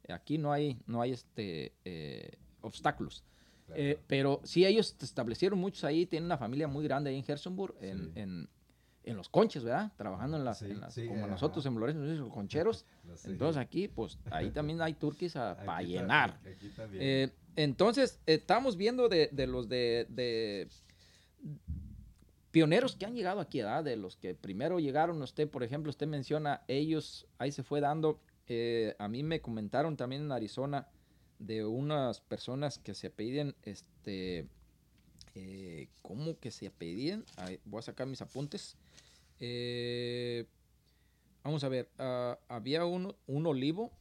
Aquí 0.09 0.39
no 0.39 0.51
hay, 0.51 0.81
no 0.87 1.03
hay 1.03 1.13
este, 1.13 1.75
eh, 1.85 2.39
obstáculos. 2.63 3.23
Claro. 3.69 3.81
Eh, 3.81 3.99
pero 4.09 4.41
sí, 4.43 4.67
ellos 4.67 4.97
se 4.99 5.05
establecieron 5.05 5.59
muchos 5.59 5.85
ahí, 5.85 6.05
tienen 6.07 6.27
una 6.27 6.37
familia 6.39 6.67
muy 6.67 6.83
grande 6.85 7.11
ahí 7.11 7.19
en 7.19 7.25
Hersonburg, 7.27 7.77
en, 7.81 7.99
Sí. 7.99 8.13
en, 8.17 8.49
en 9.05 9.17
los 9.17 9.29
conches, 9.29 9.63
¿verdad? 9.65 9.93
Trabajando 9.97 10.37
en 10.37 10.45
las, 10.45 10.59
Sí, 10.59 10.65
en 10.67 10.81
las- 10.81 10.93
sí, 10.93 11.07
como 11.07 11.21
ajá. 11.21 11.29
nosotros 11.29 11.65
en 11.65 11.75
Lorenzo, 11.79 12.03
los 12.03 12.33
concheros. 12.33 12.85
Entonces 13.25 13.57
aquí, 13.57 13.89
pues 13.89 14.19
ahí 14.31 14.51
también 14.51 14.83
hay 14.83 14.95
turquís 14.95 15.33
para 15.35 15.81
llenar. 15.83 16.39
Aquí 16.45 16.69
también. 16.71 17.03
Eh, 17.03 17.31
entonces, 17.57 18.21
estamos 18.27 18.77
viendo 18.77 19.09
de, 19.09 19.29
de 19.33 19.47
los 19.47 19.69
de, 19.69 20.07
de 20.11 20.69
pioneros 22.51 22.97
que 22.97 23.07
han 23.07 23.15
llegado 23.15 23.41
aquí, 23.41 23.59
¿verdad? 23.59 23.85
De 23.85 23.97
los 23.97 24.17
que 24.17 24.35
primero 24.35 24.79
llegaron, 24.81 25.21
usted, 25.23 25.49
por 25.49 25.63
ejemplo, 25.63 25.91
usted 25.91 26.07
menciona, 26.07 26.63
ellos, 26.69 27.27
ahí 27.39 27.53
se 27.53 27.63
fue 27.63 27.81
dando. 27.81 28.21
eh, 28.47 28.95
a 28.99 29.09
mí 29.09 29.23
me 29.23 29.41
comentaron 29.41 29.97
también 29.97 30.23
en 30.23 30.33
Arizona 30.33 30.87
de 31.39 31.65
unas 31.65 32.21
personas 32.21 32.79
que 32.79 32.95
se 32.95 33.09
apelliden, 33.09 33.55
este, 33.63 34.47
eh, 35.35 35.89
¿cómo 36.03 36.39
que 36.39 36.51
se 36.51 36.67
apelliden? 36.67 37.25
Voy 37.65 37.79
a 37.79 37.83
sacar 37.83 38.07
mis 38.07 38.21
apuntes. 38.21 38.77
Eh, 39.41 40.47
vamos 41.45 41.63
a 41.65 41.69
ver, 41.69 41.89
ah, 41.99 42.39
había 42.49 42.85
uno, 42.85 43.15
un 43.27 43.47
olivo, 43.47 43.93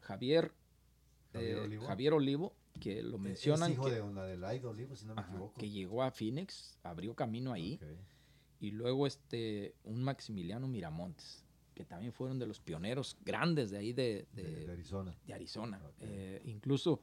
Javier, 0.00 0.52
Javier 1.32 1.56
eh, 1.56 1.60
Olivo. 1.60 1.86
Javier 1.86 2.12
Olivo, 2.12 2.52
que 2.80 3.02
lo 3.02 3.16
Es 3.16 3.22
mencionan 3.22 3.72
hijo 3.72 3.84
que, 3.84 3.92
de 3.92 4.02
una 4.02 4.24
de 4.24 4.36
Laida 4.36 4.68
Olivo, 4.68 4.94
si 4.96 5.06
no 5.06 5.14
me 5.14 5.22
ajá, 5.22 5.30
equivoco. 5.30 5.58
que 5.58 5.70
llegó 5.70 6.02
a 6.02 6.10
Phoenix, 6.10 6.76
abrió 6.82 7.14
camino 7.14 7.52
ahí, 7.52 7.80
y 8.60 8.70
luego 8.70 9.06
este, 9.06 9.74
un 9.84 10.02
Maximiliano 10.02 10.68
Miramontes, 10.68 11.44
que 11.74 11.84
también 11.84 12.12
fueron 12.12 12.38
de 12.38 12.46
los 12.46 12.60
pioneros 12.60 13.16
grandes 13.24 13.70
de 13.70 13.78
ahí 13.78 13.92
de, 13.92 14.26
De, 14.32 14.68
Arizona. 14.70 15.16
de 15.26 15.34
Arizona. 15.34 15.80
Eh, 16.00 16.42
incluso, 16.44 17.00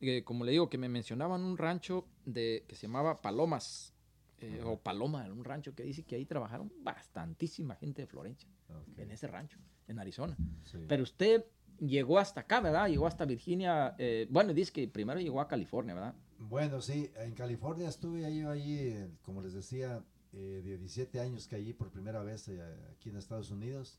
eh, 0.00 0.22
como 0.24 0.44
le 0.44 0.52
digo, 0.52 0.68
que 0.70 0.78
me 0.78 0.88
mencionaban 0.88 1.42
un 1.42 1.56
rancho 1.58 2.06
de, 2.24 2.64
que 2.66 2.76
se 2.76 2.86
llamaba 2.86 3.20
Palomas, 3.20 3.94
eh, 4.42 4.62
o 4.64 4.78
Paloma, 4.78 5.26
un 5.30 5.44
rancho 5.44 5.74
que 5.74 5.82
dice 5.82 6.02
que 6.02 6.16
ahí 6.16 6.24
trabajaron 6.24 6.72
bastantísima 6.82 7.74
gente 7.76 8.02
de 8.02 8.06
Florencia, 8.06 8.48
en 8.96 9.10
ese 9.10 9.26
rancho, 9.26 9.58
en 9.86 9.98
Arizona. 9.98 10.34
Sí. 10.64 10.78
Pero 10.88 11.02
usted 11.02 11.44
llegó 11.78 12.18
hasta 12.18 12.40
acá, 12.40 12.60
¿verdad? 12.60 12.88
Llegó 12.88 13.06
hasta 13.06 13.26
Virginia. 13.26 13.94
eh, 13.98 14.26
bueno, 14.30 14.54
dice 14.54 14.72
que 14.72 14.88
primero 14.88 15.20
llegó 15.20 15.42
a 15.42 15.48
California, 15.48 15.94
¿verdad? 15.94 16.14
Bueno, 16.38 16.80
sí, 16.80 17.10
en 17.16 17.34
California 17.34 17.86
estuve 17.88 18.24
ahí, 18.24 18.40
allí, 18.40 18.94
como 19.22 19.42
les 19.42 19.52
decía, 19.52 20.02
eh, 20.32 20.62
de 20.64 20.78
17 20.78 21.20
años 21.20 21.46
que 21.48 21.56
allí 21.56 21.72
por 21.72 21.90
primera 21.90 22.22
vez 22.22 22.46
eh, 22.48 22.60
aquí 22.92 23.08
en 23.10 23.16
Estados 23.16 23.50
Unidos. 23.50 23.98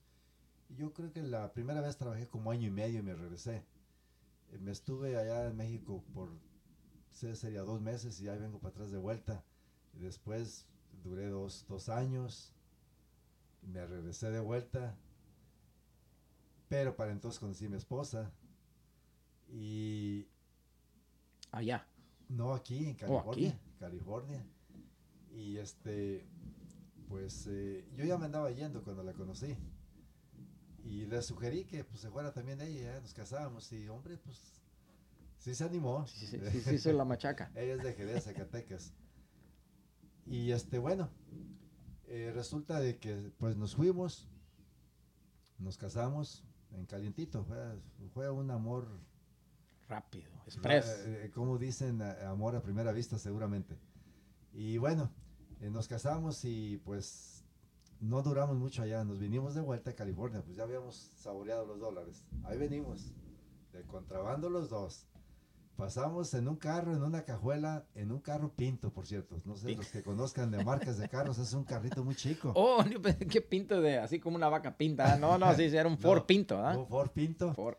Yo 0.69 0.93
creo 0.93 1.11
que 1.11 1.21
la 1.23 1.51
primera 1.53 1.81
vez 1.81 1.97
trabajé 1.97 2.27
como 2.27 2.51
año 2.51 2.67
y 2.67 2.71
medio 2.71 2.99
y 2.99 3.03
me 3.03 3.13
regresé. 3.13 3.63
Eh, 4.51 4.57
me 4.59 4.71
estuve 4.71 5.17
allá 5.17 5.47
en 5.47 5.57
México 5.57 6.03
por, 6.13 6.29
sé, 7.11 7.35
sería 7.35 7.61
dos 7.61 7.81
meses 7.81 8.19
y 8.21 8.29
ahí 8.29 8.39
vengo 8.39 8.59
para 8.59 8.71
atrás 8.71 8.91
de 8.91 8.97
vuelta. 8.97 9.43
Y 9.93 9.99
después 9.99 10.65
duré 11.03 11.27
dos, 11.27 11.65
dos 11.67 11.89
años 11.89 12.53
y 13.61 13.67
me 13.67 13.85
regresé 13.85 14.29
de 14.31 14.39
vuelta. 14.39 14.97
Pero 16.69 16.95
para 16.95 17.11
entonces 17.11 17.39
conocí 17.39 17.65
a 17.65 17.69
mi 17.69 17.75
esposa. 17.77 18.31
Y 19.49 20.25
Allá. 21.51 21.85
no, 22.29 22.53
aquí, 22.53 22.85
en 22.87 22.95
Oh, 22.95 22.97
California. 23.25 23.49
aquí. 23.49 23.59
California. 23.79 24.45
Y 25.33 25.57
este, 25.57 26.25
pues 27.07 27.47
eh, 27.49 27.85
yo 27.95 28.05
ya 28.05 28.17
me 28.17 28.25
andaba 28.25 28.51
yendo 28.51 28.83
cuando 28.83 29.03
la 29.03 29.13
conocí. 29.13 29.55
Y 30.83 31.05
le 31.05 31.21
sugerí 31.21 31.65
que 31.65 31.83
pues 31.83 32.01
se 32.01 32.09
fuera 32.09 32.33
también 32.33 32.59
ella, 32.61 32.99
nos 32.99 33.13
casábamos. 33.13 33.71
Y 33.71 33.87
hombre, 33.87 34.17
pues 34.17 34.61
sí 35.37 35.53
se 35.55 35.63
animó. 35.63 36.05
Sí, 36.07 36.27
sí, 36.27 36.39
sí, 36.51 36.61
sí, 36.61 36.77
sí, 36.77 36.93
la 36.93 37.05
machaca. 37.05 37.51
Ella 37.55 37.75
es 37.75 37.83
de 37.83 37.93
Jerez, 37.93 38.23
Zacatecas. 38.25 38.93
Y 40.25 40.51
este, 40.51 40.79
bueno, 40.79 41.09
eh, 42.07 42.31
resulta 42.33 42.79
de 42.79 42.97
que 42.97 43.31
pues 43.37 43.55
nos 43.57 43.75
fuimos, 43.75 44.27
nos 45.59 45.77
casamos 45.77 46.43
en 46.71 46.85
calientito. 46.85 47.43
Fue, 47.45 47.57
fue 48.13 48.29
un 48.29 48.51
amor 48.51 48.87
Rápido, 49.87 50.29
express. 50.45 50.85
eh, 51.05 51.25
eh, 51.25 51.31
como 51.31 51.57
dicen, 51.57 52.01
amor 52.01 52.55
a 52.55 52.61
primera 52.61 52.91
vista 52.91 53.17
seguramente. 53.17 53.77
Y 54.53 54.77
bueno, 54.77 55.11
eh, 55.61 55.69
nos 55.69 55.87
casamos 55.87 56.43
y 56.43 56.77
pues 56.83 57.43
no 57.99 58.21
duramos 58.23 58.57
mucho 58.57 58.81
allá, 58.81 59.03
nos 59.03 59.19
vinimos 59.19 59.53
de 59.53 59.61
vuelta 59.61 59.91
a 59.91 59.95
California, 59.95 60.41
pues 60.43 60.57
ya 60.57 60.63
habíamos 60.63 61.11
saboreado 61.15 61.65
los 61.65 61.79
dólares. 61.79 62.23
Ahí 62.43 62.57
venimos, 62.57 63.13
de 63.71 63.83
contrabando 63.83 64.49
los 64.49 64.69
dos. 64.69 65.05
Pasamos 65.77 66.33
en 66.33 66.47
un 66.47 66.57
carro, 66.57 66.93
en 66.95 67.01
una 67.01 67.23
cajuela, 67.23 67.85
en 67.95 68.11
un 68.11 68.19
carro 68.19 68.51
pinto, 68.53 68.91
por 68.91 69.07
cierto. 69.07 69.37
No 69.45 69.55
sé, 69.55 69.73
los 69.75 69.87
que 69.87 70.03
conozcan 70.03 70.51
de 70.51 70.63
marcas 70.63 70.97
de 70.97 71.07
carros, 71.09 71.39
es 71.39 71.53
un 71.53 71.63
carrito 71.63 72.03
muy 72.03 72.15
chico. 72.15 72.51
Oh, 72.55 72.83
yo 72.85 73.01
pensé 73.01 73.25
que 73.25 73.41
pinto 73.41 73.81
de 73.81 73.97
así 73.97 74.19
como 74.19 74.35
una 74.35 74.49
vaca 74.49 74.77
pinta. 74.77 75.15
No, 75.17 75.37
no, 75.37 75.53
sí, 75.55 75.63
era 75.63 75.87
un 75.87 75.97
Ford 75.97 76.19
No, 76.19 76.27
pinto, 76.27 76.57
¿verdad? 76.57 76.77
Un 76.77 76.87
Ford 76.87 77.09
Pinto. 77.11 77.53
Ford. 77.53 77.77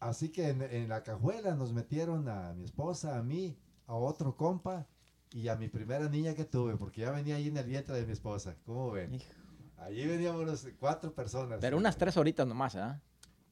Así 0.00 0.30
que 0.30 0.48
en, 0.48 0.62
en 0.62 0.88
la 0.88 1.02
cajuela 1.02 1.54
nos 1.54 1.72
metieron 1.72 2.28
a 2.28 2.52
mi 2.54 2.64
esposa, 2.64 3.16
a 3.16 3.22
mí, 3.22 3.56
a 3.86 3.94
otro 3.94 4.36
compa 4.36 4.86
y 5.34 5.48
a 5.48 5.56
mi 5.56 5.68
primera 5.68 6.08
niña 6.08 6.34
que 6.34 6.44
tuve, 6.44 6.76
porque 6.76 7.00
ya 7.02 7.10
venía 7.10 7.36
ahí 7.36 7.48
en 7.48 7.56
el 7.56 7.66
vientre 7.66 7.94
de 7.96 8.06
mi 8.06 8.12
esposa. 8.12 8.56
¿Cómo 8.64 8.90
ven? 8.90 9.14
Hijo. 9.14 9.24
Allí 9.78 10.06
veníamos 10.06 10.66
cuatro 10.78 11.12
personas. 11.14 11.58
Pero 11.60 11.76
unas 11.76 11.96
tres 11.96 12.16
horitas 12.16 12.46
nomás, 12.46 12.74
¿verdad? 12.74 13.00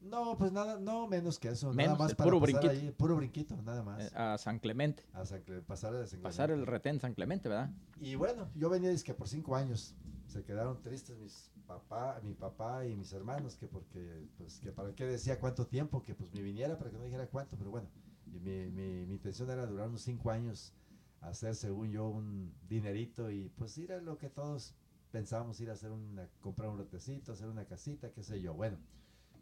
No, 0.00 0.36
pues 0.38 0.50
nada, 0.52 0.78
no 0.78 1.06
menos 1.08 1.38
que 1.38 1.48
eso. 1.48 1.72
Menos, 1.74 1.92
nada 1.92 1.98
más 1.98 2.10
el 2.10 2.16
para 2.16 2.30
puro 2.30 2.40
pasar 2.40 2.60
brinquito. 2.60 2.86
ahí, 2.86 2.90
puro 2.92 3.16
brinquito, 3.16 3.56
nada 3.62 3.82
más. 3.82 4.00
Eh, 4.04 4.10
A 4.14 4.38
San 4.38 4.58
Clemente. 4.58 5.04
A 5.12 5.26
San 5.26 5.44
Cle- 5.44 5.62
pasar, 5.62 5.94
a 5.94 6.06
San 6.06 6.20
Pasar 6.20 6.50
el 6.50 6.56
Clemente. 6.56 6.70
retén 6.70 7.00
San 7.00 7.14
Clemente, 7.14 7.48
¿verdad? 7.48 7.70
Y 8.00 8.14
bueno, 8.14 8.48
yo 8.54 8.70
venía 8.70 8.90
que 9.04 9.12
por 9.14 9.28
cinco 9.28 9.56
años. 9.56 9.94
Se 10.26 10.44
quedaron 10.44 10.80
tristes 10.80 11.18
mis 11.18 11.50
papá, 11.66 12.20
mi 12.22 12.34
papá 12.34 12.86
y 12.86 12.94
mis 12.94 13.12
hermanos, 13.12 13.56
que 13.56 13.66
porque, 13.66 14.28
pues, 14.38 14.60
que 14.60 14.70
para 14.70 14.94
qué 14.94 15.04
decía 15.04 15.38
cuánto 15.40 15.66
tiempo, 15.66 16.02
que 16.02 16.14
pues 16.14 16.32
me 16.32 16.40
viniera 16.40 16.78
para 16.78 16.90
que 16.90 16.96
no 16.96 17.04
dijera 17.04 17.26
cuánto, 17.26 17.56
pero 17.56 17.70
bueno, 17.70 17.88
y 18.32 18.38
mi, 18.38 18.70
mi, 18.70 19.06
mi 19.06 19.14
intención 19.14 19.50
era 19.50 19.66
durar 19.66 19.88
unos 19.88 20.02
cinco 20.02 20.30
años, 20.30 20.72
hacer 21.20 21.54
según 21.54 21.90
yo 21.90 22.09
un 22.09 22.54
dinerito 22.68 23.30
y 23.30 23.48
pues 23.50 23.76
ir 23.78 23.92
a 23.92 24.00
lo 24.00 24.18
que 24.18 24.28
todos 24.28 24.74
pensábamos, 25.11 25.61
ir 25.61 25.70
a 25.70 25.74
hacer 25.74 25.90
una, 25.90 26.28
comprar 26.40 26.70
un 26.70 26.78
lotecito, 26.78 27.33
hacer 27.33 27.48
una 27.48 27.64
casita, 27.64 28.12
qué 28.12 28.22
sé 28.22 28.40
yo, 28.40 28.54
bueno, 28.54 28.78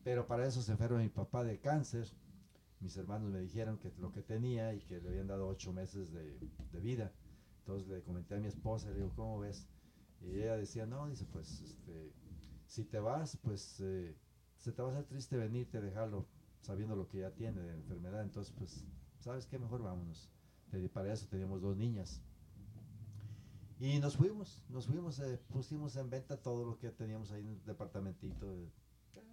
pero 0.02 0.26
para 0.26 0.46
eso 0.46 0.62
se 0.62 0.72
enferma 0.72 0.98
mi 0.98 1.08
papá 1.08 1.44
de 1.44 1.60
cáncer, 1.60 2.08
mis 2.80 2.96
hermanos 2.96 3.30
me 3.30 3.40
dijeron 3.40 3.78
que 3.78 3.92
lo 3.98 4.12
que 4.12 4.22
tenía 4.22 4.72
y 4.74 4.80
que 4.80 5.00
le 5.00 5.08
habían 5.08 5.26
dado 5.26 5.46
ocho 5.46 5.72
meses 5.72 6.12
de, 6.12 6.38
vida, 6.80 7.12
entonces 7.60 7.88
le 7.88 8.02
comenté 8.02 8.36
a 8.36 8.38
mi 8.38 8.46
esposa, 8.46 8.88
le 8.88 8.96
digo, 8.96 9.12
¿cómo 9.14 9.40
ves? 9.40 9.66
Y 10.22 10.30
ella 10.30 10.56
decía, 10.56 10.86
no, 10.86 11.08
dice, 11.08 11.26
pues, 11.26 11.60
este, 11.60 12.12
si 12.66 12.84
te 12.84 12.98
vas, 12.98 13.36
pues, 13.42 13.80
eh, 13.80 14.16
se 14.56 14.72
te 14.72 14.82
va 14.82 14.88
a 14.88 14.92
hacer 14.92 15.04
triste 15.04 15.36
venirte, 15.36 15.80
dejarlo, 15.80 16.26
sabiendo 16.60 16.96
lo 16.96 17.08
que 17.08 17.18
ya 17.18 17.30
tiene 17.30 17.60
de 17.60 17.74
enfermedad. 17.74 18.22
Entonces, 18.22 18.54
pues, 18.56 18.84
¿sabes 19.18 19.46
qué? 19.46 19.58
Mejor 19.58 19.82
vámonos. 19.82 20.30
Para 20.92 21.12
eso 21.12 21.26
teníamos 21.26 21.60
dos 21.60 21.76
niñas. 21.76 22.20
Y 23.80 23.98
nos 24.00 24.16
fuimos, 24.16 24.64
nos 24.68 24.86
fuimos, 24.86 25.20
eh, 25.20 25.38
pusimos 25.48 25.94
en 25.96 26.10
venta 26.10 26.36
todo 26.36 26.64
lo 26.64 26.78
que 26.78 26.90
teníamos 26.90 27.30
ahí 27.30 27.42
en 27.42 27.48
el 27.48 27.64
departamentito. 27.64 28.52
eh, 28.52 28.70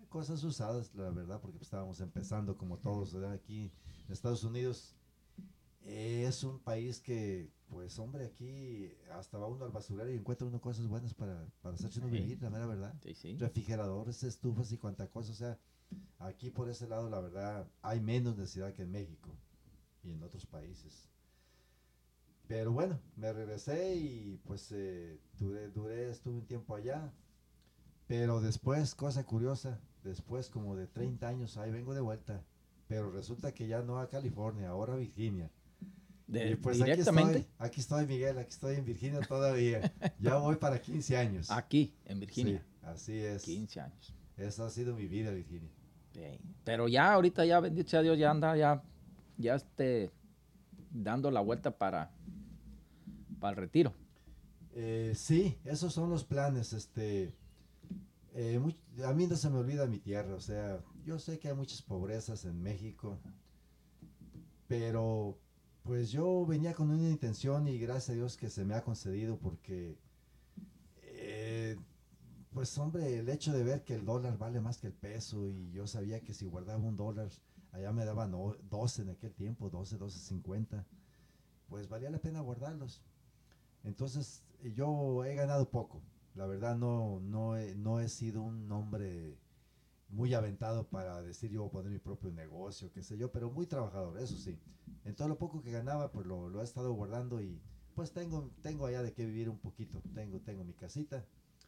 cosas 0.10 0.44
usadas, 0.44 0.94
la 0.94 1.10
verdad, 1.10 1.42
porque 1.42 1.58
pues, 1.58 1.68
estábamos 1.68 2.00
empezando 2.00 2.56
como 2.56 2.78
todos 2.78 3.16
aquí 3.16 3.72
en 4.06 4.14
Estados 4.14 4.44
Unidos. 4.44 4.96
eh, 5.82 6.26
es 6.28 6.44
un 6.44 6.60
país 6.60 7.00
que, 7.00 7.52
pues, 7.68 7.98
hombre, 8.00 8.26
aquí 8.26 8.92
hasta 9.12 9.38
va 9.38 9.48
uno 9.48 9.66
al 9.66 9.72
basurero 9.72 10.10
y 10.12 10.16
encuentra 10.16 10.48
uno 10.48 10.62
cosas 10.62 10.88
buenas 10.88 11.14
para, 11.14 11.48
para 11.62 11.76
hacerse 11.76 12.00
uno 12.00 12.10
vivir, 12.10 12.42
la 12.42 12.50
mera 12.50 12.66
verdad. 12.68 12.94
Sí, 13.04 13.14
sí. 13.16 13.38
Refrigeradores, 13.38 14.24
estufas 14.24 14.72
y 14.72 14.78
cuanta 14.78 15.10
cosa, 15.10 15.32
o 15.32 15.36
sea, 15.36 15.60
aquí 16.20 16.50
por 16.50 16.70
ese 16.70 16.88
lado, 16.88 17.10
la 17.10 17.20
verdad, 17.20 17.68
hay 17.82 18.00
menos 18.00 18.38
necesidad 18.38 18.74
que 18.74 18.84
en 18.84 18.92
México 18.92 19.30
y 20.04 20.12
en 20.12 20.24
otros 20.24 20.46
países. 20.46 21.10
Pero 22.48 22.72
bueno, 22.72 23.00
me 23.16 23.34
regresé 23.34 23.96
y 23.96 24.40
pues 24.46 24.72
eh, 24.72 25.20
duré, 25.40 25.70
duré, 25.70 26.10
estuve 26.10 26.36
un 26.36 26.46
tiempo 26.46 26.76
allá. 26.76 27.12
Pero 28.08 28.40
después, 28.40 28.94
cosa 28.94 29.26
curiosa, 29.26 29.80
después 30.04 30.50
como 30.50 30.76
de 30.76 30.86
30 30.88 31.28
años, 31.28 31.58
ahí 31.58 31.72
vengo 31.72 31.94
de 31.96 32.02
vuelta. 32.02 32.44
Pero 32.88 33.10
resulta 33.10 33.52
que 33.52 33.68
ya 33.68 33.82
no 33.82 34.00
a 34.00 34.08
California, 34.10 34.70
ahora 34.70 34.94
a 34.94 34.98
Virginia. 34.98 35.50
De- 36.28 36.52
y 36.52 36.56
pues 36.56 36.78
directamente 36.78 37.38
aquí 37.40 37.40
estoy, 37.40 37.66
aquí 37.68 37.80
estoy 37.82 38.06
Miguel, 38.08 38.38
aquí 38.38 38.50
estoy 38.50 38.76
en 38.76 38.86
Virginia 38.86 39.20
todavía. 39.22 39.92
ya 40.20 40.38
voy 40.38 40.56
para 40.56 40.80
15 40.80 41.18
años. 41.18 41.50
aquí, 41.52 41.96
en 42.06 42.20
Virginia. 42.20 42.64
Sí, 42.64 42.86
así 42.88 43.18
es. 43.18 43.44
15 43.44 43.82
años. 43.82 44.14
Esa 44.38 44.66
ha 44.66 44.70
sido 44.70 44.96
mi 44.96 45.08
vida, 45.08 45.32
Virginia. 45.32 45.70
Sí. 46.14 46.40
Pero 46.64 46.88
ya 46.88 47.12
ahorita 47.14 47.44
ya, 47.46 47.60
bendito 47.60 47.90
sea 47.90 48.02
Dios, 48.02 48.18
ya 48.20 48.30
anda 48.32 48.56
ya, 48.56 48.84
ya 49.38 49.56
este, 49.56 50.12
dando 50.92 51.30
la 51.32 51.42
vuelta 51.42 51.78
para, 51.78 52.12
para 53.46 53.52
el 53.52 53.58
retiro. 53.58 53.94
Eh, 54.74 55.14
sí, 55.16 55.60
esos 55.66 55.94
son 55.94 56.10
los 56.10 56.24
planes. 56.24 56.74
Este, 56.74 57.32
eh, 58.34 58.60
a 59.06 59.14
mí 59.14 59.28
no 59.28 59.36
se 59.36 59.50
me 59.52 59.60
olvida 59.60 59.86
mi 59.86 60.00
tierra. 60.00 60.34
O 60.34 60.40
sea, 60.40 60.82
yo 61.06 61.20
sé 61.20 61.38
que 61.38 61.50
hay 61.50 61.54
muchas 61.54 61.84
pobrezas 61.84 62.46
en 62.46 62.60
México, 62.60 63.20
pero 64.68 65.38
pues 65.84 66.12
yo 66.12 66.44
venía 66.48 66.74
con 66.74 66.90
una 66.90 67.08
intención 67.08 67.68
y 67.68 67.78
gracias 67.78 68.10
a 68.10 68.14
Dios 68.14 68.36
que 68.36 68.50
se 68.50 68.66
me 68.66 68.74
ha 68.74 68.82
concedido 68.84 69.38
porque, 69.38 69.96
eh, 71.04 71.78
pues 72.52 72.76
hombre, 72.80 73.20
el 73.20 73.30
hecho 73.30 73.54
de 73.54 73.64
ver 73.64 73.84
que 73.84 73.94
el 73.94 74.06
dólar 74.06 74.40
vale 74.40 74.60
más 74.60 74.80
que 74.80 74.88
el 74.88 74.94
peso 74.94 75.48
y 75.48 75.72
yo 75.72 75.86
sabía 75.86 76.22
que 76.22 76.34
si 76.34 76.48
guardaba 76.48 76.80
un 76.84 76.96
dólar, 76.96 77.30
allá 77.74 77.92
me 77.94 78.06
daban 78.06 78.34
o- 78.34 78.56
12 78.72 79.04
en 79.04 79.10
aquel 79.12 79.34
tiempo, 79.36 79.70
12, 79.70 79.98
12.50, 80.00 80.84
pues 81.70 81.88
valía 81.88 82.10
la 82.10 82.18
pena 82.20 82.40
guardarlos. 82.42 83.04
Entonces, 83.86 84.44
yo 84.74 85.24
he 85.24 85.36
ganado 85.36 85.70
poco. 85.70 86.02
La 86.34 86.46
verdad, 86.48 86.76
no, 86.76 87.20
no, 87.22 87.56
he, 87.56 87.76
no 87.76 88.00
he 88.00 88.10
sido 88.10 88.42
un 88.42 88.70
hombre 88.72 89.38
muy 90.10 90.34
aventado 90.34 90.88
para 90.88 91.22
decir 91.22 91.52
yo 91.52 91.62
voy 91.62 91.70
a 91.70 91.72
poner 91.72 91.92
mi 91.92 92.00
propio 92.00 92.32
negocio, 92.32 92.92
qué 92.92 93.02
sé 93.02 93.18
yo, 93.18 93.32
pero 93.32 93.50
muy 93.50 93.66
trabajador, 93.66 94.20
eso 94.20 94.36
sí. 94.38 94.60
En 95.04 95.16
todo 95.16 95.28
lo 95.28 95.38
poco 95.38 95.62
que 95.62 95.72
ganaba, 95.72 96.12
pues 96.12 96.26
lo, 96.26 96.50
lo 96.50 96.62
he 96.62 96.64
estado 96.64 96.94
guardando 96.94 97.42
y 97.42 97.62
pues 97.96 98.12
tengo, 98.12 98.52
tengo 98.62 98.86
allá 98.86 99.02
de 99.02 99.14
qué 99.14 99.26
vivir 99.26 99.50
un 99.50 99.60
poquito. 99.60 100.02
Tengo, 100.14 100.42
tengo 100.42 100.64
mi 100.64 100.74
casita. 100.74 101.26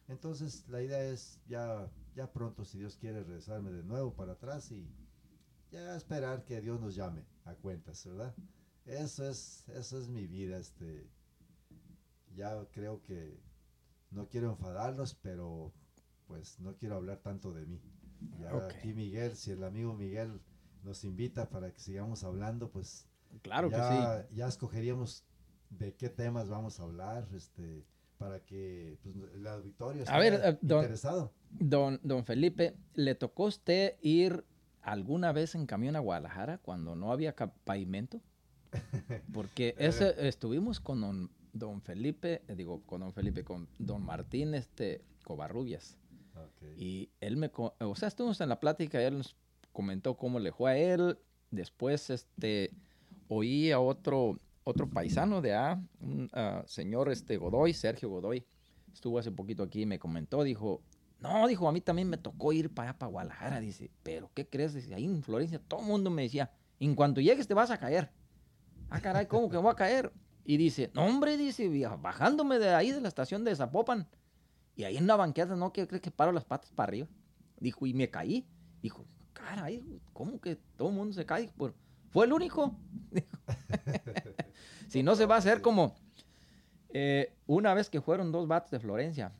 Entonces, 0.08 0.66
la 0.68 0.82
idea 0.82 1.02
es 1.04 1.40
ya, 1.46 1.90
ya 2.14 2.32
pronto, 2.32 2.64
si 2.64 2.78
Dios 2.78 2.96
quiere, 2.96 3.22
regresarme 3.24 3.70
de 3.72 3.82
nuevo 3.82 4.12
para 4.14 4.32
atrás 4.32 4.70
y 4.70 4.86
ya 5.70 5.96
esperar 5.96 6.44
que 6.44 6.60
Dios 6.60 6.80
nos 6.80 6.94
llame 6.94 7.24
a 7.44 7.54
cuentas, 7.54 8.04
¿verdad? 8.06 8.34
Eso 8.86 9.28
es, 9.28 9.68
eso 9.68 9.98
es 9.98 10.08
mi 10.08 10.26
vida, 10.26 10.58
este 10.58 11.06
ya 12.38 12.56
creo 12.72 13.02
que 13.02 13.36
no 14.10 14.28
quiero 14.28 14.50
enfadarlos, 14.50 15.14
pero 15.16 15.72
pues 16.26 16.58
no 16.60 16.76
quiero 16.76 16.94
hablar 16.96 17.18
tanto 17.18 17.52
de 17.52 17.66
mí. 17.66 17.80
Ya 18.40 18.54
Ok. 18.54 18.72
aquí 18.76 18.94
Miguel, 18.94 19.36
si 19.36 19.50
el 19.50 19.64
amigo 19.64 19.92
Miguel 19.94 20.40
nos 20.84 21.04
invita 21.04 21.50
para 21.50 21.72
que 21.72 21.80
sigamos 21.80 22.22
hablando, 22.24 22.70
pues 22.70 23.06
Claro 23.42 23.68
que 23.68 23.74
sí. 23.76 23.80
ya, 23.82 24.26
ya 24.30 24.46
escogeríamos 24.48 25.24
de 25.70 25.94
qué 25.94 26.08
temas 26.08 26.48
vamos 26.48 26.80
a 26.80 26.84
hablar, 26.84 27.28
este, 27.34 27.84
para 28.16 28.40
que 28.44 28.98
pues, 29.02 29.14
el 29.34 29.46
auditorio 29.46 30.04
A 30.06 30.18
ver, 30.18 30.34
esté 30.34 30.48
eh, 30.48 30.58
don- 30.62 30.80
interesado. 30.82 31.34
Don, 31.50 32.00
don 32.02 32.24
Felipe, 32.24 32.76
¿le 32.94 33.14
tocó 33.14 33.44
usted 33.44 33.96
ir 34.00 34.44
alguna 34.80 35.32
vez 35.32 35.54
en 35.54 35.66
camión 35.66 35.96
a 35.96 36.00
Guadalajara 36.00 36.58
cuando 36.58 36.94
no 36.94 37.10
había 37.12 37.34
pavimento? 37.34 38.20
Porque 39.32 39.74
ese, 39.78 40.28
estuvimos 40.28 40.80
con 40.80 41.00
don, 41.00 41.30
don 41.52 41.80
Felipe, 41.80 42.42
eh, 42.48 42.54
digo, 42.54 42.82
con 42.86 43.00
don 43.00 43.12
Felipe, 43.12 43.44
con 43.44 43.68
don 43.78 44.02
Martín 44.02 44.54
este, 44.54 45.02
Covarrubias. 45.24 45.98
Ok. 46.34 46.78
Y 46.78 47.10
él 47.20 47.36
me, 47.36 47.50
o 47.54 47.94
sea, 47.96 48.08
estuvimos 48.08 48.40
en 48.40 48.48
la 48.48 48.60
plática 48.60 49.00
y 49.00 49.04
él 49.04 49.18
nos 49.18 49.36
comentó 49.72 50.16
cómo 50.16 50.38
le 50.38 50.52
fue 50.52 50.70
a 50.70 50.76
él. 50.76 51.18
Después, 51.50 52.10
este, 52.10 52.72
oí 53.28 53.70
a 53.70 53.80
otro, 53.80 54.38
otro 54.64 54.88
paisano 54.88 55.40
de 55.40 55.54
A, 55.54 55.82
un 56.00 56.28
ah, 56.32 56.62
señor 56.66 57.10
este 57.10 57.36
Godoy, 57.36 57.72
Sergio 57.72 58.08
Godoy, 58.08 58.44
estuvo 58.92 59.18
hace 59.18 59.30
poquito 59.30 59.62
aquí 59.62 59.82
y 59.82 59.86
me 59.86 59.98
comentó, 59.98 60.42
dijo, 60.42 60.82
no, 61.20 61.46
dijo, 61.48 61.68
a 61.68 61.72
mí 61.72 61.80
también 61.80 62.08
me 62.08 62.16
tocó 62.16 62.52
ir 62.52 62.72
para 62.72 62.90
allá, 62.90 62.98
para 62.98 63.10
Guadalajara, 63.10 63.60
dice, 63.60 63.90
pero 64.02 64.30
¿qué 64.34 64.48
crees? 64.48 64.74
Dice, 64.74 64.94
ahí 64.94 65.04
en 65.04 65.22
Florencia 65.22 65.58
todo 65.58 65.80
el 65.80 65.86
mundo 65.86 66.10
me 66.10 66.22
decía, 66.22 66.50
en 66.80 66.94
cuanto 66.94 67.20
llegues 67.20 67.48
te 67.48 67.54
vas 67.54 67.70
a 67.70 67.78
caer. 67.78 68.10
Ah, 68.90 69.00
caray, 69.00 69.26
¿cómo 69.26 69.50
que 69.50 69.56
voy 69.56 69.70
a 69.70 69.74
caer? 69.74 70.12
Y 70.48 70.56
dice, 70.56 70.90
no, 70.94 71.04
hombre, 71.04 71.36
dice, 71.36 71.68
bajándome 72.00 72.58
de 72.58 72.70
ahí 72.70 72.90
de 72.90 73.02
la 73.02 73.08
estación 73.08 73.44
de 73.44 73.54
Zapopan, 73.54 74.08
y 74.74 74.84
ahí 74.84 74.96
en 74.96 75.06
la 75.06 75.14
banqueta, 75.14 75.54
¿no? 75.56 75.74
¿Qué 75.74 75.86
crees 75.86 76.00
que 76.00 76.10
paro 76.10 76.32
las 76.32 76.46
patas 76.46 76.70
para 76.70 76.88
arriba? 76.88 77.06
Dijo, 77.60 77.86
y 77.86 77.92
me 77.92 78.08
caí. 78.08 78.46
Dijo, 78.80 79.04
caray, 79.34 80.00
¿cómo 80.14 80.40
que 80.40 80.56
todo 80.78 80.88
el 80.88 80.94
mundo 80.94 81.12
se 81.12 81.26
cae? 81.26 81.50
Fue 82.08 82.24
el 82.24 82.32
único. 82.32 82.74
Si 84.88 85.02
no 85.02 85.16
se 85.16 85.26
va 85.26 85.34
a 85.34 85.38
hacer 85.38 85.60
como 85.60 85.94
eh, 86.94 87.36
una 87.46 87.74
vez 87.74 87.90
que 87.90 88.00
fueron 88.00 88.32
dos 88.32 88.48
vatos 88.48 88.70
de 88.70 88.80
Florencia 88.80 89.34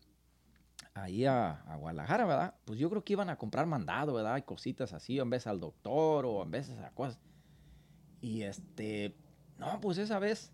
ahí 0.93 1.25
a, 1.25 1.53
a 1.63 1.77
Guadalajara, 1.77 2.27
¿verdad? 2.27 2.55
Pues 2.67 2.79
yo 2.79 2.91
creo 2.91 3.03
que 3.03 3.15
iban 3.15 3.31
a 3.31 3.39
comprar 3.39 3.65
mandado, 3.65 4.13
¿verdad? 4.13 4.37
Y 4.37 4.43
cositas 4.43 4.93
así, 4.93 5.19
en 5.19 5.31
vez 5.31 5.47
al 5.47 5.59
doctor 5.59 6.27
o 6.27 6.43
en 6.43 6.51
vez 6.51 6.69
a 6.69 6.91
cosas. 6.91 7.19
Y 8.21 8.43
este, 8.43 9.17
no, 9.57 9.81
pues 9.81 9.97
esa 9.97 10.19
vez 10.19 10.53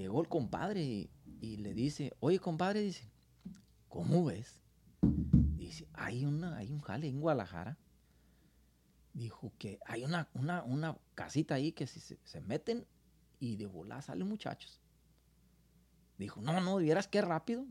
llegó 0.00 0.20
el 0.20 0.28
compadre 0.28 1.10
y, 1.40 1.56
le 1.58 1.74
dice, 1.74 2.12
oye 2.20 2.38
compadre, 2.38 2.80
dice, 2.80 3.10
¿cómo 3.88 4.24
ves? 4.24 4.60
Dice, 5.56 5.88
hay, 5.92 6.24
una, 6.24 6.56
hay 6.56 6.70
un 6.70 6.80
jale 6.80 7.08
en 7.08 7.20
Guadalajara. 7.20 7.78
Dijo 9.12 9.52
que 9.58 9.78
hay 9.86 10.04
una, 10.04 10.28
una, 10.34 10.62
una 10.64 10.98
casita 11.14 11.54
ahí 11.54 11.72
que 11.72 11.86
si 11.86 12.00
se, 12.00 12.18
se 12.24 12.40
meten 12.40 12.86
y 13.38 13.56
de 13.56 13.66
volada 13.66 14.02
salen 14.02 14.28
muchachos. 14.28 14.80
Dijo, 16.18 16.40
no, 16.40 16.60
no, 16.60 16.76
vieras 16.78 17.08
qué 17.08 17.20
rápido. 17.20 17.66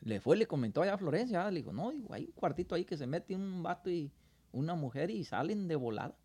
Le 0.00 0.20
fue, 0.20 0.36
le 0.36 0.46
comentó 0.46 0.82
allá 0.82 0.94
a 0.94 0.98
Florencia, 0.98 1.50
le 1.50 1.60
dijo, 1.60 1.72
no, 1.72 1.90
digo, 1.90 2.12
hay 2.14 2.24
un 2.24 2.32
cuartito 2.32 2.74
ahí 2.74 2.84
que 2.84 2.96
se 2.96 3.06
mete 3.06 3.34
un 3.34 3.62
vato 3.62 3.90
y 3.90 4.10
una 4.52 4.74
mujer 4.74 5.10
y 5.10 5.24
salen 5.24 5.68
de 5.68 5.76
volada. 5.76 6.16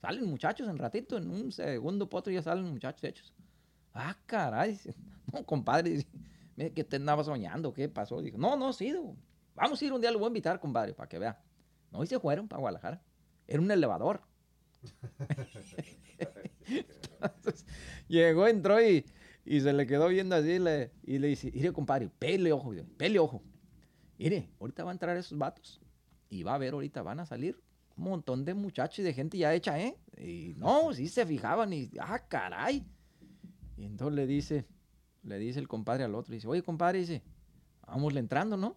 Salen 0.00 0.26
muchachos 0.26 0.68
en 0.68 0.76
ratito, 0.76 1.16
en 1.16 1.30
un 1.30 1.50
segundo 1.50 2.08
potro 2.08 2.32
ya 2.32 2.42
salen 2.42 2.66
muchachos 2.66 3.04
hechos. 3.04 3.32
Ah, 3.98 4.14
caray, 4.26 4.78
no, 5.32 5.44
compadre, 5.44 6.04
"Mire, 6.56 6.72
que 6.72 6.84
te 6.84 6.96
andaba 6.96 7.24
soñando, 7.24 7.72
¿qué 7.72 7.88
pasó? 7.88 8.20
Dijo, 8.20 8.36
no, 8.38 8.56
no, 8.56 8.72
sí, 8.72 8.86
digo, 8.86 9.16
vamos 9.54 9.80
a 9.80 9.84
ir 9.84 9.92
un 9.92 10.00
día, 10.00 10.10
lo 10.10 10.18
voy 10.18 10.26
a 10.26 10.28
invitar, 10.28 10.60
compadre, 10.60 10.92
para 10.92 11.08
que 11.08 11.18
vea. 11.18 11.40
No, 11.90 12.02
y 12.04 12.06
se 12.06 12.20
fueron 12.20 12.46
para 12.46 12.60
Guadalajara. 12.60 13.02
Era 13.46 13.60
un 13.60 13.70
elevador. 13.70 14.20
Entonces, 17.20 17.64
llegó, 18.08 18.46
entró 18.46 18.80
y, 18.82 19.04
y 19.44 19.60
se 19.60 19.72
le 19.72 19.86
quedó 19.86 20.08
viendo 20.08 20.36
así 20.36 20.58
le- 20.58 20.92
y 21.02 21.18
le 21.18 21.28
dice, 21.28 21.50
mire, 21.54 21.72
compadre, 21.72 22.08
pele 22.18 22.52
ojo, 22.52 22.72
pele 22.96 23.18
ojo. 23.18 23.42
Mire, 24.18 24.48
ahorita 24.60 24.84
van 24.84 24.90
a 24.90 24.92
entrar 24.92 25.16
esos 25.16 25.38
vatos 25.38 25.80
y 26.28 26.42
va 26.42 26.54
a 26.54 26.58
ver, 26.58 26.74
ahorita 26.74 27.02
van 27.02 27.20
a 27.20 27.26
salir 27.26 27.60
un 27.96 28.04
montón 28.04 28.44
de 28.44 28.54
muchachos 28.54 28.98
y 29.00 29.02
de 29.02 29.14
gente 29.14 29.38
ya 29.38 29.54
hecha, 29.54 29.80
¿eh? 29.80 29.96
Y 30.18 30.54
no, 30.56 30.92
sí 30.92 31.08
se 31.08 31.24
fijaban 31.24 31.72
y, 31.72 31.90
ah, 32.00 32.18
caray. 32.28 32.84
Y 33.76 33.84
entonces 33.84 34.14
le 34.16 34.26
dice, 34.26 34.66
le 35.22 35.38
dice 35.38 35.58
el 35.60 35.68
compadre 35.68 36.04
al 36.04 36.14
otro, 36.14 36.32
dice, 36.34 36.48
oye, 36.48 36.62
compadre, 36.62 37.00
dice, 37.00 37.22
vámosle 37.86 38.20
entrando, 38.20 38.56
¿no? 38.56 38.76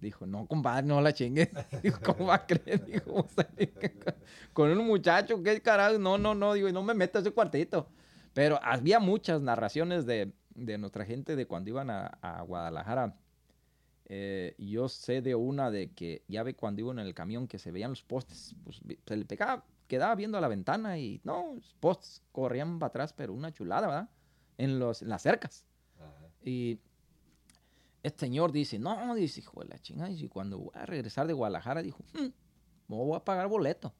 Dijo, 0.00 0.26
no, 0.26 0.46
compadre, 0.46 0.84
no 0.86 1.00
la 1.00 1.12
chingue. 1.12 1.50
Dijo, 1.82 2.00
¿cómo 2.04 2.26
va 2.26 2.34
a 2.36 2.46
creer? 2.46 2.84
Dijo, 2.86 3.12
"Vos 3.12 3.30
sabés 3.36 3.70
que 3.78 3.94
con- 4.52 4.76
un 4.76 4.86
muchacho, 4.86 5.40
¿qué 5.42 5.60
carajo? 5.62 5.98
No, 5.98 6.18
no, 6.18 6.34
no, 6.34 6.54
digo, 6.54 6.68
no 6.72 6.82
me 6.82 6.94
meto 6.94 7.18
a 7.18 7.20
ese 7.20 7.30
cuartito. 7.30 7.88
Pero 8.34 8.58
había 8.62 8.98
muchas 8.98 9.42
narraciones 9.42 10.04
de, 10.06 10.32
de 10.54 10.78
nuestra 10.78 11.04
gente 11.04 11.36
de 11.36 11.46
cuando 11.46 11.70
iban 11.70 11.90
a, 11.90 12.06
a 12.20 12.42
Guadalajara. 12.42 13.16
Eh, 14.06 14.54
yo 14.58 14.88
sé 14.88 15.22
de 15.22 15.34
una 15.34 15.70
de 15.70 15.92
que 15.92 16.24
ya 16.28 16.42
ve 16.42 16.54
cuando 16.54 16.80
iban 16.82 16.98
en 16.98 17.06
el 17.06 17.14
camión 17.14 17.46
que 17.48 17.58
se 17.58 17.70
veían 17.72 17.90
los 17.90 18.02
postes, 18.02 18.54
pues 18.64 18.80
se 19.06 19.16
le 19.16 19.24
pegaba, 19.24 19.64
quedaba 19.92 20.14
viendo 20.14 20.38
a 20.38 20.40
la 20.40 20.48
ventana 20.48 20.98
y 20.98 21.20
no, 21.22 21.52
los 21.54 21.74
postes 21.74 22.22
corrían 22.32 22.78
para 22.78 22.88
atrás, 22.88 23.12
pero 23.12 23.34
una 23.34 23.52
chulada, 23.52 23.86
¿verdad? 23.86 24.08
En, 24.56 24.78
los, 24.78 25.02
en 25.02 25.10
las 25.10 25.20
cercas. 25.20 25.66
Ajá. 25.98 26.28
Y 26.42 26.80
este 28.02 28.20
señor 28.20 28.52
dice, 28.52 28.78
no, 28.78 29.14
dice, 29.14 29.40
hijo 29.40 29.60
de 29.60 29.68
la 29.68 29.78
chingada, 29.78 30.10
y 30.10 30.28
cuando 30.28 30.58
voy 30.58 30.70
a 30.72 30.86
regresar 30.86 31.26
de 31.26 31.34
Guadalajara, 31.34 31.82
dijo, 31.82 32.02
"Hmm, 32.14 32.28
no 32.88 32.96
voy 32.96 33.16
a 33.16 33.24
pagar 33.24 33.48
boleto. 33.48 33.92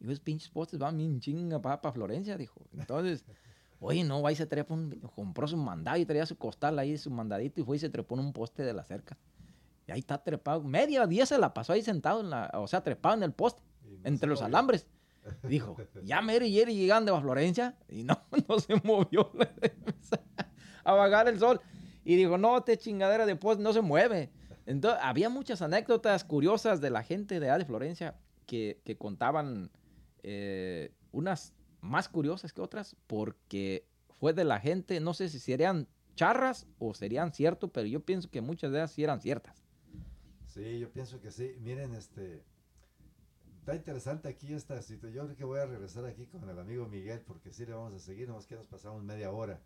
Y 0.00 0.06
esos 0.06 0.18
pinches 0.18 0.50
postes 0.50 0.80
van 0.80 0.98
bien 0.98 1.20
chinga 1.20 1.62
para, 1.62 1.80
para 1.80 1.92
Florencia, 1.92 2.36
dijo. 2.36 2.60
Entonces, 2.72 3.24
Oye, 3.84 4.04
no, 4.04 4.22
va 4.22 4.30
y 4.30 4.36
se 4.36 4.46
trepa, 4.46 4.74
un, 4.74 4.90
compró 5.14 5.48
su 5.48 5.56
mandado 5.56 5.98
y 5.98 6.06
traía 6.06 6.24
su 6.24 6.38
costal 6.38 6.78
ahí, 6.78 6.96
su 6.96 7.10
mandadito, 7.10 7.60
y 7.60 7.64
fue 7.64 7.76
y 7.76 7.80
se 7.80 7.90
trepó 7.90 8.14
en 8.14 8.20
un 8.20 8.32
poste 8.32 8.62
de 8.62 8.72
la 8.72 8.84
cerca. 8.84 9.18
Y 9.88 9.92
ahí 9.92 9.98
está 9.98 10.22
trepado. 10.22 10.62
Media 10.62 11.04
día 11.08 11.26
se 11.26 11.36
la 11.36 11.52
pasó 11.52 11.72
ahí 11.72 11.82
sentado, 11.82 12.20
en 12.20 12.30
la, 12.30 12.48
o 12.54 12.68
sea, 12.68 12.84
trepado 12.84 13.16
en 13.16 13.24
el 13.24 13.32
poste, 13.32 13.60
no 13.82 13.98
entre 14.04 14.28
los 14.28 14.40
alambres. 14.40 14.86
Dijo, 15.44 15.76
ya 16.04 16.20
mero 16.20 16.44
y 16.44 16.52
Jerry 16.52 16.74
llegan 16.74 17.04
de 17.04 17.18
Florencia. 17.20 17.76
Y 17.88 18.04
no, 18.04 18.20
no 18.48 18.58
se 18.58 18.74
movió. 18.82 19.30
a 20.84 20.92
vagar 20.94 21.28
el 21.28 21.38
sol. 21.38 21.60
Y 22.04 22.16
dijo, 22.16 22.38
no, 22.38 22.62
te 22.62 22.76
chingadera 22.76 23.26
de 23.26 23.36
poste 23.36 23.62
no 23.62 23.72
se 23.72 23.80
mueve. 23.80 24.30
Entonces, 24.66 25.00
había 25.02 25.28
muchas 25.28 25.62
anécdotas 25.62 26.24
curiosas 26.24 26.80
de 26.80 26.90
la 26.90 27.02
gente 27.02 27.40
de 27.40 27.50
de 27.50 27.64
Florencia 27.64 28.16
que, 28.46 28.80
que 28.84 28.96
contaban 28.96 29.70
eh, 30.22 30.92
unas 31.10 31.52
más 31.80 32.08
curiosas 32.08 32.52
que 32.52 32.60
otras 32.60 32.96
porque 33.06 33.86
fue 34.10 34.32
de 34.32 34.44
la 34.44 34.60
gente, 34.60 35.00
no 35.00 35.14
sé 35.14 35.28
si 35.28 35.38
serían 35.40 35.88
charras 36.14 36.66
o 36.78 36.94
serían 36.94 37.32
cierto, 37.32 37.68
pero 37.68 37.86
yo 37.86 38.00
pienso 38.00 38.30
que 38.30 38.40
muchas 38.40 38.70
de 38.70 38.78
ellas 38.78 38.92
sí 38.92 39.02
eran 39.02 39.20
ciertas. 39.20 39.64
Sí, 40.46 40.78
yo 40.78 40.90
pienso 40.92 41.20
que 41.20 41.30
sí. 41.30 41.56
Miren, 41.60 41.94
este. 41.94 42.44
Está 43.62 43.76
interesante 43.76 44.28
aquí 44.28 44.52
esta 44.52 44.82
situación. 44.82 45.12
Yo 45.14 45.24
creo 45.26 45.36
que 45.36 45.44
voy 45.44 45.60
a 45.60 45.66
regresar 45.66 46.04
aquí 46.04 46.26
con 46.26 46.48
el 46.50 46.58
amigo 46.58 46.88
Miguel 46.88 47.20
porque 47.20 47.52
sí 47.52 47.64
le 47.64 47.72
vamos 47.72 47.94
a 47.94 48.00
seguir, 48.04 48.26
nomás 48.26 48.44
que 48.44 48.56
nos 48.56 48.66
pasamos 48.66 49.04
media 49.04 49.30
hora. 49.30 49.60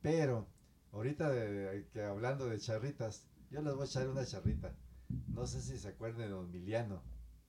Pero, 0.00 0.46
ahorita 0.92 1.28
de- 1.28 1.88
que 1.92 2.00
hablando 2.04 2.46
de 2.46 2.60
charritas, 2.60 3.24
yo 3.50 3.60
les 3.60 3.74
voy 3.74 3.82
a 3.82 3.86
echar 3.86 4.08
una 4.08 4.24
charrita. 4.24 4.72
No 5.34 5.48
sé 5.48 5.60
si 5.60 5.76
se 5.78 5.88
acuerdan 5.88 6.20
de 6.20 6.28
Don 6.28 6.48
Miliano. 6.52 7.02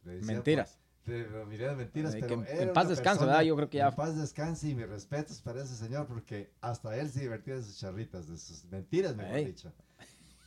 Le 0.05 0.13
decían, 0.15 0.37
Mentiras. 0.37 0.79
pues, 1.05 1.17
de 1.19 1.29
Don 1.29 1.47
Miliano 1.47 1.77
Mentiras, 1.77 2.15
Eh, 2.15 2.17
pero 2.19 2.43
que 2.43 2.51
era 2.51 2.63
en 2.63 2.73
paz 2.73 2.89
descanse, 2.89 3.25
¿verdad? 3.25 3.41
Yo 3.43 3.55
creo 3.55 3.69
que 3.69 3.77
ya 3.77 3.89
En 3.89 3.95
paz 3.95 4.17
descanse 4.17 4.69
y 4.69 4.73
mis 4.73 4.89
respetos 4.89 5.39
para 5.39 5.61
ese 5.61 5.75
señor 5.75 6.07
porque 6.07 6.51
hasta 6.61 6.97
él 6.97 7.11
se 7.11 7.19
divertía 7.19 7.53
de 7.57 7.61
sus 7.63 7.77
charritas, 7.77 8.27
de 8.27 8.39
sus 8.39 8.65
mentiras, 8.65 9.15
mejor 9.15 9.35
Ey. 9.37 9.45
dicho. 9.45 9.71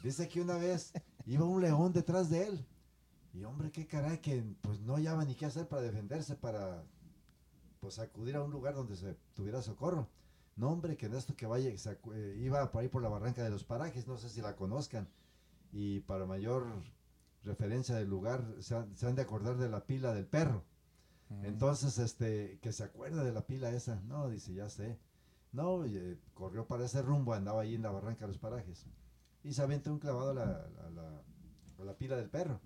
Dice 0.03 0.27
que 0.29 0.41
una 0.41 0.57
vez 0.57 0.93
iba 1.27 1.45
un 1.45 1.62
león 1.62 1.93
detrás 1.93 2.29
de 2.29 2.49
él. 2.49 2.66
Y 3.35 3.45
hombre, 3.45 3.70
qué 3.72 3.87
caray, 3.87 4.18
que 4.18 4.45
pues 4.61 4.80
no 4.80 4.95
hallaba 4.95 5.24
ni 5.24 5.35
qué 5.35 5.47
hacer 5.47 5.66
para 5.68 5.83
defenderse, 5.83 6.37
para 6.37 6.85
pues 7.80 7.99
acudir 7.99 8.37
a 8.37 8.43
un 8.43 8.51
lugar 8.51 8.74
donde 8.74 8.97
se 8.97 9.14
tuviera 9.35 9.62
socorro. 9.62 10.09
No, 10.57 10.70
hombre, 10.70 10.97
que 10.97 11.07
en 11.07 11.14
esto 11.14 11.35
que 11.35 11.47
vaya, 11.47 11.70
eh, 11.70 12.37
iba 12.41 12.70
por 12.70 12.83
ahí 12.83 12.89
por 12.89 13.03
la 13.03 13.09
barranca 13.09 13.43
de 13.43 13.51
los 13.51 13.64
parajes, 13.64 14.07
no 14.07 14.18
sé 14.18 14.28
si 14.28 14.43
la 14.43 14.55
conozcan. 14.55 15.09
Y 15.72 16.01
para 16.01 16.26
mayor 16.26 16.66
referencia 17.45 17.95
del 17.97 18.09
lugar, 18.09 18.45
se 18.61 18.76
han, 18.76 18.95
se 18.97 19.07
han 19.07 19.14
de 19.14 19.22
acordar 19.22 19.57
de 19.57 19.70
la 19.70 19.85
pila 19.87 20.12
del 20.14 20.26
perro. 20.26 20.62
Entonces, 21.45 21.99
este, 21.99 22.59
que 22.61 22.72
se 22.72 22.85
acuerda 22.85 23.24
de 23.24 23.33
la 23.33 23.47
pila 23.47 23.70
esa. 23.70 23.99
No, 24.03 24.28
dice, 24.28 24.53
ya 24.53 24.68
sé. 24.68 24.99
No, 25.53 25.87
y, 25.87 25.97
eh, 25.97 26.18
corrió 26.35 26.66
para 26.66 26.85
ese 26.85 27.01
rumbo, 27.01 27.33
andaba 27.33 27.62
ahí 27.62 27.74
en 27.74 27.83
la 27.83 27.91
barranca 27.91 28.22
de 28.26 28.28
los 28.28 28.39
parajes. 28.39 28.85
Y 29.43 29.55
se 29.55 29.62
aventó 29.62 29.91
un 29.91 29.99
clavado 29.99 30.30
a 30.33 30.35
la, 30.35 30.43
a 30.87 30.91
la- 30.91 31.22
a 31.78 31.85
la 31.85 31.95
pila 31.97 32.16
del 32.16 32.28
perro. 32.28 32.61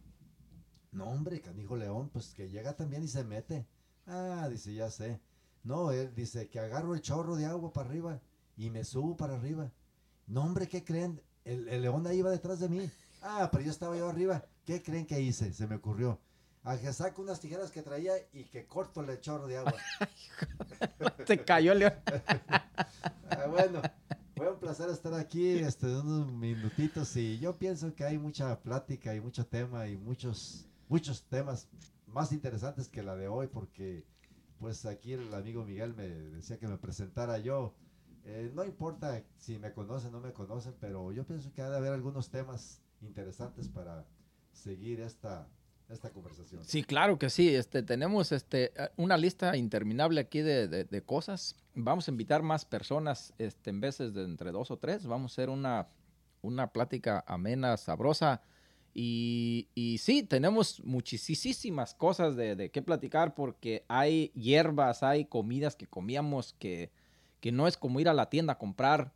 No, 0.97 1.05
hombre, 1.11 1.40
canijo 1.40 1.76
león, 1.76 2.09
pues 2.11 2.32
que 2.34 2.49
llega 2.49 2.74
también 2.74 3.03
y 3.05 3.09
se 3.09 3.22
mete. 3.22 3.66
Ah, 4.07 4.49
dice, 4.51 4.72
ya 4.74 4.90
sé. 4.90 5.20
No, 5.62 5.92
él 5.92 6.14
dice 6.14 6.49
que 6.49 6.59
agarro 6.59 6.94
el 6.94 7.03
chorro 7.03 7.36
de 7.36 7.44
agua 7.44 7.72
para 7.72 7.88
arriba 7.88 8.20
y 8.57 8.70
me 8.70 8.82
subo 8.82 9.16
para 9.16 9.34
arriba. 9.34 9.70
No, 10.26 10.42
hombre, 10.42 10.68
¿qué 10.68 10.84
creen? 10.84 11.20
El, 11.44 11.68
el 11.68 11.82
león 11.82 12.07
ahí 12.07 12.18
iba 12.18 12.30
detrás 12.30 12.61
de 12.61 12.68
mí. 12.68 12.90
Ah, 13.20 13.49
pero 13.53 13.64
yo 13.64 13.70
estaba 13.70 13.97
yo 13.97 14.09
arriba. 14.09 14.44
¿Qué 14.64 14.82
creen 14.82 15.07
que 15.07 15.20
hice? 15.20 15.53
Se 15.53 15.66
me 15.66 15.76
ocurrió. 15.76 16.18
A 16.64 16.76
que 16.78 16.92
saco 16.92 17.22
unas 17.22 17.40
tijeras 17.40 17.70
que 17.70 17.82
traía 17.82 18.14
y 18.32 18.44
que 18.44 18.66
corto 18.66 19.01
el 19.03 19.20
chorro 19.20 19.47
de 19.47 19.59
agua. 19.59 19.74
Se 21.26 21.44
cayó 21.44 21.72
el 21.72 21.80
león. 21.80 21.94
Ah, 23.28 23.47
bueno, 23.49 23.82
fue 24.36 24.51
un 24.53 24.59
placer 24.61 24.88
estar 24.88 25.12
aquí 25.14 25.59
este, 25.59 25.86
unos 25.86 26.30
minutitos 26.32 27.16
y 27.16 27.38
yo 27.40 27.57
pienso 27.59 27.92
que 27.94 28.05
hay 28.05 28.18
mucha 28.18 28.61
plática 28.61 29.14
y 29.14 29.20
mucho 29.20 29.44
tema 29.44 29.88
y 29.88 29.97
muchos, 29.97 30.68
muchos 30.89 31.24
temas 31.24 31.68
más 32.07 32.32
interesantes 32.32 32.89
que 32.89 33.03
la 33.03 33.16
de 33.16 33.28
hoy 33.28 33.47
porque 33.49 34.05
pues 34.59 34.87
aquí 34.87 35.12
el 35.12 35.32
amigo 35.34 35.64
Miguel 35.64 35.95
me 35.95 36.09
decía 36.09 36.59
que 36.59 36.66
me 36.68 36.78
presentara 36.78 37.39
yo. 37.39 37.74
Eh, 38.24 38.51
no 38.55 38.64
importa 38.64 39.22
si 39.39 39.59
me 39.59 39.72
conocen 39.72 40.09
o 40.14 40.18
no 40.18 40.26
me 40.26 40.32
conocen, 40.32 40.74
pero 40.80 41.12
yo 41.12 41.24
pienso 41.26 41.53
que 41.53 41.62
ha 41.62 41.70
de 41.70 41.76
haber 41.76 41.93
algunos 41.93 42.30
temas 42.30 42.80
interesantes 43.03 43.68
para 43.68 44.05
seguir 44.53 45.01
esta, 45.01 45.47
esta 45.89 46.11
conversación. 46.11 46.64
Sí, 46.64 46.82
claro 46.82 47.18
que 47.18 47.28
sí. 47.30 47.55
Este, 47.55 47.82
tenemos 47.82 48.32
este, 48.32 48.72
una 48.97 49.16
lista 49.16 49.57
interminable 49.57 50.20
aquí 50.20 50.41
de, 50.41 50.66
de- 50.66 50.84
de 50.84 51.03
cosas. 51.03 51.55
Vamos 51.74 52.09
a 52.09 52.11
invitar 52.11 52.43
más 52.43 52.64
personas 52.64 53.32
este, 53.39 53.70
en 53.70 53.80
veces 53.80 54.14
de 54.14 54.24
entre 54.24 54.51
dos 54.51 54.70
o 54.70 54.78
tres. 54.78 55.07
Vamos 55.07 55.30
a 55.30 55.34
hacer 55.34 55.51
una, 55.51 55.87
una 56.43 56.72
plática 56.72 57.22
amena, 57.28 57.76
sabrosa. 57.76 58.41
Y, 58.99 59.68
y 59.74 59.99
sí, 59.99 60.22
tenemos 60.22 60.82
muchísimas 60.82 61.92
cosas 61.94 62.34
de, 62.34 62.57
de 62.57 62.70
qué 62.70 62.80
platicar 62.80 63.34
porque 63.34 63.84
hay 63.88 64.28
hierbas, 64.34 65.03
hay 65.03 65.26
comidas 65.26 65.76
que 65.76 65.86
comíamos 65.86 66.55
que, 66.59 66.90
que 67.40 67.53
no 67.53 67.68
es 67.68 67.76
como 67.76 68.01
ir 68.01 68.09
a 68.09 68.14
la 68.14 68.30
tienda 68.30 68.55
a 68.55 68.59
comprar 68.59 69.12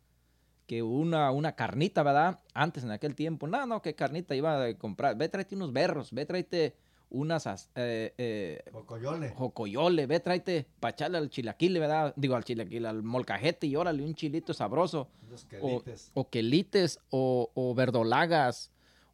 que 0.67 0.83
una, 0.83 1.31
una 1.31 1.55
carnita, 1.55 2.03
¿verdad? 2.03 2.39
Antes 2.53 2.83
en 2.83 2.91
aquel 2.91 3.15
tiempo, 3.15 3.47
no, 3.47 3.65
no, 3.65 3.81
qué 3.81 3.95
carnita 3.95 4.35
iba 4.35 4.63
a 4.63 4.73
comprar. 4.77 5.17
Ve, 5.17 5.27
tráete 5.29 5.55
unos 5.55 5.73
berros, 5.73 6.11
ve, 6.13 6.27
tráete 6.27 6.75
unas 7.09 7.47
as- 7.47 7.71
eh, 7.73 8.13
eh, 8.19 8.63
Cocoyole. 8.71 9.29
jocoyole, 9.31 10.05
ve, 10.05 10.19
tráete 10.19 10.67
para 10.79 10.91
echarle 10.91 11.17
al 11.17 11.29
chilaquile, 11.31 11.79
¿verdad? 11.79 12.13
Digo, 12.15 12.35
al 12.35 12.43
chilaquile, 12.45 12.87
al 12.87 13.01
molcajete 13.01 13.65
y 13.65 13.75
órale, 13.75 14.03
un 14.03 14.13
chilito 14.13 14.53
sabroso. 14.53 15.09
Unos 15.27 15.43
O, 15.43 15.47
quelites. 15.81 16.11
o 16.13 16.29
quelites, 16.29 16.99
o, 17.09 17.49
o 17.55 17.73
verdolagas, 17.73 18.69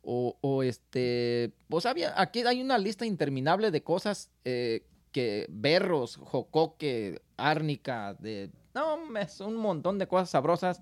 o, 0.09 0.63
este... 0.63 1.51
Pues 1.67 1.85
había, 1.85 2.19
aquí 2.19 2.39
hay 2.41 2.61
una 2.61 2.77
lista 2.77 3.05
interminable 3.05 3.71
de 3.71 3.83
cosas 3.83 4.31
eh, 4.45 4.85
que 5.11 5.47
berros, 5.49 6.15
jocoque, 6.15 7.21
árnica, 7.35 8.13
de... 8.13 8.49
No, 8.73 9.17
es 9.17 9.41
un 9.41 9.57
montón 9.57 9.97
de 9.97 10.07
cosas 10.07 10.29
sabrosas 10.29 10.81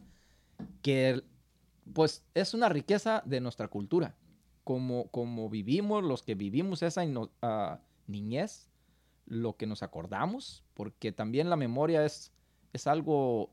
que 0.84 1.24
pues 1.94 2.24
es 2.36 2.54
una 2.54 2.70
riqueza 2.70 3.24
de 3.26 3.42
nuestra 3.42 3.68
cultura. 3.68 4.16
Como, 4.64 5.08
como 5.08 5.50
vivimos, 5.50 6.04
los 6.04 6.22
que 6.22 6.36
vivimos 6.36 6.84
esa 6.84 7.04
ah, 7.42 7.80
niñez, 8.08 8.70
lo 9.26 9.56
que 9.56 9.66
nos 9.66 9.82
acordamos, 9.82 10.64
porque 10.76 11.12
también 11.12 11.50
la 11.50 11.56
memoria 11.56 12.06
es, 12.06 12.32
es 12.74 12.86
algo 12.86 13.50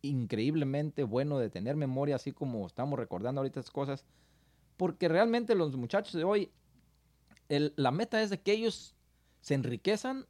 increíblemente 0.00 1.02
bueno 1.04 1.38
de 1.38 1.50
tener 1.50 1.76
memoria, 1.76 2.16
así 2.16 2.32
como 2.32 2.66
estamos 2.66 2.98
recordando 2.98 3.40
ahorita 3.40 3.60
estas 3.60 3.72
cosas, 3.72 4.04
porque 4.76 5.08
realmente 5.08 5.54
los 5.54 5.76
muchachos 5.76 6.12
de 6.14 6.24
hoy, 6.24 6.50
la 7.48 7.90
meta 7.90 8.22
es 8.22 8.30
de 8.30 8.40
que 8.40 8.52
ellos 8.52 8.94
se 9.40 9.54
enriquezan 9.54 10.26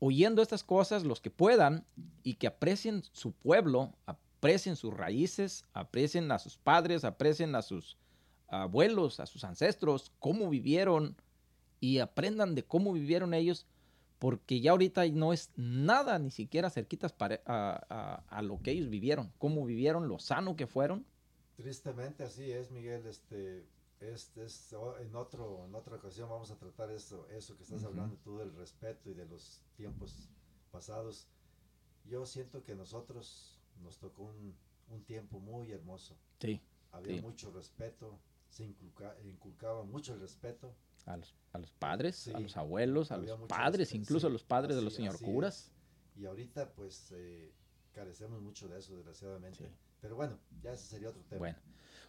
oyendo 0.00 0.42
estas 0.42 0.62
cosas, 0.62 1.04
los 1.04 1.20
que 1.20 1.30
puedan, 1.30 1.84
y 2.22 2.34
que 2.34 2.46
aprecien 2.46 3.02
su 3.12 3.32
pueblo, 3.32 3.92
aprecien 4.06 4.76
sus 4.76 4.94
raíces, 4.94 5.64
aprecien 5.72 6.30
a 6.30 6.38
sus 6.38 6.56
padres, 6.56 7.04
aprecien 7.04 7.54
a 7.54 7.62
sus 7.62 7.96
abuelos, 8.48 9.18
a 9.20 9.26
sus 9.26 9.44
ancestros, 9.44 10.12
cómo 10.20 10.48
vivieron 10.48 11.16
y 11.80 11.98
aprendan 11.98 12.54
de 12.54 12.64
cómo 12.64 12.92
vivieron 12.92 13.34
ellos, 13.34 13.66
porque 14.18 14.60
ya 14.60 14.70
ahorita 14.72 15.06
no 15.08 15.32
es 15.32 15.50
nada 15.56 16.18
ni 16.18 16.30
siquiera 16.30 16.70
cerquitas 16.70 17.12
pare- 17.12 17.42
a, 17.46 17.80
a- 17.88 18.22
a 18.38 18.42
lo 18.42 18.60
que 18.62 18.70
ellos 18.72 18.88
vivieron, 18.88 19.32
cómo 19.38 19.64
vivieron, 19.64 20.08
lo 20.08 20.18
sano 20.18 20.54
que 20.56 20.66
fueron. 20.66 21.04
Tristemente 21.58 22.22
así 22.22 22.52
es, 22.52 22.70
Miguel. 22.70 23.04
Este, 23.06 23.66
este 23.98 24.44
es, 24.44 24.72
en 25.00 25.16
otro, 25.16 25.64
en 25.66 25.74
otra 25.74 25.96
ocasión 25.96 26.30
vamos 26.30 26.52
a 26.52 26.56
tratar 26.56 26.88
eso, 26.92 27.28
eso 27.30 27.56
que 27.56 27.64
estás 27.64 27.82
hablando 27.82 28.16
tú 28.18 28.38
del 28.38 28.54
respeto 28.54 29.10
y 29.10 29.14
de 29.14 29.26
los 29.26 29.64
tiempos 29.76 30.28
pasados. 30.70 31.26
Yo 32.04 32.24
siento 32.26 32.62
que 32.62 32.76
nosotros 32.76 33.58
nos 33.82 33.98
tocó 33.98 34.22
un, 34.22 34.54
un 34.88 35.02
tiempo 35.02 35.40
muy 35.40 35.72
hermoso. 35.72 36.16
Sí. 36.38 36.60
Había 36.92 37.16
Sí. 37.16 37.20
mucho 37.22 37.50
respeto, 37.50 38.20
se 38.48 38.64
inculca- 38.64 39.16
inculcaba 39.24 39.82
mucho 39.82 40.14
el 40.14 40.20
respeto. 40.20 40.72
A 41.06 41.16
los, 41.16 41.34
a 41.52 41.58
los 41.58 41.72
padres, 41.72 42.14
Sí, 42.16 42.32
a 42.32 42.38
los 42.38 42.56
abuelos, 42.56 43.10
a 43.10 43.16
había 43.16 43.34
los 43.34 43.48
padres, 43.48 43.88
respeto, 43.88 44.00
incluso 44.02 44.26
a 44.28 44.30
los 44.30 44.44
padres 44.44 44.76
de 44.76 44.82
los 44.82 44.94
señor 44.94 45.20
curas. 45.20 45.72
Y 46.14 46.24
ahorita 46.24 46.72
pues 46.72 47.10
eh, 47.16 47.52
carecemos 47.92 48.40
mucho 48.40 48.68
de 48.68 48.78
eso, 48.78 48.94
desgraciadamente. 48.94 49.68
Pero 50.00 50.16
bueno, 50.16 50.38
ya 50.62 50.72
ese 50.72 50.86
sería 50.86 51.08
otro 51.08 51.22
tema. 51.24 51.40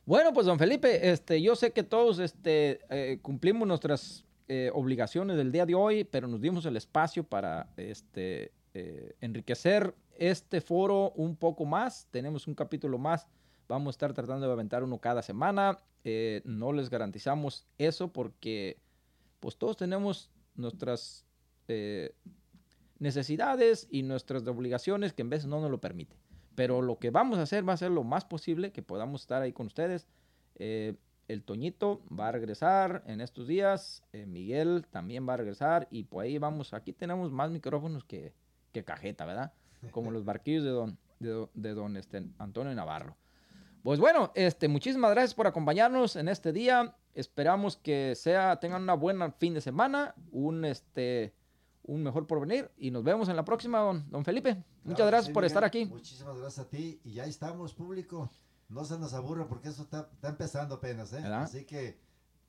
Bueno. 0.05 0.33
Pues 0.33 0.45
don 0.47 0.57
Felipe, 0.57 1.11
este, 1.11 1.41
yo 1.41 1.55
sé 1.55 1.71
que 1.71 1.83
todos 1.83 2.17
este, 2.19 2.79
eh, 2.89 3.19
cumplimos 3.21 3.67
nuestras 3.67 4.25
eh, 4.47 4.71
obligaciones 4.73 5.37
del 5.37 5.51
día 5.51 5.67
de 5.67 5.75
hoy, 5.75 6.03
pero 6.03 6.27
nos 6.27 6.41
dimos 6.41 6.65
el 6.65 6.77
espacio 6.77 7.23
para 7.23 7.71
este, 7.77 8.51
eh, 8.73 9.15
enriquecer 9.21 9.93
este 10.15 10.61
foro 10.61 11.11
un 11.11 11.35
poco 11.35 11.65
más. 11.65 12.07
Tenemos 12.09 12.47
un 12.47 12.55
capítulo 12.55 12.97
más. 12.97 13.27
Vamos 13.67 13.87
a 13.87 13.91
estar 13.91 14.13
tratando 14.13 14.47
de 14.47 14.51
aventar 14.51 14.83
uno 14.83 14.97
cada 14.97 15.21
semana. 15.21 15.77
No 16.43 16.73
les 16.73 16.89
garantizamos 16.89 17.67
eso 17.77 18.11
porque 18.11 18.79
pues 19.39 19.57
todos 19.57 19.77
tenemos 19.77 20.31
nuestras 20.55 21.23
necesidades 22.97 23.87
y 23.91 24.01
nuestras 24.01 24.47
obligaciones 24.47 25.13
que 25.13 25.21
en 25.21 25.29
veces 25.29 25.45
no 25.45 25.61
nos 25.61 25.69
lo 25.69 25.79
permite. 25.79 26.15
Pero 26.55 26.81
lo 26.81 26.99
que 26.99 27.09
vamos 27.09 27.39
a 27.39 27.43
hacer 27.43 27.67
va 27.67 27.73
a 27.73 27.77
ser 27.77 27.91
lo 27.91 28.03
más 28.03 28.25
posible 28.25 28.71
que 28.71 28.81
podamos 28.81 29.21
estar 29.21 29.41
ahí 29.41 29.53
con 29.53 29.67
ustedes. 29.67 30.07
Eh, 30.55 30.95
el 31.29 31.43
Toñito 31.43 32.01
va 32.07 32.29
a 32.29 32.31
regresar 32.31 33.03
en 33.05 33.21
estos 33.21 33.47
días, 33.47 34.03
eh, 34.13 34.25
Miguel 34.25 34.85
también 34.89 35.29
va 35.29 35.35
a 35.35 35.37
regresar 35.37 35.87
y 35.91 36.03
por 36.03 36.23
ahí 36.23 36.39
vamos, 36.39 36.73
aquí 36.73 36.91
tenemos 36.91 37.31
más 37.31 37.51
micrófonos 37.51 38.03
que, 38.03 38.33
que 38.71 38.83
cajeta, 38.83 39.25
¿verdad? 39.25 39.53
Como 39.91 40.09
los 40.09 40.25
barquillos 40.25 40.63
de 40.63 40.71
don, 40.71 40.97
de, 41.53 41.73
don 41.73 41.97
este, 41.97 42.23
Antonio 42.39 42.73
Navarro. 42.73 43.15
Pues 43.83 43.99
bueno, 43.99 44.31
este, 44.35 44.67
muchísimas 44.67 45.11
gracias 45.11 45.35
por 45.35 45.47
acompañarnos 45.47 46.15
en 46.15 46.27
este 46.27 46.51
día. 46.51 46.95
Esperamos 47.13 47.77
que 47.77 48.15
sea, 48.15 48.59
tengan 48.59 48.83
una 48.83 48.95
buena 48.95 49.31
fin 49.31 49.53
de 49.53 49.61
semana, 49.61 50.15
un, 50.31 50.65
este, 50.65 51.33
un 51.91 52.03
mejor 52.03 52.27
porvenir 52.27 52.69
y 52.77 52.91
nos 52.91 53.03
vemos 53.03 53.29
en 53.29 53.35
la 53.35 53.43
próxima, 53.43 53.79
don, 53.79 54.09
don 54.09 54.23
Felipe. 54.23 54.63
Muchas 54.83 54.95
Claro 54.97 55.07
gracias 55.11 55.27
sí, 55.27 55.33
por 55.33 55.41
Miguel. 55.43 55.47
estar 55.47 55.63
aquí. 55.63 55.85
Muchísimas 55.85 56.37
gracias 56.37 56.65
a 56.65 56.69
ti 56.69 56.99
y 57.03 57.13
ya 57.13 57.25
estamos, 57.25 57.73
público. 57.73 58.29
No 58.69 58.85
se 58.85 58.99
nos 58.99 59.13
aburra 59.13 59.47
porque 59.47 59.69
eso 59.69 59.81
está, 59.83 60.09
está 60.13 60.29
empezando 60.29 60.75
apenas, 60.75 61.11
¿eh? 61.13 61.21
¿Verdad? 61.21 61.43
Así 61.43 61.65
que 61.65 61.97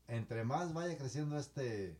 entre 0.08 0.44
más 0.44 0.72
vaya 0.74 0.96
creciendo 0.96 1.38
este... 1.38 1.96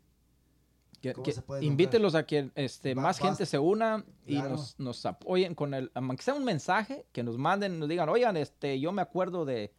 Que, 1.01 1.15
¿Cómo 1.15 1.25
que 1.25 1.65
invítelos 1.65 2.15
a 2.15 2.27
que 2.27 2.51
este, 2.55 2.95
Va- 2.95 3.01
más 3.05 3.19
gente 3.19 3.47
se 3.47 3.59
una 3.59 4.05
y 4.27 4.35
Claro. 4.35 4.51
nos, 4.51 4.79
nos 4.79 5.07
apoyen 5.07 5.55
con 5.55 5.73
el, 5.73 5.91
aunque 5.95 6.23
sea 6.23 6.35
un 6.35 6.45
mensaje, 6.45 7.07
que 7.13 7.23
nos 7.23 7.39
manden, 7.39 7.79
nos 7.79 7.89
digan, 7.89 8.11
oigan, 8.11 8.37
este, 8.37 8.79
yo 8.79 8.93
me 8.93 9.01
acuerdo 9.01 9.47
de, 9.47 9.73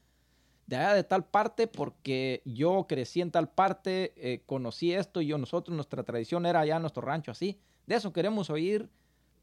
de 0.72 0.78
allá 0.78 0.94
de 0.94 1.04
tal 1.04 1.26
parte 1.26 1.68
porque 1.68 2.42
yo 2.46 2.86
crecí 2.88 3.20
en 3.20 3.30
tal 3.30 3.50
parte, 3.50 4.14
eh, 4.16 4.42
conocí 4.46 4.94
esto 4.94 5.20
y 5.20 5.28
yo, 5.28 5.38
nosotros, 5.38 5.76
nuestra 5.76 6.04
tradición 6.04 6.46
era 6.46 6.62
allá 6.62 6.78
en 6.78 6.84
nuestro 6.84 7.02
rancho 7.02 7.30
así. 7.32 7.60
De 7.88 7.96
eso 7.96 8.14
queremos 8.14 8.50
oír 8.50 8.90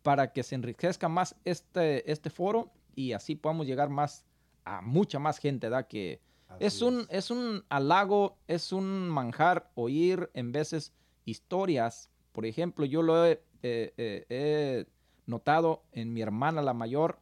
para 0.03 0.33
que 0.33 0.43
se 0.43 0.55
enriquezca 0.55 1.07
más 1.11 1.37
este, 1.45 2.11
este 2.11 2.31
foro 2.31 2.73
y 2.95 3.13
así 3.13 3.35
podamos 3.35 3.67
llegar 3.67 3.91
más 3.91 4.25
a 4.65 4.81
mucha 4.81 5.19
más 5.19 5.37
gente, 5.37 5.69
¿verdad? 5.69 5.87
Que, 5.87 6.23
es 6.61 6.81
un, 6.81 7.07
es 7.11 7.31
un 7.31 7.63
halago, 7.69 8.39
es 8.47 8.73
un 8.73 9.07
manjar 9.11 9.71
oír 9.75 10.31
en 10.33 10.51
veces 10.51 10.95
historias. 11.27 12.09
Por 12.33 12.47
ejemplo, 12.47 12.87
yo 12.87 13.03
lo 13.03 13.27
he, 13.27 13.33
eh, 13.63 13.93
eh, 13.99 14.27
he 14.31 14.87
notado 15.27 15.85
en 15.93 16.15
mi 16.15 16.23
hermana 16.23 16.63
la 16.63 16.73
mayor, 16.73 17.19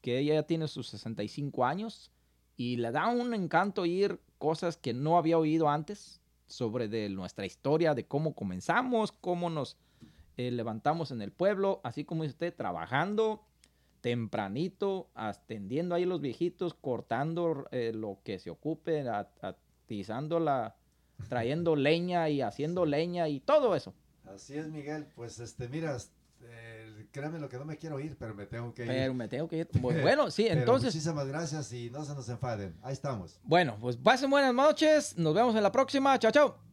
que 0.00 0.18
ella 0.20 0.36
ya 0.36 0.42
tiene 0.44 0.68
sus 0.68 0.88
65 0.88 1.66
años 1.66 2.10
y 2.56 2.76
le 2.76 2.90
da 2.90 3.08
un 3.08 3.34
encanto 3.34 3.82
oír 3.82 4.20
cosas 4.38 4.76
que 4.76 4.92
no 4.94 5.18
había 5.18 5.38
oído 5.38 5.68
antes 5.68 6.20
sobre 6.46 6.88
de 6.88 7.08
nuestra 7.08 7.46
historia, 7.46 7.94
de 7.94 8.06
cómo 8.06 8.34
comenzamos, 8.34 9.12
cómo 9.12 9.50
nos 9.50 9.76
eh, 10.36 10.50
levantamos 10.50 11.10
en 11.10 11.22
el 11.22 11.32
pueblo, 11.32 11.80
así 11.82 12.04
como 12.04 12.22
dice 12.22 12.34
usted, 12.34 12.54
trabajando 12.54 13.42
tempranito, 14.06 15.10
atendiendo 15.14 15.94
ahí 15.96 16.04
los 16.04 16.20
viejitos, 16.20 16.74
cortando 16.74 17.66
eh, 17.72 17.92
lo 17.92 18.20
que 18.22 18.38
se 18.38 18.50
ocupe, 18.50 19.04
atizando 19.08 20.38
la, 20.38 20.76
trayendo 21.28 21.74
leña 21.76 22.28
y 22.28 22.40
haciendo 22.40 22.86
leña 22.86 23.28
y 23.28 23.40
todo 23.40 23.74
eso. 23.74 23.94
Así 24.24 24.56
es, 24.56 24.68
Miguel. 24.68 25.06
Pues 25.16 25.40
este, 25.40 25.68
mira, 25.68 25.96
eh, 26.42 26.85
créeme 27.16 27.38
lo 27.38 27.48
que 27.48 27.56
no 27.56 27.64
me 27.64 27.78
quiero 27.78 27.98
ir, 27.98 28.16
pero 28.18 28.34
me 28.34 28.44
tengo 28.44 28.74
que 28.74 28.82
ir. 28.82 28.88
Pero 28.88 29.14
me 29.14 29.26
tengo 29.26 29.48
que 29.48 29.58
ir. 29.58 29.68
Bueno, 29.80 30.30
sí, 30.30 30.46
entonces, 30.46 30.94
Muchísimas 30.94 31.26
gracias 31.26 31.72
y 31.72 31.90
no 31.90 32.04
se 32.04 32.14
nos 32.14 32.28
enfaden. 32.28 32.76
Ahí 32.82 32.92
estamos. 32.92 33.40
bueno, 33.42 33.78
pues 33.80 33.96
pasen 33.96 34.28
buenas 34.28 34.54
noches, 34.54 35.16
nos 35.16 35.34
vemos 35.34 35.56
en 35.56 35.62
la 35.62 35.72
próxima, 35.72 36.18
chao, 36.18 36.30
chao. 36.30 36.65